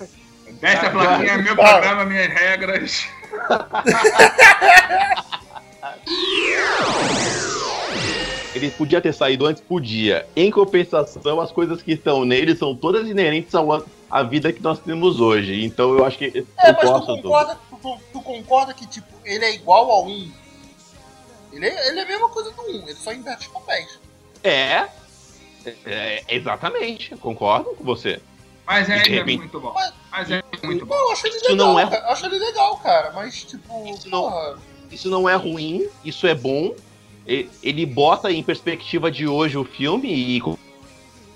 [0.60, 3.08] Desce a plaquinha, meu programa, minhas regras.
[8.54, 9.62] Ele podia ter saído antes?
[9.62, 10.26] Podia.
[10.36, 14.78] Em compensação, as coisas que estão nele são todas inerentes ao, à vida que nós
[14.80, 15.64] temos hoje.
[15.64, 19.44] Então eu acho que eu É, mas tu concorda, tu, tu- concorda que, tipo, ele
[19.44, 20.30] é igual ao 1?
[21.52, 23.98] Ele é, ele é a mesma coisa do 1, ele só inverte os papéis.
[24.44, 24.88] É,
[25.84, 27.14] é, exatamente.
[27.16, 28.20] Concordo com você.
[28.66, 29.72] Mas é repente- muito bom.
[29.74, 30.94] Mas- Mas é muito bom.
[30.94, 32.04] Eu acho ele Isso legal, não é- cara.
[32.06, 34.58] Eu acho ele legal, cara, mas, tipo, Isso não- porra...
[34.90, 36.74] Isso não é ruim, isso é bom.
[37.26, 40.42] Ele bota em perspectiva de hoje o filme e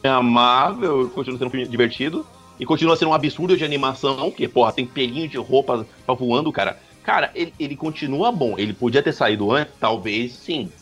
[0.02, 2.26] é amável, continua sendo um filme divertido.
[2.58, 6.80] E continua sendo um absurdo de animação, que, porra, tem pelinho de roupa voando, cara.
[7.04, 8.58] Cara, ele, ele continua bom.
[8.58, 9.74] Ele podia ter saído antes?
[9.78, 10.72] Talvez sim.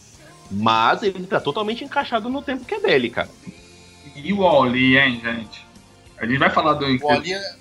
[0.50, 3.28] Mas ele tá totalmente encaixado no tempo que é dele, cara.
[4.14, 5.66] E o Wally, hein, gente?
[6.18, 7.54] A gente vai falar do, O Oli, é-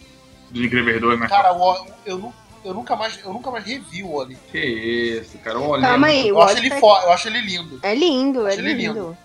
[0.52, 2.34] do Incríveis 2, mas cara, o Oli- eu, nu-
[2.64, 4.38] eu nunca mais, eu nunca mais revi o Oli.
[4.52, 5.58] que isso, cara?
[5.60, 7.80] O Calma é aí, Eu o acho Oli ele tá- fo- eu acho ele lindo.
[7.82, 8.78] É lindo, é Acho lindo.
[8.78, 9.18] lindo.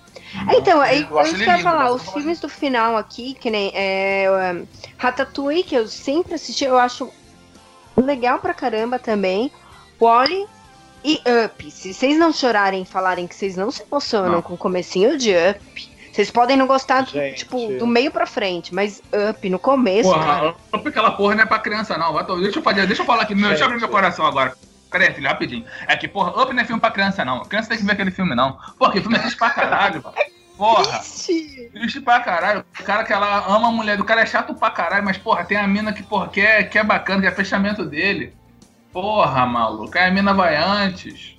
[0.57, 3.71] Então, aí, Eu acho eu quero falar, eu os filmes do final aqui, que nem
[3.75, 7.11] é, um, Ratatouille, que eu sempre assisti, eu acho
[8.03, 9.51] legal pra caramba também.
[10.01, 10.47] Wally
[11.05, 11.71] e Up.
[11.71, 14.43] Se vocês não chorarem e falarem que vocês não se emocionam Não.
[14.43, 18.75] com o comecinho de Up, vocês podem não gostar, do, tipo, do meio pra frente,
[18.75, 22.13] mas Up no começo, cara, Porra, Up aquela porra não é pra criança, não.
[22.41, 24.55] Deixa eu, fazer, deixa eu falar aqui, meu, deixa eu abrir meu coração agora.
[24.91, 25.65] Pera aí, filho, rapidinho.
[25.87, 27.45] É que, porra, Up não é filme pra criança, não.
[27.45, 28.59] Criança tem que ver aquele filme, não.
[28.79, 30.03] Porra, que filme é triste pra caralho,
[30.57, 31.71] Porra, Triste.
[31.73, 32.65] triste pra caralho.
[32.81, 35.45] O cara que ela ama a mulher do cara é chato pra caralho, mas, porra,
[35.45, 38.35] tem a mina que, porra, que é, que é bacana, que é fechamento dele.
[38.93, 41.37] Porra, maluco, aí a mina vai antes.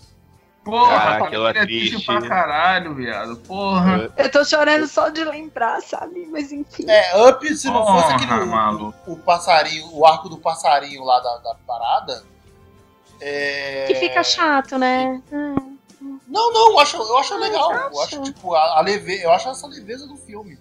[0.63, 2.05] Porra, cara, aquela ele é triste triste.
[2.05, 3.37] pra caralho, viado.
[3.37, 4.11] Porra.
[4.17, 6.27] Eu tô chorando só de lembrar, sabe?
[6.29, 6.85] Mas enfim.
[6.89, 8.93] É, Up, se não fosse Porra, aquele maluco.
[9.07, 12.21] o, o passarinho, o arco do passarinho lá da, da parada.
[13.21, 13.85] É...
[13.87, 15.21] Que fica chato, né?
[15.31, 15.76] Hum.
[16.27, 17.71] Não, não, eu acho, eu acho legal.
[17.91, 19.21] Você Eu acho, tipo, a, a leve...
[19.23, 20.59] eu acho essa leveza do filme.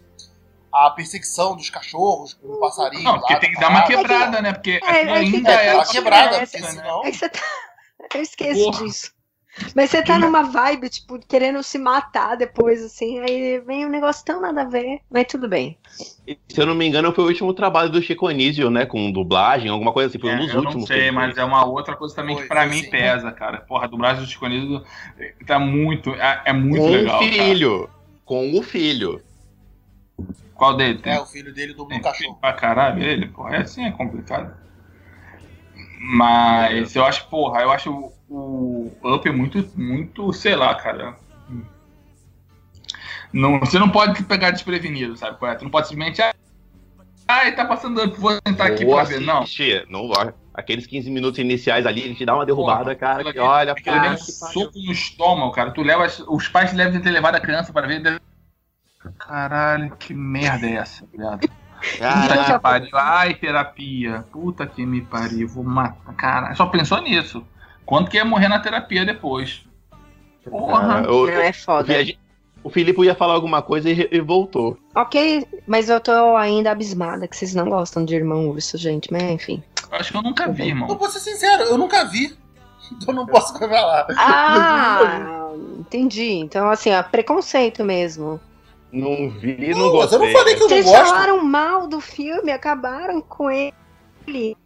[0.73, 3.03] a perseguição dos cachorros com o passarinho.
[3.03, 4.53] Não, porque lá, tem que dar uma quebrada, né?
[4.53, 5.67] Porque É, é que ainda tá- é.
[5.69, 7.05] É, uma tá quebrada, é, porque é, senão.
[7.05, 7.41] É que você tá.
[8.15, 8.85] Eu esqueço Porra.
[8.85, 9.13] disso.
[9.75, 14.25] Mas você tá numa vibe, tipo, querendo se matar depois, assim, aí vem um negócio
[14.25, 15.79] tão nada a ver, mas tudo bem.
[16.49, 18.85] Se eu não me engano, foi o último trabalho do Chico Anísio, né?
[18.85, 20.19] Com dublagem, alguma coisa assim.
[20.19, 20.75] Foi um É, dos eu últimos.
[20.83, 21.39] não que sei, mas fez.
[21.39, 22.91] é uma outra coisa também Foi, que pra mim sim.
[22.91, 23.59] pesa, cara.
[23.63, 24.83] Porra, a dublagem do Chico Anísio
[25.47, 26.11] tá muito.
[26.15, 27.17] É, é muito Com legal.
[27.17, 27.33] o cara.
[27.33, 27.91] filho.
[28.25, 29.23] Com o filho.
[30.55, 30.99] Qual dele?
[30.99, 32.35] Tem, É, o filho dele dubla tem um cachorro.
[32.41, 33.29] pra caralho ele?
[33.29, 34.53] Porra, é assim, é complicado.
[35.99, 41.17] Mas eu acho, porra, eu acho o, o Up muito, muito, sei lá, cara.
[43.33, 45.39] Não, você não pode pegar desprevenido, sabe?
[45.39, 45.55] qual é?
[45.57, 46.23] Tu não pode simplesmente.
[47.29, 49.21] Ah, ele tá passando Up, vou sentar aqui pra ver.
[49.21, 49.45] Não.
[49.91, 50.33] não vai.
[50.55, 53.33] Aqueles 15 minutos iniciais ali, ele te dá uma derrubada, Porra, cara.
[53.33, 54.17] Que olha, é que pariu.
[54.17, 55.71] soco no estômago, cara.
[55.71, 58.01] Tu leva, os pais devem ter levado a criança pra ver.
[58.01, 58.21] deve-
[59.19, 61.47] Caralho, que merda é essa, viado?
[61.93, 62.89] Que pariu.
[62.95, 64.25] Ai, terapia.
[64.33, 65.49] Puta que me pariu.
[65.49, 66.15] Vou matar.
[66.15, 67.45] Caralho, só pensou nisso.
[67.85, 69.65] Quanto que ia morrer na terapia depois?
[70.49, 70.81] Porra.
[71.03, 71.95] cara, o, Não é foda.
[72.63, 74.77] o Filipe ia falar alguma coisa e, e voltou.
[74.95, 79.23] Ok, mas eu tô ainda abismada que vocês não gostam de Irmão Urso, gente, mas
[79.23, 79.63] enfim.
[79.91, 80.89] Acho que eu nunca vi, Eu irmão.
[80.99, 82.37] vou ser sincero, eu nunca vi.
[82.93, 84.07] Então não posso falar.
[84.17, 86.35] Ah, entendi.
[86.35, 88.41] Então, assim, ó, preconceito mesmo.
[88.93, 90.33] Não vi, não, Não, mas eu gostei.
[90.33, 91.05] não falei que eu não Vocês gosto.
[91.09, 94.57] falaram mal do filme, acabaram com ele.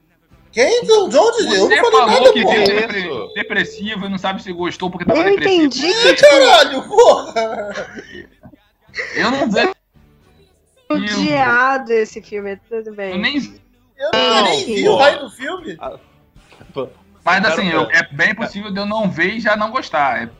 [0.52, 0.84] Quem?
[0.84, 1.16] De onde?
[1.16, 2.58] Eu Você não falei falou nada, que porra.
[2.64, 5.64] depre- depressivo e não sabe se gostou porque tava Eu depressivo.
[5.64, 7.34] entendi que Caralho, porra!
[9.14, 9.72] Eu não vejo.
[10.90, 13.18] odiado esse filme, tudo Eu bem.
[13.18, 13.36] nem
[13.96, 15.76] Eu Não, nem vi o raio do filme.
[15.78, 20.22] Mas Carol, assim, eu- é bem possível de eu não ver e já não gostar.
[20.22, 20.30] É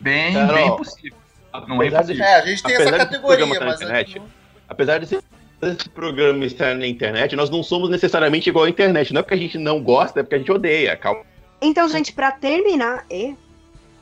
[0.00, 1.18] bem, Carol, bem possível.
[1.68, 2.24] Não é apesar de- impossível.
[2.24, 3.80] É, a gente tem essa Apesar desse categoria, programa mas.
[3.80, 4.22] na internet,
[4.68, 5.18] Apesar de
[5.62, 9.12] esse programa estar na internet, nós não somos necessariamente igual à internet.
[9.12, 10.96] Não é porque a gente não gosta, é porque a gente odeia.
[10.96, 11.22] Calma.
[11.60, 13.34] Então, gente, pra terminar, é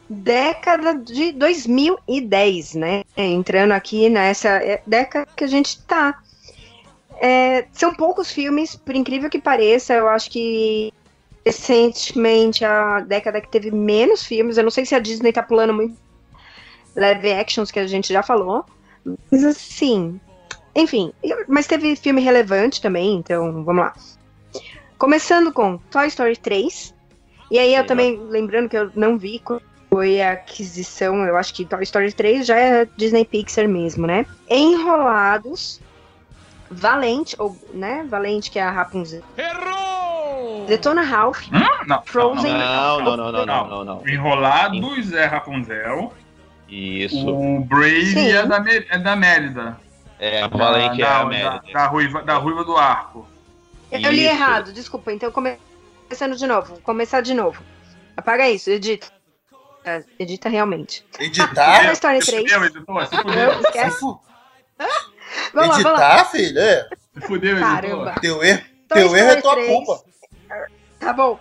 [0.09, 3.03] década de 2010, né?
[3.17, 6.19] É, Entrando aqui nessa é, década que a gente tá.
[7.21, 10.93] É, são poucos filmes, por incrível que pareça, eu acho que
[11.45, 14.57] recentemente a década que teve menos filmes.
[14.57, 15.97] Eu não sei se a Disney tá pulando muito
[16.99, 18.65] live actions que a gente já falou.
[19.31, 20.21] Mas assim.
[20.75, 21.13] Enfim,
[21.49, 23.95] mas teve filme relevante também, então vamos lá.
[24.99, 26.95] Começando com Toy Story 3.
[27.51, 31.55] E aí eu também, lembrando que eu não vi quando foi a aquisição, eu acho
[31.55, 34.27] que Toy Story 3 já é Disney Pixar mesmo, né?
[34.49, 35.81] Enrolados,
[36.71, 38.07] Valente, ou, né?
[38.09, 39.23] Valente, que é a Rapunzel.
[39.37, 40.67] Errou!
[40.67, 41.87] Detona Ralph, Hum?
[41.87, 42.53] Não, Frozen.
[42.53, 44.09] Não, não, não, não, não, não, não.
[44.09, 46.13] Enrolados é Rapunzel.
[46.69, 47.29] Isso.
[47.29, 49.79] O Brave é da, é da Mérida.
[50.19, 51.63] É, a Valente é da, a da, Mérida.
[51.73, 53.27] da, ruiva, da ruiva do arco.
[53.91, 54.31] Eu li Isso.
[54.35, 55.13] errado, desculpa.
[55.13, 55.57] Então, come-
[56.05, 56.69] começando de novo.
[56.75, 57.63] Vou começar de novo.
[58.17, 59.07] Apaga isso, edita.
[59.85, 61.05] É, Edita realmente.
[61.19, 61.85] Editar?
[61.85, 62.43] Toy Story Se 3.
[62.53, 63.07] fudeu, editor.
[63.07, 63.53] Se Não, fudeu.
[63.55, 64.01] Se esquece.
[64.01, 64.21] fu-
[65.55, 66.13] Vamos lá, vamos lá.
[66.15, 66.59] Editar, filho?
[66.59, 66.89] É.
[67.15, 68.03] Se fudeu, Caramba.
[68.11, 68.21] editor.
[68.21, 69.67] Teu erro, Toy teu erro é tua 3.
[69.69, 70.05] culpa.
[71.01, 71.39] Tá bom.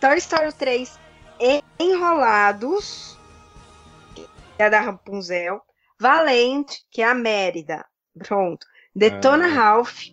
[0.00, 0.98] Toy Story 3
[1.80, 3.18] Enrolados,
[4.60, 5.62] que é da Rapunzel.
[5.98, 7.82] Valente, que é a Mérida.
[8.18, 8.66] Pronto.
[8.94, 9.48] Detona Ah.
[9.48, 10.08] Ralph.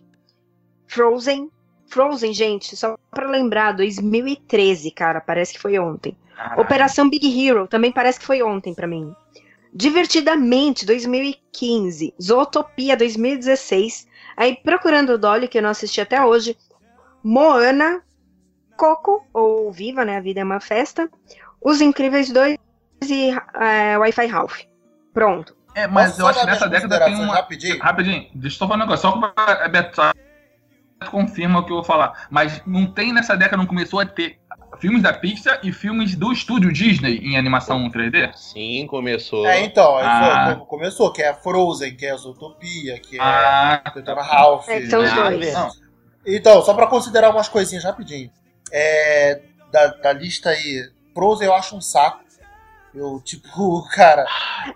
[0.86, 1.50] Frozen.
[1.86, 6.16] Frozen, gente, só pra lembrar, 2013, cara, parece que foi ontem.
[6.34, 6.62] Caralho.
[6.62, 9.14] Operação Big Hero, também parece que foi ontem pra mim.
[9.74, 12.14] Divertidamente, 2015.
[12.20, 14.08] Zootopia, 2016.
[14.34, 16.56] Aí, Procurando o Dolly, que eu não assisti até hoje.
[17.22, 18.02] Moana.
[18.78, 20.16] Coco, ou Viva, né?
[20.16, 21.10] A Vida é uma Festa.
[21.60, 22.56] Os Incríveis 2
[23.02, 23.30] e
[23.60, 24.60] é, Wi-Fi Ralph.
[25.12, 25.56] Pronto.
[25.74, 27.34] É, mas Posso eu acho que nessa década tem uma.
[27.34, 27.78] Rapidinho?
[27.78, 29.10] Rapidinho, deixa eu só falar um negócio.
[29.10, 30.00] Só pra a Beto
[31.10, 32.26] confirma o que eu vou falar.
[32.30, 34.38] Mas não tem nessa década, não começou a ter
[34.80, 38.32] filmes da Pixar e filmes do estúdio Disney em animação 3D?
[38.34, 39.46] Sim, começou.
[39.46, 40.54] É, então, aí Ah.
[40.56, 44.22] foi- começou, que é a Frozen, que é a Zootopia, que é Ah, a Detona
[44.22, 44.68] Ralph.
[44.68, 45.30] É, que são os né?
[45.30, 45.54] dois.
[45.54, 45.70] não.
[46.26, 48.30] Então, só pra considerar umas coisinhas rapidinho.
[48.72, 49.40] É,
[49.72, 52.20] da, da lista aí, Frozen eu acho um saco.
[52.98, 54.26] Eu, tipo, cara,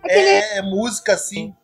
[0.05, 1.55] é, é música assim,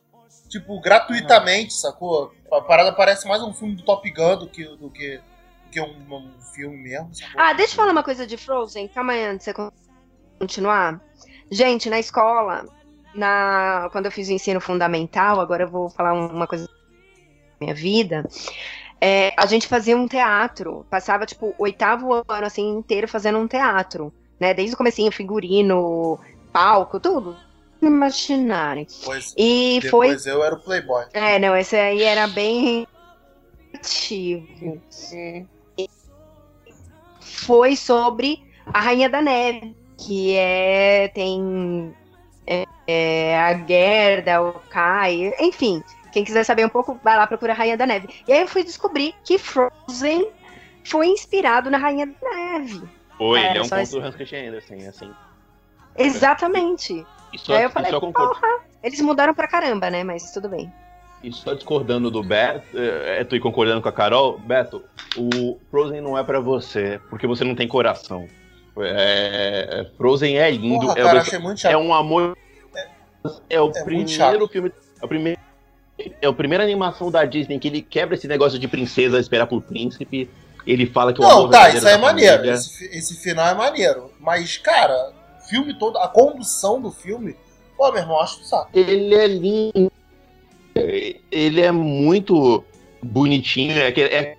[0.48, 2.32] tipo, gratuitamente, sacou?
[2.52, 5.80] A parada parece mais um filme do Top Gun do que, do que, do que
[5.80, 7.40] um, um filme mesmo, sacou?
[7.40, 8.89] Ah, deixa eu falar uma coisa de Frozen.
[8.89, 9.70] Calma aí, antes de você
[10.39, 11.01] continuar.
[11.51, 12.66] Gente, na escola,
[13.14, 16.72] na quando eu fiz o ensino fundamental, agora eu vou falar uma coisa da
[17.60, 18.24] minha vida.
[19.01, 24.12] é, a gente fazia um teatro, passava tipo oitavo ano assim inteiro fazendo um teatro,
[24.40, 24.52] né?
[24.52, 26.18] Desde o comecinho, figurino,
[26.52, 27.36] palco, tudo.
[27.80, 28.86] imaginarem.
[29.00, 30.08] Depois, E foi.
[30.08, 31.04] depois eu era o Playboy.
[31.12, 32.86] É, não, esse aí era bem
[33.74, 34.80] ativo.
[37.20, 38.42] Foi sobre
[38.72, 41.08] a Rainha da Neve, que é.
[41.08, 41.94] tem.
[42.46, 45.82] É, é, a Gerda, o Kai, enfim.
[46.12, 48.08] Quem quiser saber um pouco, vai lá procurar a Rainha da Neve.
[48.26, 50.30] E aí eu fui descobrir que Frozen
[50.84, 52.82] foi inspirado na Rainha da Neve.
[53.18, 55.10] Foi, É, ele é um ponto esse- do Hans Christian Andersen, assim.
[55.98, 57.04] Exatamente.
[57.32, 58.48] Isso, aí eu falei, isso eu porra,
[58.82, 60.02] eles mudaram pra caramba, né?
[60.04, 60.72] Mas tudo bem.
[61.22, 64.82] E só discordando do Beto, é, tu e concordando com a Carol, Beto,
[65.16, 68.26] o Frozen não é pra você, porque você não tem coração.
[68.80, 71.72] É, Frozen é lindo, Porra, é, cara, o- achei muito chato.
[71.72, 72.36] é um amor.
[73.50, 74.72] É o muito primeiro filme.
[75.00, 75.40] É o primeiro.
[76.22, 79.60] É a primeira animação da Disney que ele quebra esse negócio de princesa esperar por
[79.60, 80.30] príncipe.
[80.64, 82.44] Ele fala que o Não, amor tá, isso aí é maneiro.
[82.48, 84.12] Esse, esse final é maneiro.
[84.20, 85.18] Mas, cara, o
[85.48, 87.36] filme todo, a condução do filme,
[87.76, 88.70] pô, meu irmão, acho um saco.
[88.74, 89.92] Ele é lindo.
[91.30, 92.64] Ele é muito
[93.02, 93.78] bonitinho.
[93.78, 94.36] É, que- é,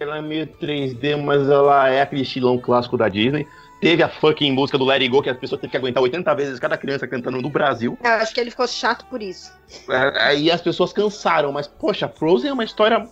[0.00, 3.46] ela é meio 3D, mas ela é aquele estilão clássico da Disney.
[3.80, 6.32] Teve a fucking música do Let It Go, que as pessoas teve que aguentar 80
[6.34, 7.98] vezes cada criança cantando no Brasil.
[8.02, 9.52] Eu acho que ele ficou chato por isso.
[9.90, 13.08] É, Aí as pessoas cansaram, mas, poxa, Frozen é uma história.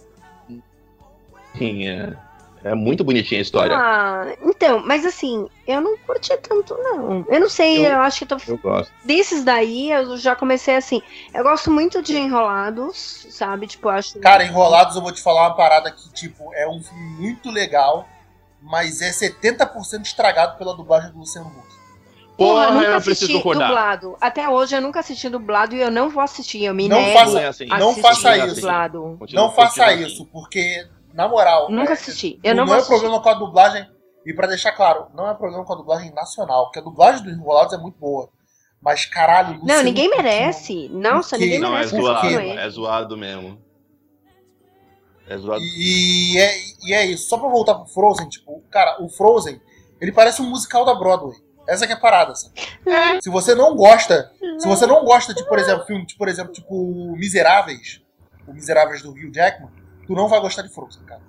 [1.58, 2.14] Sim, é,
[2.62, 3.76] é muito bonitinha a história.
[3.76, 7.24] Ah, então, mas assim, eu não curti tanto, não.
[7.28, 8.36] Eu não sei, Eu- eu, acho que tô.
[8.46, 8.92] Eu gosto.
[9.04, 11.00] Desses daí, eu já comecei assim.
[11.32, 13.66] Eu gosto muito de enrolados, sabe?
[13.66, 14.18] Tipo, eu acho.
[14.20, 18.06] Cara, Enrolados, eu vou te falar uma parada que, tipo, é um filme muito legal,
[18.62, 21.70] mas é 70% estragado pela dublagem do Luciano Huck.
[22.36, 24.16] Porra, eu nunca eu assisti dublado.
[24.18, 26.64] Até hoje eu nunca assisti dublado e eu não vou assistir.
[26.64, 27.66] Eu me Não nego faça- é assim.
[27.70, 28.54] a não assistir faça isso.
[28.56, 29.16] dublado.
[29.18, 30.06] Continua- Não faça continua assim.
[30.14, 31.70] isso, porque, na moral.
[31.70, 32.38] Nunca é- assisti.
[32.42, 33.88] Eu não, não é problema com a dublagem.
[34.24, 37.32] E pra deixar claro, não é problema com a dublagem nacional, porque a dublagem dos
[37.32, 38.28] Enrolados é muito boa.
[38.82, 40.88] Mas, caralho, Não, ninguém merece.
[40.90, 41.44] Nossa, quê?
[41.44, 41.96] ninguém Não, é merece.
[41.96, 42.20] Zoado.
[42.20, 42.34] quê?
[42.34, 42.58] com ele.
[42.58, 43.58] É zoado mesmo.
[45.26, 45.62] É zoado.
[45.62, 46.54] E é,
[46.84, 47.28] e é isso.
[47.28, 49.60] Só pra voltar pro Frozen, tipo, cara, o Frozen,
[50.00, 51.36] ele parece um musical da Broadway.
[51.68, 52.54] Essa que é a parada, sabe?
[53.22, 56.52] Se você não gosta, se você não gosta de, por exemplo, filme, de, por exemplo,
[56.52, 58.02] tipo Miseráveis,
[58.48, 59.70] o Miseráveis do Hugh Jackman,
[60.10, 61.20] tu não vai gostar de Frozen, cara.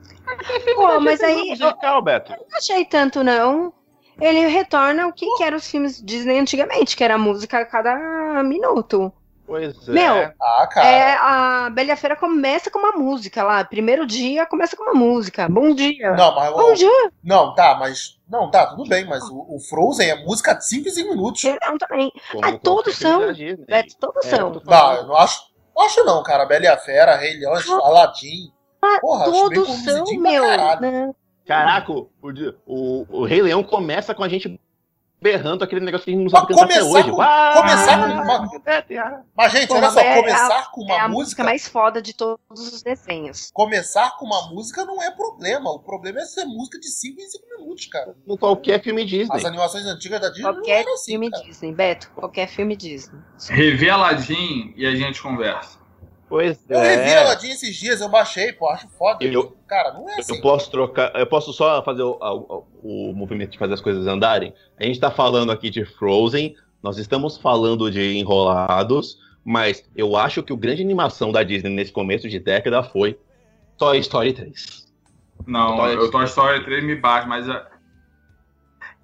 [0.76, 2.32] Pô, mas aí eu musical, Beto.
[2.32, 3.72] não achei tanto, não.
[4.20, 8.44] Ele retorna o que, que eram os filmes Disney antigamente, que era música a cada
[8.44, 9.12] minuto.
[9.46, 9.92] Pois é.
[9.92, 10.88] Meu, Ah, cara.
[10.88, 13.64] É, a Bela e a Fera começa com uma música lá.
[13.64, 15.48] Primeiro dia começa com uma música.
[15.50, 16.12] Bom dia.
[16.14, 17.12] Não, mas Bom o, dia.
[17.24, 20.88] não, tá, mas não, tá, tudo bem, mas o, o Frozen é música de 5
[20.88, 21.44] em 5 minutos.
[21.44, 22.12] Não, também.
[22.32, 23.22] Como Ah, todos são.
[23.68, 24.54] Beto, todos É, são.
[24.54, 25.42] eu Não, eu não acho,
[25.76, 26.46] não acho não, cara.
[26.46, 27.54] Bela e a Fera, Rei Leão,
[27.84, 28.52] Aladdin.
[29.02, 30.44] Porra, acho bem Todos são, meu.
[30.82, 31.12] né?
[31.46, 32.10] Caraca, o,
[32.66, 34.60] o, o Rei Leão começa com a gente
[35.24, 37.12] berrando aquele negócio que a gente não sabe cantar até hoje.
[37.12, 40.72] com- começar com uma- É, tem a- Mas, gente, Porra, olha só, é a- começar
[40.72, 41.20] com uma É a música.
[41.20, 43.52] música mais foda de todos os desenhos.
[43.54, 45.70] Começar com uma música não é problema.
[45.70, 48.16] O problema é ser música de 5 em 5 minutos, cara.
[48.26, 49.38] Com qualquer filme Disney.
[49.38, 51.44] As animações antigas da Disney não Qualquer eram assim, filme cara.
[51.44, 52.12] Disney, Beto.
[52.16, 53.20] Qualquer filme Disney.
[53.50, 55.81] Rever Aladdin e a gente conversa.
[56.32, 57.18] Pois Eu revi é.
[57.24, 59.22] Aladdin esses dias, eu baixei, pô, acho foda.
[59.24, 60.36] Eu- Cara, não é assim.
[60.36, 64.08] Eu posso trocar, eu posso só fazer o, o- o movimento de fazer as coisas
[64.08, 64.54] andarem.
[64.80, 70.42] A gente tá falando aqui de Frozen, nós estamos falando de Enrolados, mas eu acho
[70.42, 73.20] que o grande animação da Disney nesse começo de década foi
[73.78, 74.88] Toy Story 3.
[75.46, 77.68] Não, Toy eu Toy Story 3 me bate, mas a...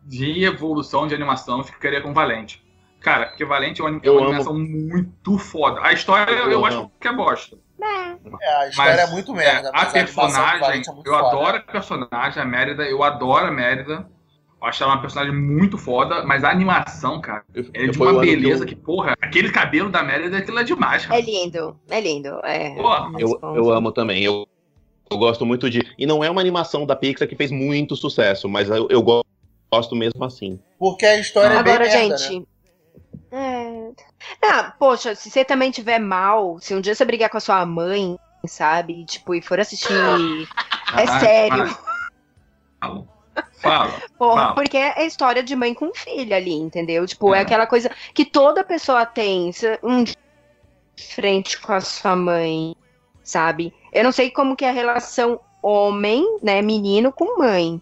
[0.05, 2.65] de evolução de animação eu ficaria com Valente.
[3.07, 4.29] Cara, porque Valente é uma, é Eu uma amo.
[4.31, 5.79] animação muito foda.
[5.81, 7.57] A história eu, Eu acho que é bosta.
[7.81, 9.69] É, a história Mas, é muito merda.
[9.69, 11.27] É, a personagem, animação Valente é eu foda.
[11.27, 14.05] adoro a personagem, a Mérida, eu adoro a Mérida.
[14.61, 18.09] Eu acho ela uma personagem muito foda, mas a animação, cara, Eu- é de uma
[18.09, 21.17] ano que beleza eu- que, porra, aquele cabelo da Mérida, aquilo é demais, cara.
[21.17, 22.29] É lindo, é lindo.
[22.43, 22.71] É.
[22.75, 24.21] Porra, Eu, eu amo também.
[24.21, 24.45] Eu,
[25.09, 25.81] eu gosto muito de.
[25.97, 29.23] E não é uma animação da Pixar que fez muito sucesso, mas eu, eu go-
[29.71, 30.59] gosto mesmo assim.
[30.77, 32.43] Porque a história é Agora, bem merda, né?
[33.31, 33.91] É...
[34.41, 37.65] Ah, poxa, se você também tiver mal, se um dia você brigar com a sua
[37.65, 39.05] mãe, sabe?
[39.05, 39.93] Tipo, e for assistir.
[39.93, 41.77] É Ah, sério.
[42.79, 43.05] Fala.
[43.61, 43.93] Fala.
[44.17, 44.55] Porra, Fala.
[44.55, 47.05] porque é história de mãe com filha ali, entendeu?
[47.05, 47.41] Tipo, é É.
[47.41, 49.51] aquela coisa que toda pessoa tem.
[49.83, 50.15] Um de
[51.13, 52.75] frente com a sua mãe,
[53.23, 53.73] sabe?
[53.93, 57.81] Eu não sei como que é a relação homem, né, menino com mãe.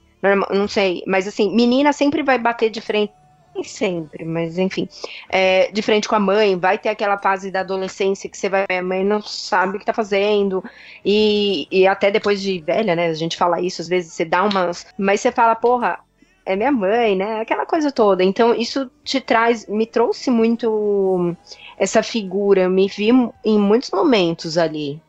[0.49, 3.13] Não sei, mas assim, menina sempre vai bater de frente.
[3.55, 4.87] Nem sempre, mas enfim.
[5.29, 8.65] é, de frente com a mãe, vai ter aquela fase da adolescência que você vai
[8.69, 10.61] a mãe não sabe o que tá fazendo.
[11.05, 13.07] E, e até depois de velha, né?
[13.07, 14.85] A gente fala isso, às vezes você dá umas.
[14.97, 15.99] Mas você fala, porra,
[16.45, 17.39] é minha mãe, né?
[17.39, 18.23] Aquela coisa toda.
[18.25, 21.33] Então, isso te traz, me trouxe muito
[21.77, 22.67] essa figura.
[22.67, 23.09] Me vi
[23.45, 25.01] em muitos momentos ali.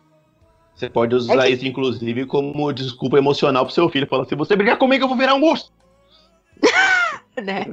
[0.76, 4.06] Você pode usar É que- isso, inclusive, como desculpa emocional pro seu filho.
[4.06, 5.72] Fala, se você brigar comigo, eu vou virar um urso.
[7.42, 7.66] né?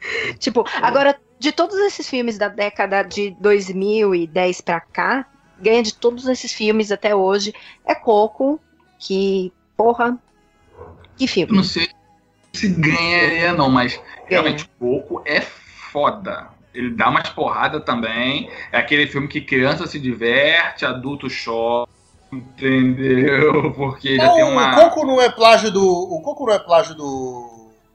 [0.38, 5.26] tipo, agora, de todos esses filmes da década de 2010 pra cá,
[5.60, 7.54] ganha de todos esses filmes até hoje,
[7.86, 8.60] é Coco,
[8.98, 10.18] que, porra,
[11.16, 11.54] que filme.
[11.56, 11.88] não sei
[12.52, 16.48] se ganharia, não, mas realmente pouco é foda.
[16.74, 18.48] Ele dá umas porradas também.
[18.70, 21.88] É aquele filme que criança se diverte, adulto chora.
[22.32, 23.72] Entendeu?
[23.74, 24.74] Porque já Não, tem O uma.
[24.76, 25.84] Coco não é plágio do.
[25.84, 27.49] O Coco não é plágio do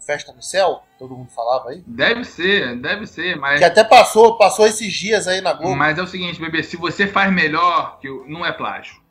[0.05, 0.83] Festa no Céu?
[0.99, 1.83] Todo mundo falava aí.
[1.87, 3.59] Deve ser, deve ser, mas.
[3.59, 5.75] Que até passou, passou esses dias aí na Globo.
[5.75, 9.01] Mas é o seguinte, bebê, se você faz melhor, que não é plágio.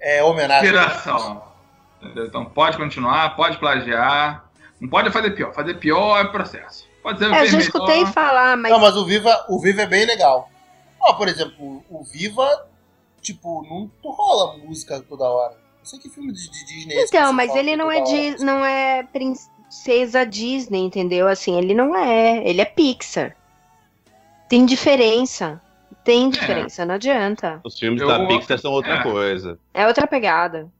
[0.00, 0.64] É homenagem.
[0.70, 1.42] Inspiração.
[2.02, 2.26] Entendeu?
[2.26, 4.44] Então pode continuar, pode plagiar.
[4.80, 5.52] Não pode fazer pior.
[5.54, 6.86] Fazer pior é processo.
[7.02, 7.60] Pode ser É, eu já melhor.
[7.60, 10.50] escutei falar, mas Não, mas o Viva, o Viva é bem legal.
[11.00, 12.66] Ó, por exemplo, o Viva,
[13.20, 15.54] tipo, não rola música toda hora.
[15.78, 18.20] Não sei que filme de, de Disney é Então, mas ele não é, toda hora.
[18.30, 19.02] Dis- não é
[19.74, 21.26] princesa Disney, entendeu?
[21.26, 22.48] Assim, ele não é.
[22.48, 23.36] Ele é Pixar.
[24.48, 25.60] Tem diferença.
[26.04, 27.60] Tem diferença, não adianta.
[27.64, 29.02] Os filmes Eu- da Pixar são outra é.
[29.02, 29.58] coisa.
[29.72, 30.70] É outra pegada.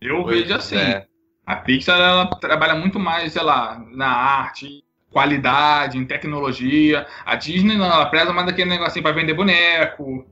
[0.00, 0.76] Eu Pois vejo assim.
[0.76, 1.06] é.
[1.46, 7.06] A Pixar ela trabalha muito mais, sei lá, na arte, qualidade, em tecnologia.
[7.24, 10.26] A Disney não, ela preza mais daquele negocinho pra vender boneco.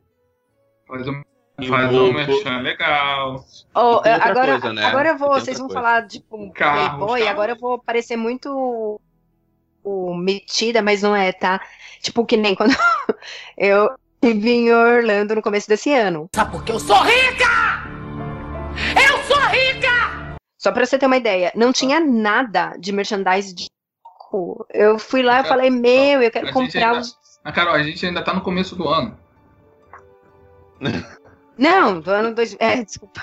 [0.86, 1.22] Faz um,
[1.68, 3.44] faz um merchan legal.
[3.74, 4.84] Oh, agora, coisa, né?
[4.84, 5.80] agora eu vou, vocês vão coisa.
[5.80, 7.26] falar de tipo, Carros, Playboy, carros.
[7.28, 9.00] agora eu vou parecer muito
[9.82, 11.60] o, metida, mas não é, tá?
[12.02, 12.74] Tipo, que nem quando
[13.56, 13.90] eu
[14.22, 16.28] vim em Orlando no começo desse ano.
[16.34, 17.84] Sabe por que eu sou rica?
[18.96, 20.36] Eu sou rica!
[20.58, 23.68] Só pra você ter uma ideia, não tinha nada de merchandise de
[24.02, 24.66] Coco.
[24.72, 27.18] Eu fui lá e falei, meu, eu quero comprar ainda- os.
[27.42, 29.18] Mas, Carol, a gente ainda tá no começo do ano.
[31.60, 32.56] Não, do ano dois.
[32.58, 33.22] É, desculpa.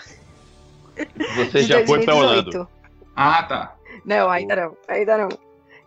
[1.36, 2.48] Você de já foi pra 2018.
[2.48, 2.70] Orlando.
[3.16, 3.76] Ah, tá.
[4.06, 5.30] Não, ainda não, ainda não.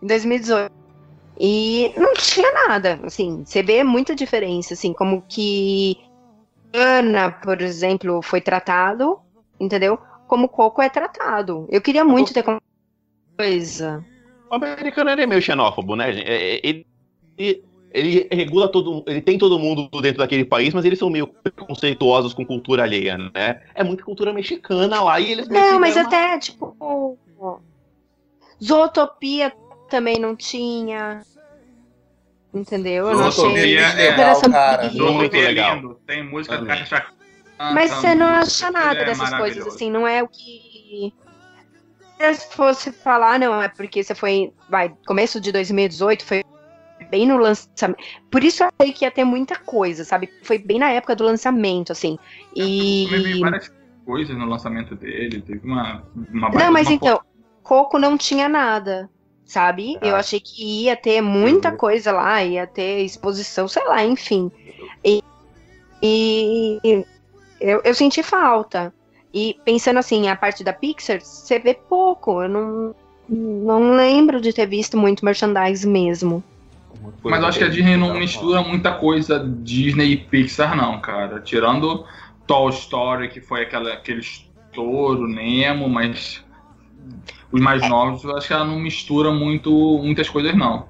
[0.03, 0.81] Em 2018.
[1.39, 5.97] E não tinha nada, assim, você vê muita diferença, assim, como que
[6.73, 9.19] Ana, por exemplo, foi tratado,
[9.59, 9.97] entendeu?
[10.27, 11.67] Como Coco é tratado.
[11.69, 12.61] Eu queria muito ter como
[13.37, 14.05] coisa.
[14.51, 16.29] O americano é meio xenófobo, né, gente?
[16.29, 16.85] É, é, Ele,
[17.37, 21.27] ele, ele regula todo ele tem todo mundo dentro daquele país, mas eles são meio
[21.27, 23.61] preconceituosos com cultura alheia, né?
[23.75, 27.17] É muita cultura mexicana lá e eles Não, mas até, tipo,
[28.63, 29.51] Zootopia
[29.89, 31.21] também não tinha.
[32.53, 33.09] Entendeu?
[33.09, 34.05] Eu não Zootopia achei.
[34.07, 34.89] é legal, cara.
[34.89, 35.75] Zootopia é legal.
[35.75, 35.99] lindo.
[36.05, 36.65] Tem música do.
[36.65, 37.07] Caixa
[37.57, 41.13] Mas você não acha nada é dessas coisas, assim, não é o que.
[42.35, 44.53] Se fosse falar, não, é porque você foi.
[44.69, 46.43] Vai, começo de 2018, foi
[47.11, 47.99] bem no lançamento.
[48.31, 50.29] Por isso eu achei que ia ter muita coisa, sabe?
[50.41, 52.17] Foi bem na época do lançamento, assim.
[52.55, 53.39] E.
[53.41, 53.69] várias
[54.05, 55.41] coisas no lançamento dele.
[55.41, 57.19] Teve uma, uma Não, mas uma então,
[57.61, 59.09] Coco não tinha nada,
[59.45, 59.97] sabe?
[60.01, 60.19] Eu Ah.
[60.19, 61.77] achei que ia ter muita Uhum.
[61.77, 64.49] coisa lá, ia ter exposição, sei lá, enfim.
[65.03, 65.21] E,
[66.83, 67.05] e
[67.59, 68.93] eu, eu senti falta.
[69.33, 72.41] E pensando assim, a parte da Pixar, você vê pouco.
[72.41, 72.95] Eu não,
[73.29, 76.43] não lembro de ter visto muito merchandise mesmo.
[77.23, 81.39] Mas eu acho que a Disney não mistura muita coisa Disney e Pixar, não, cara.
[81.39, 82.05] Tirando
[82.47, 86.43] Toy Story, que foi aquela, aquele estouro, Nemo, mas
[87.51, 89.71] os mais novos, eu acho que ela não mistura muito,
[90.03, 90.85] muitas coisas, não.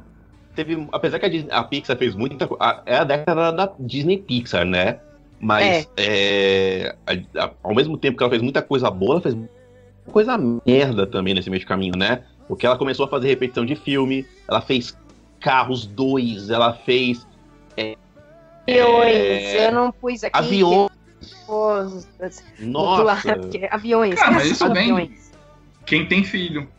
[0.55, 2.83] Teve, apesar que a, Disney- a Pixar fez muita coisa.
[2.85, 4.99] É a década da Disney Pixar, né?
[5.39, 9.33] Mas é, a- a- ao mesmo tempo que ela fez muita coisa boa, ela fez
[9.33, 9.51] muita
[10.11, 12.23] coisa merda também nesse meio de caminho, né?
[12.47, 14.95] Porque ela começou a fazer repetição de filme, ela fez
[15.41, 17.27] Carros 2, ela fez
[18.67, 20.37] Aviões, É, eu não pus aqui.
[20.37, 20.89] aviões.
[22.59, 23.39] Nossa!
[23.71, 24.15] aviões.
[24.15, 25.31] Cara, mas isso vem- aviões?
[25.85, 26.69] Quem tem filho.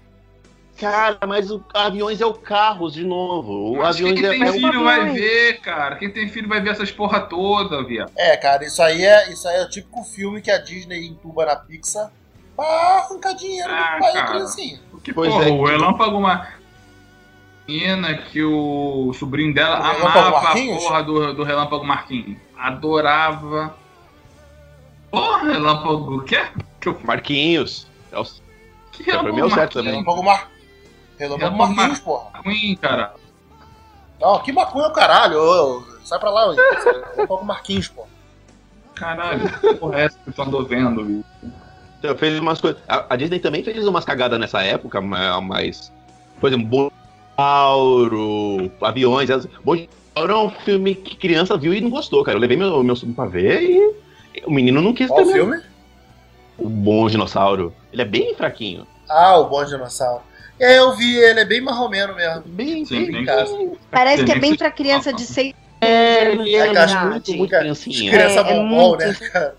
[0.79, 3.73] Cara, mas o aviões é o Carros de novo.
[3.73, 5.97] O que aviões quem é, tem é o filho vai ver, cara.
[5.97, 8.11] Quem tem filho vai ver essas porra toda, viado.
[8.17, 11.45] É, cara, isso aí é, isso aí é o típico filme que a Disney entuba
[11.45, 12.11] na Pixar
[12.57, 14.27] pra arrancar dinheiro Ah, do pai cara.
[14.29, 14.81] criancinha.
[14.91, 15.51] Porque, Pois porra, é.
[15.51, 16.49] o Relâmpago uma
[17.69, 20.83] menina que o sobrinho dela O amava a Marquinhos?
[20.83, 22.37] porra do, do Relâmpago Marquinhos.
[22.59, 23.77] Adorava.
[25.11, 26.43] Porra, Relâmpago, o quê?
[26.81, 27.87] Que, eu- Marquinhos.
[28.11, 28.25] É o-
[28.93, 29.75] que É, pra Relâmpago mim é o certo Marquinhos?
[29.75, 29.93] também.
[29.93, 30.49] Relâmpago Mar...
[31.19, 32.31] Relâmpago Relâmpago Marquinhos, porra.
[32.45, 33.15] Ruim, cara.
[34.21, 35.39] Não, que maconha é o caralho.
[35.39, 36.55] ô, ô, sai pra lá.
[37.15, 38.09] Relâmpago Marquinhos, porra.
[38.95, 41.05] Caralho, que porra é essa que tu andou vendo?
[41.05, 41.25] viu?
[41.99, 42.81] Então, fez umas coisas.
[42.89, 45.93] A, a Disney também fez umas cagadas nessa época, ma- mas.
[46.41, 46.93] Por exemplo,
[47.37, 49.31] Bonauro, Aviões.
[49.31, 52.37] as- Bonauro é um filme que criança viu e não gostou, cara.
[52.37, 53.95] Eu levei meu, meu sobrinho pra ver e
[54.47, 55.35] o menino não quis Qual também.
[55.35, 55.61] filme?
[56.59, 57.75] O Bom Dinossauro.
[57.93, 58.87] Ele é bem fraquinho.
[59.09, 60.23] Ah, o Bom Dinossauro.
[60.61, 62.43] É, eu vi, ele é bem marromeno mesmo.
[62.47, 63.47] Bem, Sim, bem, cara.
[63.91, 66.95] Parece que é bem que- pra criança de 6 É, anos ele é que acho
[66.95, 67.11] idade.
[67.11, 68.13] muito, muito É, criancinha.
[68.13, 69.57] Criança É, é bombom, muito- né, cara?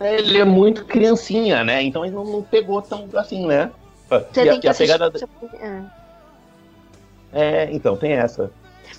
[0.00, 1.82] Ele é muito criancinha, né?
[1.82, 3.70] Então ele não, não pegou tão assim, né?
[4.08, 4.92] Você e, a, tem que e a assistir.
[4.92, 5.18] pegada.
[5.60, 6.05] É.
[7.36, 8.50] É, então, tem essa.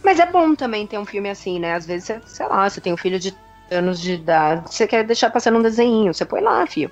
[0.03, 1.73] Mas é bom também ter um filme assim, né?
[1.73, 3.35] Às vezes, você, sei lá, você tem um filho de
[3.71, 6.91] anos de idade, você quer deixar passando um desenho, você põe lá, filho.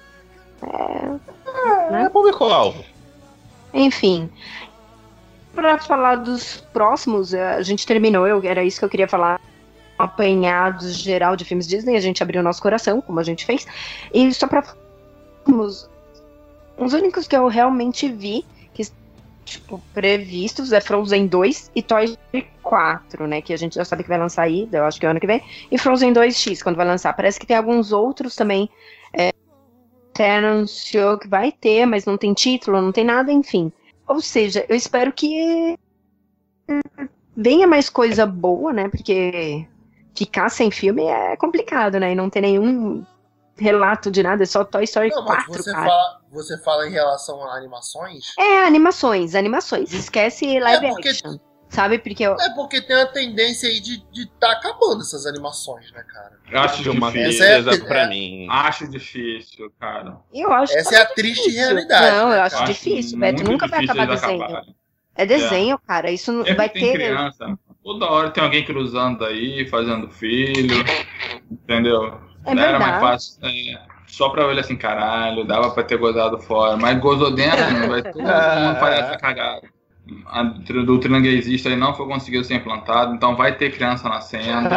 [1.92, 2.84] É público-alvo.
[3.72, 4.28] Enfim.
[5.54, 9.40] Pra falar dos próximos, eh, a gente terminou, eu, era isso que eu queria falar.
[9.98, 13.46] Um apanhado geral de filmes Disney, a gente abriu o nosso coração, como a gente
[13.46, 13.66] fez.
[14.14, 14.64] E só pra.
[15.48, 15.90] Os,
[16.78, 18.44] os únicos que eu realmente vi,
[19.46, 23.42] tipo, previstos, é Frozen 2 e Toy Story 4, né?
[23.42, 25.28] Que a gente já sabe que vai lançar aí, eu acho que é ano que
[25.28, 25.42] vem.
[25.72, 27.14] E Frozen 2X, quando vai lançar.
[27.14, 28.70] Parece que tem alguns outros também.
[29.14, 29.32] É,
[30.12, 33.72] até anunciou que vai ter, mas não tem título, não tem nada, enfim.
[34.08, 35.78] Ou seja, eu espero que
[37.38, 38.90] venha mais coisa boa, né?
[38.90, 39.66] Porque
[40.16, 42.12] ficar sem filme é complicado, né?
[42.12, 43.06] E não ter nenhum
[43.58, 45.86] relato de nada, é só Toy Story Não, mas 4, você cara.
[45.86, 48.26] fala, você fala em relação a animações.
[48.38, 49.94] É, animações, animações.
[49.94, 51.38] Esquece live É porque- action.
[51.68, 51.98] Sabe?
[51.98, 56.04] Porque eu, É porque tem a tendência aí de, de tá acabando essas animações, né,
[56.04, 56.34] cara?
[56.50, 57.44] Eu acho de uma difícil.
[57.44, 60.20] Essa é- pra é- min Acho difícil, cara.
[60.34, 61.60] eu acho Essa que é a triste difícil.
[61.62, 62.16] realidade.
[62.18, 62.68] Não, né, eu acho cara?
[62.68, 63.44] difícil, Beto.
[63.44, 64.44] Nunca vai acabar desenho.
[64.44, 64.76] acabarem.
[65.16, 66.12] É desenho, cara.
[66.12, 66.94] Isso não Sempre vai ter.
[66.94, 67.58] criança.
[67.84, 70.76] Toda hora tem alguém cruzando aí, fazendo filho.
[71.52, 72.20] Entendeu?
[72.46, 73.00] É Era mais verdade.
[73.00, 73.40] fácil.
[73.44, 76.78] é, só pra olhar assim, caralho, dava pra ter gozado fora.
[76.78, 79.62] Mas gozou dentro, vai todo mundo fazer essa cagada.
[80.28, 84.70] A, do trilanguesista aí não foi conseguido ser implantado, então vai ter criança nascendo,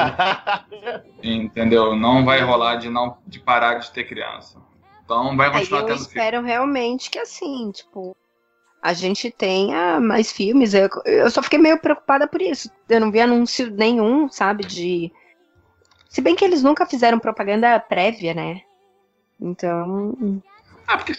[1.23, 1.95] entendeu?
[1.95, 4.59] Não vai rolar de não de parar de ter criança.
[5.05, 6.09] Então vai continuar eu tendo filho.
[6.09, 8.17] espero realmente que assim, tipo,
[8.83, 10.73] a gente tenha mais filmes.
[10.75, 12.71] Eu, eu só fiquei meio preocupada por isso.
[12.89, 15.13] Eu não vi anúncio nenhum, sabe, de.
[16.09, 18.63] Se bem que eles nunca fizeram propaganda prévia, né?
[19.41, 20.43] Então.
[20.87, 21.15] Ah, porque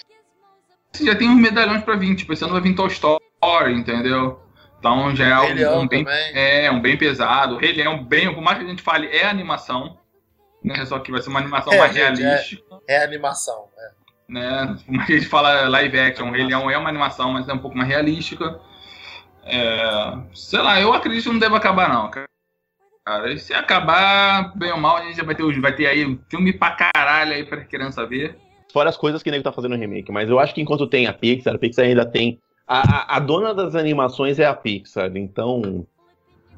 [0.91, 4.40] você já tem uns medalhões pra vir, tipo, esse ano vai vir Toy Story, entendeu?
[4.80, 6.32] Então já é Leão um bem, também.
[6.34, 7.57] é, um bem pesado.
[7.57, 9.98] Rei Leão, bem, por mais que a gente fale, é animação.
[10.64, 10.86] Né?
[10.86, 12.26] Só que vai ser uma animação É, mais gente, é.
[12.26, 12.80] realística.
[12.88, 13.66] É animação.
[13.78, 13.91] É.
[14.28, 14.78] Né?
[14.86, 17.48] Por mais que a gente fala live action, o Rei Leão é uma animação, mas
[17.48, 18.60] é um pouco mais realística.
[19.44, 22.28] É, sei lá, eu acredito que não deve acabar, não, cara.
[23.10, 26.06] Cara, e se acabar, bem ou mal, a gente já vai ter, vai ter aí
[26.06, 28.38] um filme pra caralho aí pra criança ver.
[28.72, 30.11] Fora as coisas que o nego tá fazendo no remake.
[30.11, 32.38] Mas eu acho que enquanto tem a Pixar, a Pixar ainda tem.
[32.68, 35.88] A, a, a dona das animações é a Pixar, então.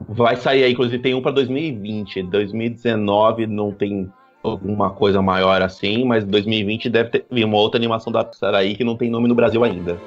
[0.09, 2.23] Vai sair aí, inclusive tem um pra 2020.
[2.23, 4.11] 2019 não tem
[4.43, 8.75] alguma coisa maior assim, mas 2020 deve ter vir uma outra animação da Pixar aí
[8.75, 9.97] que não tem nome no Brasil ainda.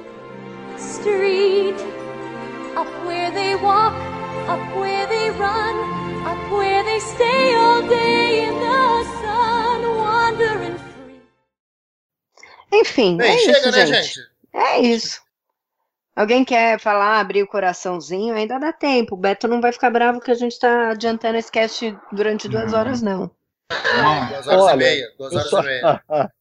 [0.77, 1.81] street.
[2.77, 3.95] Up where they walk,
[4.47, 6.04] up where they run,
[12.73, 14.07] Enfim, Bem, é chega, isso, né, gente.
[14.15, 14.21] gente?
[14.53, 15.23] É isso.
[16.17, 18.35] Alguém quer falar, abrir o coraçãozinho?
[18.35, 19.15] Ainda dá tempo.
[19.15, 22.73] O Beto não vai ficar bravo que a gente tá adiantando esse cast durante duas
[22.73, 22.79] Não.
[22.79, 23.31] horas, não.
[23.71, 25.13] Não, Duas horas Olha, e meia.
[25.19, 26.03] Duas horas só- e meia.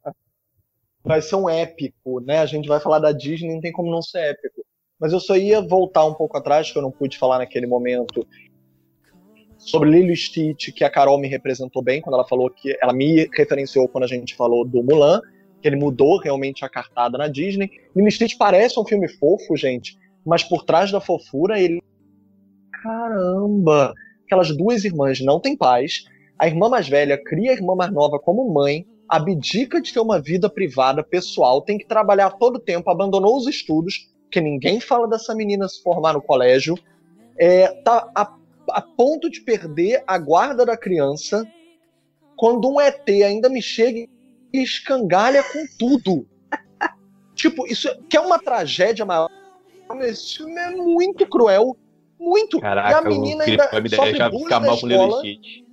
[1.05, 2.39] Vai ser um épico, né?
[2.39, 4.65] A gente vai falar da Disney, não tem como não ser épico.
[4.97, 8.25] Mas eu só ia voltar um pouco atrás, que eu não pude falar naquele momento,
[9.65, 12.77] sobre Lilo Stitch, que a Carol me representou bem quando ela falou que.
[12.81, 15.21] Ela me referenciou quando a gente falou do Mulan,
[15.61, 17.71] que ele mudou realmente a cartada na Disney.
[17.95, 21.81] Lilo Stitch parece um filme fofo, gente, mas por trás da fofura ele.
[22.83, 23.93] Caramba!
[24.25, 26.05] Aquelas duas irmãs não têm paz.
[26.37, 30.19] A irmã mais velha cria a irmã mais nova como mãe, abdica de ter uma
[30.19, 35.07] vida privada, pessoal, tem que trabalhar todo o tempo, abandonou os estudos, porque ninguém fala
[35.07, 36.75] dessa menina se formar no colégio,
[37.37, 38.35] é, tá a,
[38.69, 41.45] a ponto de perder a guarda da criança,
[42.35, 44.07] quando um ET ainda me chega
[44.53, 46.27] e escangalha com tudo.
[47.35, 49.29] tipo, isso que é uma tragédia maior.
[50.01, 51.77] Esse filme é muito cruel,
[52.19, 52.57] muito.
[52.57, 55.35] e a Caraca, menina ainda vai me deixar ficar mal com o Lilo escola e
[55.35, 55.63] Stitch.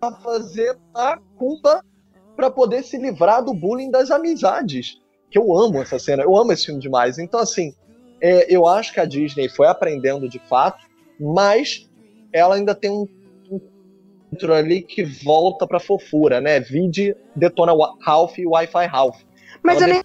[0.00, 1.84] a fazer a culpa
[2.36, 5.00] para poder se livrar do bullying das amizades.
[5.30, 7.18] Que eu amo essa cena, eu amo esse filme demais.
[7.18, 7.74] Então, assim,
[8.20, 10.84] é, eu acho que a Disney foi aprendendo de fato,
[11.18, 11.88] mas
[12.32, 13.06] ela ainda tem um,
[13.50, 13.60] um
[14.30, 16.60] dentro ali que volta pra fofura, né?
[16.60, 19.20] Vide Detona Ralph e Wi-Fi Ralph.
[19.62, 20.02] Mas eu Ela nem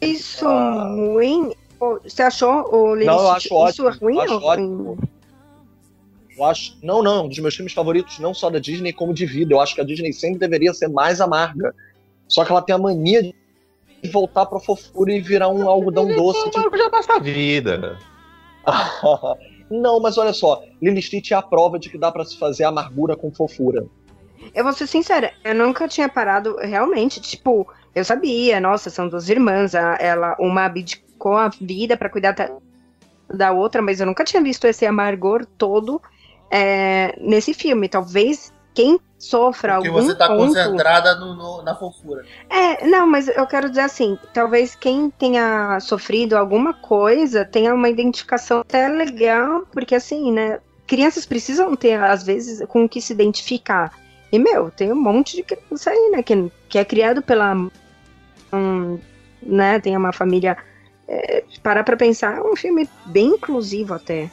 [0.00, 1.52] isso ruim.
[1.80, 4.98] Ô, Você achou o Lilo Não, eu acho ótimo, Isso é ruim eu acho ótimo.
[6.36, 6.78] Eu acho.
[6.82, 9.54] Não, não, um dos meus filmes favoritos, não só da Disney, como de vida.
[9.54, 11.74] Eu acho que a Disney sempre deveria ser mais amarga.
[12.28, 13.34] Só que ela tem a mania de
[14.06, 16.50] voltar pra fofura e virar um algodão doce.
[16.50, 17.98] de- Já basta a vida.
[19.70, 22.64] não, mas olha só, Lily Stitch é a prova de que dá pra se fazer
[22.64, 23.86] amargura com fofura.
[24.54, 29.28] Eu vou ser sincera, eu nunca tinha parado realmente, tipo, eu sabia, nossa, são duas
[29.28, 32.50] irmãs, ela, uma abdicou a vida pra cuidar da,
[33.28, 36.00] da outra, mas eu nunca tinha visto esse amargor todo
[36.50, 37.88] é, nesse filme.
[37.88, 40.46] Talvez quem sofra Porque algum você tá ponto...
[40.48, 42.24] concentrada no- no- na fofura.
[42.50, 47.88] É, não, mas eu quero dizer assim, talvez quem tenha sofrido alguma coisa tenha uma
[47.88, 53.12] identificação até legal, porque assim, né, crianças precisam ter, às vezes, com o que se
[53.14, 53.92] identificar.
[54.30, 57.54] E, meu, tem um monte de criança aí, né, que, que é criado pela...
[58.52, 58.98] Um,
[59.42, 60.56] né, tem uma família...
[61.08, 64.28] É, parar pra pensar, é um filme bem inclusivo até.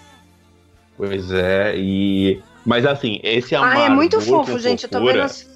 [0.97, 2.41] Pois é, e.
[2.65, 5.47] Mas assim, esse Ah, é muito fofo, gente, eu tô fofura- vendo as,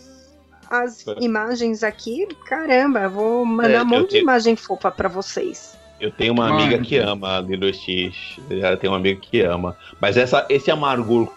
[0.70, 5.78] as imagens aqui, caramba, eu vou mandar É, um monte de imagem fofa pra vocês.
[6.00, 6.60] Eu tenho uma Mano.
[6.62, 8.38] amiga que ama Lilo Stitch.
[8.50, 9.76] Eu tenho uma amiga que ama.
[10.00, 11.34] Mas essa, esse amargor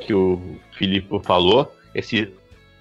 [0.00, 2.32] que o Filipe falou, esse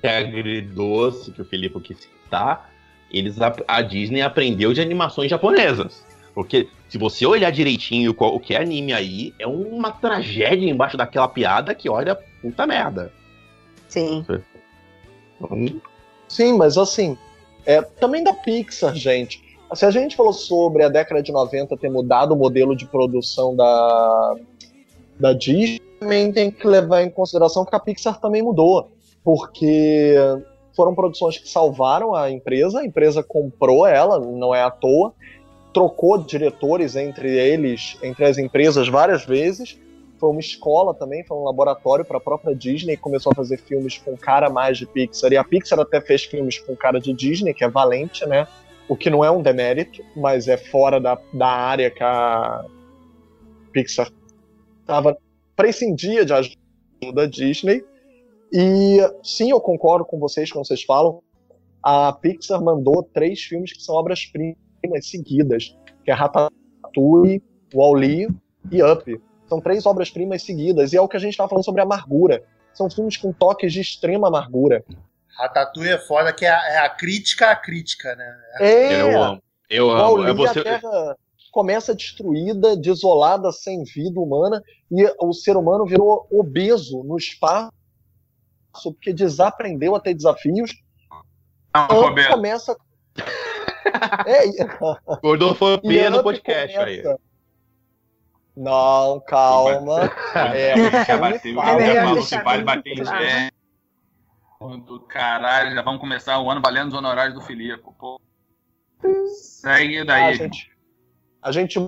[0.01, 2.71] agridoce que o Filipe quis citar,
[3.11, 6.03] eles, a, a Disney aprendeu de animações japonesas.
[6.37, 10.95] Porque se você olhar direitinho qual- o que é anime aí, é uma tragédia embaixo
[10.95, 13.11] daquela piada que, olha, puta merda.
[13.89, 14.23] Sim.
[15.41, 15.81] Então,
[16.27, 17.17] Sim, mas assim,
[17.65, 19.41] é, também da Pixar, gente.
[19.73, 23.55] Se a gente falou sobre a década de 90 ter mudado o modelo de produção
[23.55, 24.35] da,
[25.19, 28.91] da Disney, também tem que levar em consideração que a Pixar também mudou.
[29.23, 30.13] Porque
[30.75, 35.15] foram produções que salvaram a empresa, a empresa comprou ela, não é à toa,
[35.73, 39.79] trocou diretores entre eles, entre as empresas várias vezes.
[40.19, 43.97] Foi uma escola também, foi um laboratório para a própria Disney, começou a fazer filmes
[43.99, 45.31] com cara mais de Pixar.
[45.31, 48.47] E a Pixar até fez filmes com cara de Disney, que é Valente, né?
[48.89, 52.65] O que não é um demérito, mas é fora da, da área que a
[53.71, 54.09] Pixar
[54.81, 55.15] estava
[55.55, 56.57] prescindia de ajuda
[57.13, 57.85] da Disney.
[58.51, 61.21] E sim, eu concordo com vocês quando vocês falam.
[61.83, 64.66] A Pixar mandou três filmes que são obras-primas
[65.01, 67.43] seguidas, que é Ratatouille,
[67.73, 68.27] Wall-E
[68.71, 69.21] e Up.
[69.47, 72.43] São três obras-primas seguidas, e é o que a gente estava falando sobre amargura.
[72.73, 74.83] São filmes com toques de extrema amargura.
[75.37, 78.37] Ratatouille é foda, que é a, é a crítica à crítica, né?
[78.59, 79.43] É, eu amo.
[79.69, 80.01] Eu amo.
[80.01, 80.59] Wall-E, É você...
[80.59, 81.17] a Terra
[81.51, 87.71] começa destruída, desolada, sem vida humana, e o ser humano virou obeso no espaço,
[88.83, 90.71] porque desaprendeu a ter desafios.
[91.75, 91.87] Não,
[92.31, 92.77] começa.
[94.25, 97.01] É, Gordofobia no podcast aí.
[97.01, 97.19] começa-
[98.55, 100.11] Não, calma.
[100.53, 100.73] É,
[101.05, 103.51] Já bateu, É já falou que bem bater em pé.
[104.85, 107.83] Do caralho, já vamos começar o ano valendo os honorários do Filipe.
[107.99, 108.19] Pô.
[109.61, 110.33] Segue a daí.
[110.35, 110.71] gente,
[111.41, 111.79] a gente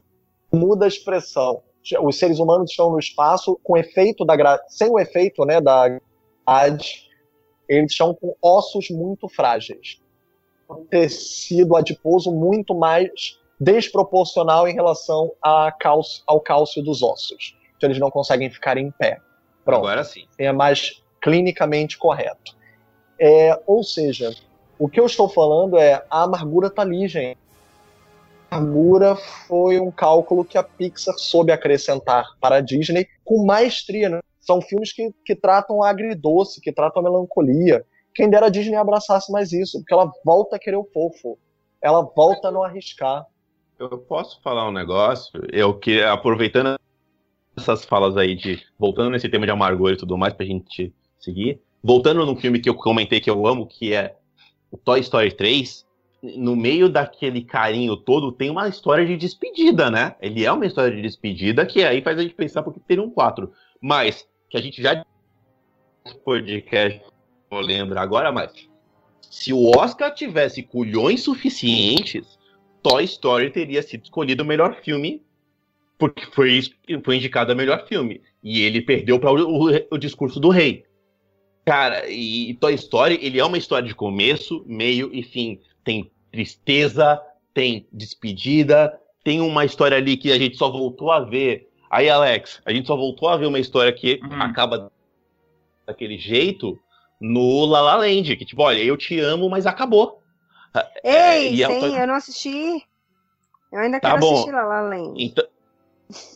[0.54, 1.64] muda a expressão.
[2.02, 4.60] Os seres humanos estão no espaço com efeito da gra...
[4.68, 5.88] sem o efeito, né, da
[6.46, 7.10] gravidade.
[7.68, 10.00] Eles estão com ossos muito frágeis.
[10.90, 15.32] Tecido adiposo muito mais desproporcional em relação
[15.80, 17.58] cálcio, ao cálcio dos ossos.
[17.76, 19.20] Então eles não conseguem ficar em pé.
[19.66, 20.26] Pronto Agora sim.
[20.38, 22.56] é mais clinicamente correto.
[23.20, 24.34] É, ou seja,
[24.78, 27.38] o que eu estou falando é a amargura tá ali, gente.
[28.50, 29.16] A amargura
[29.48, 34.10] foi um cálculo que a Pixar soube acrescentar para a Disney com maestria.
[34.10, 34.20] Né?
[34.40, 37.86] São filmes que, que tratam a agridoce, que tratam a melancolia.
[38.20, 41.40] Quem dera a Disney abraçasse mais isso, porque ela volta a querer o fofo.
[41.82, 43.26] Ela volta a não arriscar.
[43.80, 45.42] Eu posso falar um negócio?
[45.54, 46.78] Eu que aproveitando
[47.56, 51.62] essas falas aí de voltando nesse tema de amargor e tudo mais pra gente seguir,
[51.82, 54.18] voltando no filme que eu comentei que eu amo, que é
[54.70, 55.88] o Toy Story 3,
[56.22, 60.18] no meio daquele carinho todo tem uma história de despedida, né?
[60.20, 63.10] Ele é uma história de despedida que aí faz a gente pensar porque teria um
[63.10, 65.06] 4, mas que a gente já
[66.26, 67.02] podcast,
[67.50, 68.52] não lembro agora, mas
[69.22, 72.38] se o Oscar tivesse culhões suficientes,
[72.82, 75.22] Toy Story teria sido escolhido o melhor filme,
[75.98, 76.62] porque foi,
[77.04, 78.22] foi indicado a melhor filme.
[78.44, 80.86] E ele perdeu para o, o, o discurso do rei.
[81.66, 85.60] Cara, e Toy Story, ele é uma história de começo, meio e fim.
[85.84, 87.22] Tem tristeza,
[87.54, 91.70] tem despedida, tem uma história ali que a gente só voltou a ver.
[91.90, 94.42] Aí, Alex, a gente só voltou a ver uma história que Uhum.
[94.42, 94.92] acaba
[95.86, 96.80] daquele jeito
[97.20, 100.22] no La La Land, que tipo, olha, eu te amo, mas acabou.
[101.04, 102.84] Ei, e é sim, eu não assisti.
[103.72, 104.34] Eu ainda Tá quero bom.
[104.34, 105.14] assistir La La Land.
[105.24, 105.46] Então,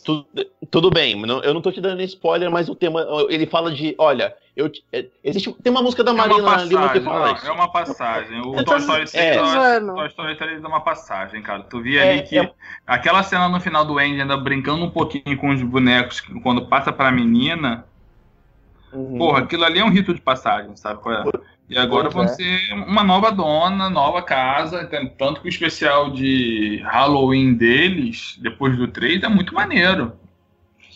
[0.04, 0.26] tu-
[0.70, 3.94] tudo bem, não- eu não tô te dando spoiler, mas o tema, ele fala de,
[3.98, 7.26] olha, eu é, existe, tem uma música da É uma Marina Lima que passagem, fala
[7.28, 7.46] não, isso.
[7.46, 8.40] é uma passagem.
[8.40, 9.80] O Eu Toy Story 6 É.
[9.80, 11.62] Toy Story 3 é uma passagem, cara.
[11.64, 12.52] Tu via É, ali que é-
[12.86, 16.92] aquela cena no final do Andy ainda brincando um pouquinho com os bonecos quando passa
[16.92, 17.84] pra menina,
[18.94, 19.18] Uhum.
[19.18, 21.00] porra, aquilo ali é um rito de passagem, sabe?
[21.02, 21.24] qual é?
[21.68, 22.28] E agora Pois vão é.
[22.28, 24.84] ser uma nova dona, nova casa,
[25.18, 30.12] tanto que o especial de Halloween deles, depois do 3, é muito maneiro.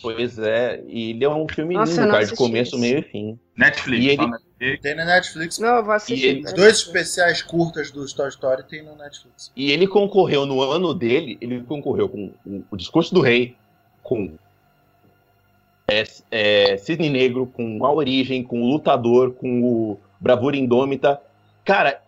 [0.01, 2.79] Pois é, e ele é um filme Nossa, lindo, cara, de começo, isso.
[2.79, 3.39] meio e fim.
[3.57, 4.81] Netflix, E ele- Netflix.
[4.81, 5.59] Tem na Netflix.
[5.59, 6.25] Não, eu vou assistir.
[6.25, 9.51] ele- Os dois especiais curtas do Toy Story tem no Netflix.
[9.55, 12.31] E ele concorreu no ano dele, ele concorreu com
[12.71, 13.55] o Discurso do Rei,
[14.03, 14.37] com
[15.89, 21.21] é, é, Cisne Negro, com A Origem, com o Lutador, com o Bravura Indômita.
[21.65, 22.01] Cara,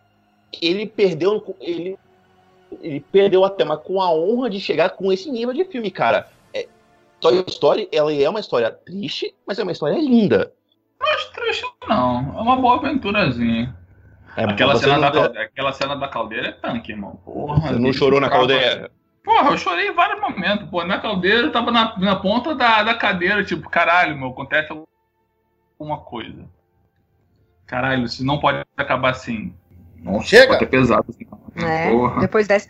[0.61, 1.97] ele perdeu, ele,
[2.81, 6.27] ele perdeu até, mas com a honra de chegar com esse nível de filme, cara.
[6.53, 6.67] É,
[7.19, 10.51] Toy Story, ela é uma história triste, mas é uma história linda.
[10.99, 13.75] Mas triste não, é uma boa aventurazinha.
[14.37, 17.17] É, Aquela cena, não- da caldeira, aquela cena da caldeira é tanque, irmão.
[17.25, 18.89] Porra, Você não chorou na caldeira?
[19.23, 20.69] Porra, eu chorei em vários momentos.
[20.69, 24.71] Pô, na caldeira eu tava na, na ponta da, da cadeira, tipo, caralho, meu, acontece
[25.79, 26.45] alguma coisa.
[27.67, 29.53] Caralho, isso não pode acabar assim.
[29.97, 30.47] Nossa, Chega.
[30.47, 31.27] pode ter pesado assim.
[31.63, 32.21] É, Porra.
[32.21, 32.67] depois dessa.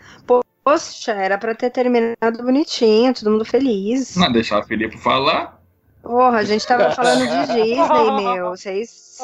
[0.64, 4.16] Poxa, era pra ter terminado bonitinho, todo mundo feliz.
[4.16, 5.60] Não deixar a Felipe falar.
[6.04, 7.76] Porra, a gente tava falando de Disney,
[8.36, 8.50] meu.
[8.50, 9.18] Vocês.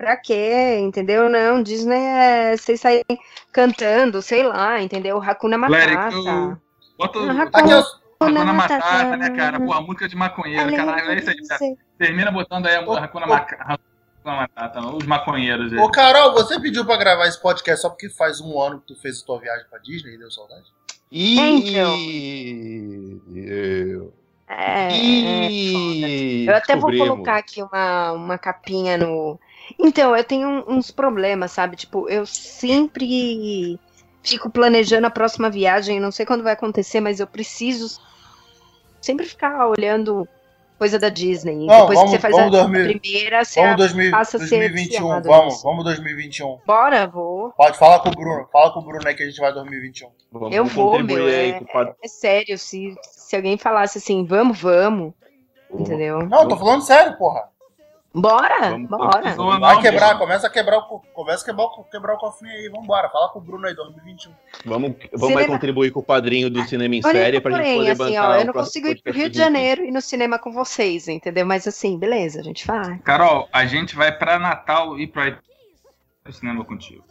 [0.00, 0.78] Pra quê?
[0.80, 1.28] Entendeu?
[1.28, 3.04] Não, Disney é vocês saírem
[3.52, 5.20] cantando, sei lá, entendeu?
[5.22, 6.10] Hakuna Matata.
[6.16, 6.56] go.
[6.98, 7.78] Bota o Aqui, Hakuna
[8.18, 9.16] Hakuna Matata, Matata.
[9.18, 9.60] né, cara?
[9.60, 11.46] Pô, a música de maconheiro, caralho, é isso aí.
[11.46, 11.60] cara.
[11.98, 13.28] Termina botando aí a Ô, Hakuna ô.
[13.28, 15.78] Maca- Hakuna Matata, os maconheiros aí.
[15.78, 18.96] Ô, Carol, você pediu pra gravar esse podcast só porque faz um ano que tu
[19.02, 20.64] fez a tua viagem pra Disney e deu saudade?
[21.12, 21.38] E...
[24.48, 26.46] É, é, E...
[26.46, 29.38] Eu até vou colocar aqui uma, uma capinha no.
[29.78, 31.76] Então, eu tenho uns problemas, sabe?
[31.76, 33.78] Tipo, eu sempre
[34.22, 38.00] fico planejando a próxima viagem, não sei quando vai acontecer, mas eu preciso
[39.00, 40.28] sempre ficar olhando
[40.78, 41.66] coisa da Disney.
[41.66, 42.80] Não, depois vamos- que você faz vamos a, dormir.
[42.86, 45.62] a primeira, você Vamos 2000, passa a ser 2021, viciado vamos, nisso.
[45.62, 46.58] vamos 2021.
[46.66, 47.50] Bora, vou.
[47.52, 50.08] Pode falar com o Bruno, fala com o Bruno aí que a gente vai 2021.
[50.32, 51.94] Vamos Eu vou, meu, aí é-.
[52.02, 55.12] É sério, se, se alguém falasse assim, vamos, vamos,
[55.70, 56.20] entendeu?
[56.26, 57.48] Não, eu tô falando sério, porra.
[58.12, 59.34] Bora, Vamos- bora.
[59.34, 62.52] Zoa Vai quebrar, começa a quebrar o, co- começa a quebrar o, quebrar o cofrinho
[62.52, 63.08] aí, vambora.
[63.08, 64.32] Fala com o Bruno aí, 2021.
[64.64, 67.90] Vamos, vamos Cinema- contribuir com o padrinho do cinema em Olha, série pra gente poder
[67.92, 69.38] assim, bancar ó, o eu não consigo ir pro Rio de.
[69.38, 71.46] Janeiro e no cinema com vocês, entendeu?
[71.46, 72.98] Mas assim, beleza, a gente vai.
[72.98, 75.38] Carol, a gente vai pra Natal e pra
[76.24, 77.04] pro cinema contigo.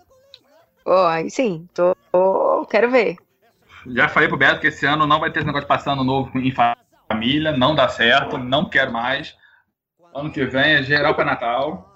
[0.85, 3.15] Ó, aí sim, tô, tô- quero ver.
[3.87, 6.03] Já falei pro Beto que esse ano não vai ter esse negócio de passar ano
[6.03, 6.53] novo em
[7.09, 9.37] família, não dá certo, não quero mais.
[10.13, 11.89] Ano que vem é geral pra Natal.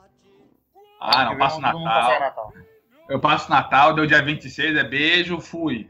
[1.00, 2.20] Ah, não, passo Natal.
[2.20, 2.54] Natal.
[3.10, 5.90] Eu passo Natal, deu dia 26, é beijo, fui.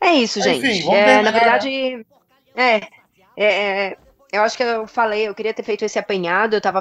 [0.00, 0.82] É isso, Enfim, gente.
[0.84, 2.06] vamos É, terminar, na verdade,
[2.54, 2.84] é, é,
[3.88, 3.96] é,
[4.32, 6.80] eu acho que eu falei, eu queria ter feito esse apanhado, eu tava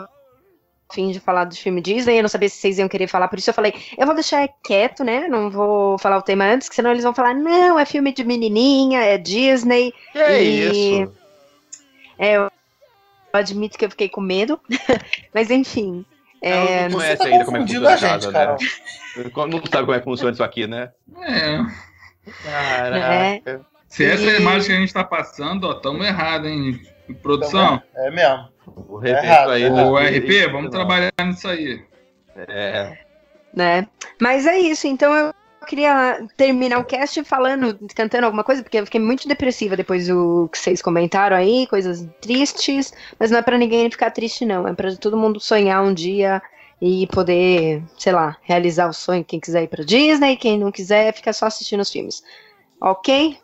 [0.89, 3.27] a fim de falar do filme Disney, eu não sabia se vocês iam querer falar,
[3.27, 5.27] por isso eu falei, eu vou deixar quieto, né?
[5.27, 8.23] Não vou falar o tema antes, que senão eles vão falar, não, é filme de
[8.23, 9.93] menininha, é Disney.
[10.11, 10.69] Que é E-
[11.03, 11.15] isso?
[12.17, 12.51] É, eu
[13.33, 14.59] admito que eu fiquei com medo,
[15.33, 16.05] mas enfim.
[16.41, 18.45] É, não conhece tá ainda como é que confundindo funciona a casa, né?
[19.25, 20.89] Não sabe como é que funciona isso aqui, né?
[21.21, 21.57] É.
[22.43, 23.61] Caraca.
[23.87, 26.79] Se essa é a E- imagem que a gente tá passando, ó, tamo errado, hein?
[27.23, 28.49] Produção, É mesmo.
[28.67, 29.63] O respeito errado, aí.
[29.63, 31.83] é o RP, vamos trabalhar nisso aí.
[32.35, 32.99] É.
[33.53, 33.87] né?
[34.21, 35.33] Mas é isso, então eu
[35.67, 40.49] queria terminar o cast falando, cantando alguma coisa, porque eu fiquei muito depressiva depois do
[40.51, 44.73] que vocês comentaram aí, coisas tristes, mas não é pra ninguém ficar triste não, é
[44.73, 46.41] pra todo mundo sonhar um dia
[46.81, 51.13] e poder, sei lá, realizar o sonho, quem quiser ir pra Disney, quem não quiser
[51.13, 52.23] fica só assistindo os filmes.
[52.81, 53.37] OK?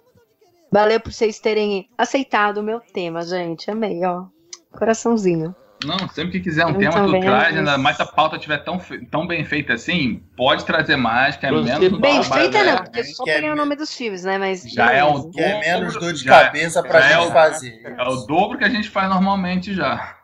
[0.72, 3.70] Valeu por vocês terem aceitado o meu tema, gente.
[3.70, 4.26] Amei, ó.
[4.72, 5.56] Coraçãozinho.
[5.86, 8.36] Não, sempre que quiser um Eu tema, tu traz, mas- ainda mais se a pauta
[8.36, 8.80] estiver tão,
[9.12, 12.72] tão bem feita assim, pode trazer mais, que é menos do Bem trabalho, feita né?
[12.74, 14.38] não, porque só Que é peguei o me- nome dos filmes, né?
[14.38, 17.14] Mas Já é um Que é menos dor de Já é- cabeça pra já é
[17.20, 17.82] gente o- fazer.
[17.98, 20.16] É o dobro que a gente faz normalmente já.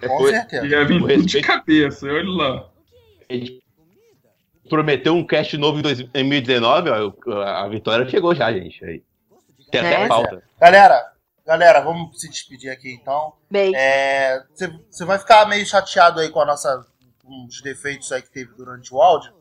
[0.00, 0.68] Com Foi- certeza.
[0.68, 2.66] Já vem O tudo de respeito- cabeça, olha lá.
[3.28, 3.62] Ele
[4.68, 8.82] prometeu um cast novo em 2019, ó, a vitória chegou já, gente.
[8.84, 9.02] Aí.
[9.70, 10.06] Tem até É.
[10.08, 10.42] falta.
[10.60, 11.02] Galera,
[11.46, 13.34] galera, vamos se despedir aqui então.
[13.74, 14.42] É,
[14.90, 16.86] Você vai ficar meio chateado aí com a nossa
[17.24, 19.32] uns defeitos aí que teve durante o áudio,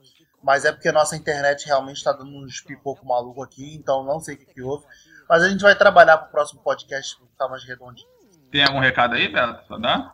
[0.42, 4.20] mas é porque a nossa internet realmente está dando uns pipoco maluco aqui, então não
[4.20, 4.86] sei o que, que houve.
[5.28, 8.08] Mas a gente vai trabalhar pro próximo podcast pra ficar mais redondinho.
[8.52, 9.32] Tem algum recado aí?
[9.68, 10.14] Só dá?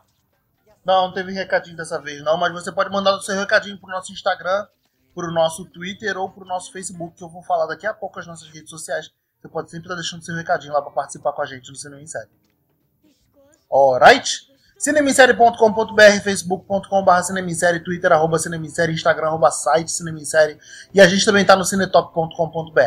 [0.84, 3.90] Não, não teve recadinho dessa vez não, mas você pode mandar o seu recadinho pro
[3.90, 4.66] nosso Instagram,
[5.14, 8.26] pro nosso Twitter ou pro nosso Facebook, que eu vou falar daqui a pouco as
[8.26, 9.12] nossas redes sociais.
[9.40, 12.02] Você pode sempre estar deixando seu recadinho lá para participar com a gente no Cinema
[12.02, 12.28] em Série.
[13.72, 14.50] Alright?
[14.78, 20.58] cinemissérie.com.br, facebook.com.br cinemissérie, twitter, arroba cinemissérie, instagram, arroba site cinemissérie.
[20.94, 22.80] E a gente também tá no cinetop.com.br.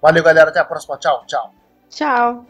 [0.00, 0.50] Valeu, galera.
[0.50, 0.96] Até a próxima.
[0.98, 1.54] Tchau, tchau.
[1.90, 2.46] Tchau.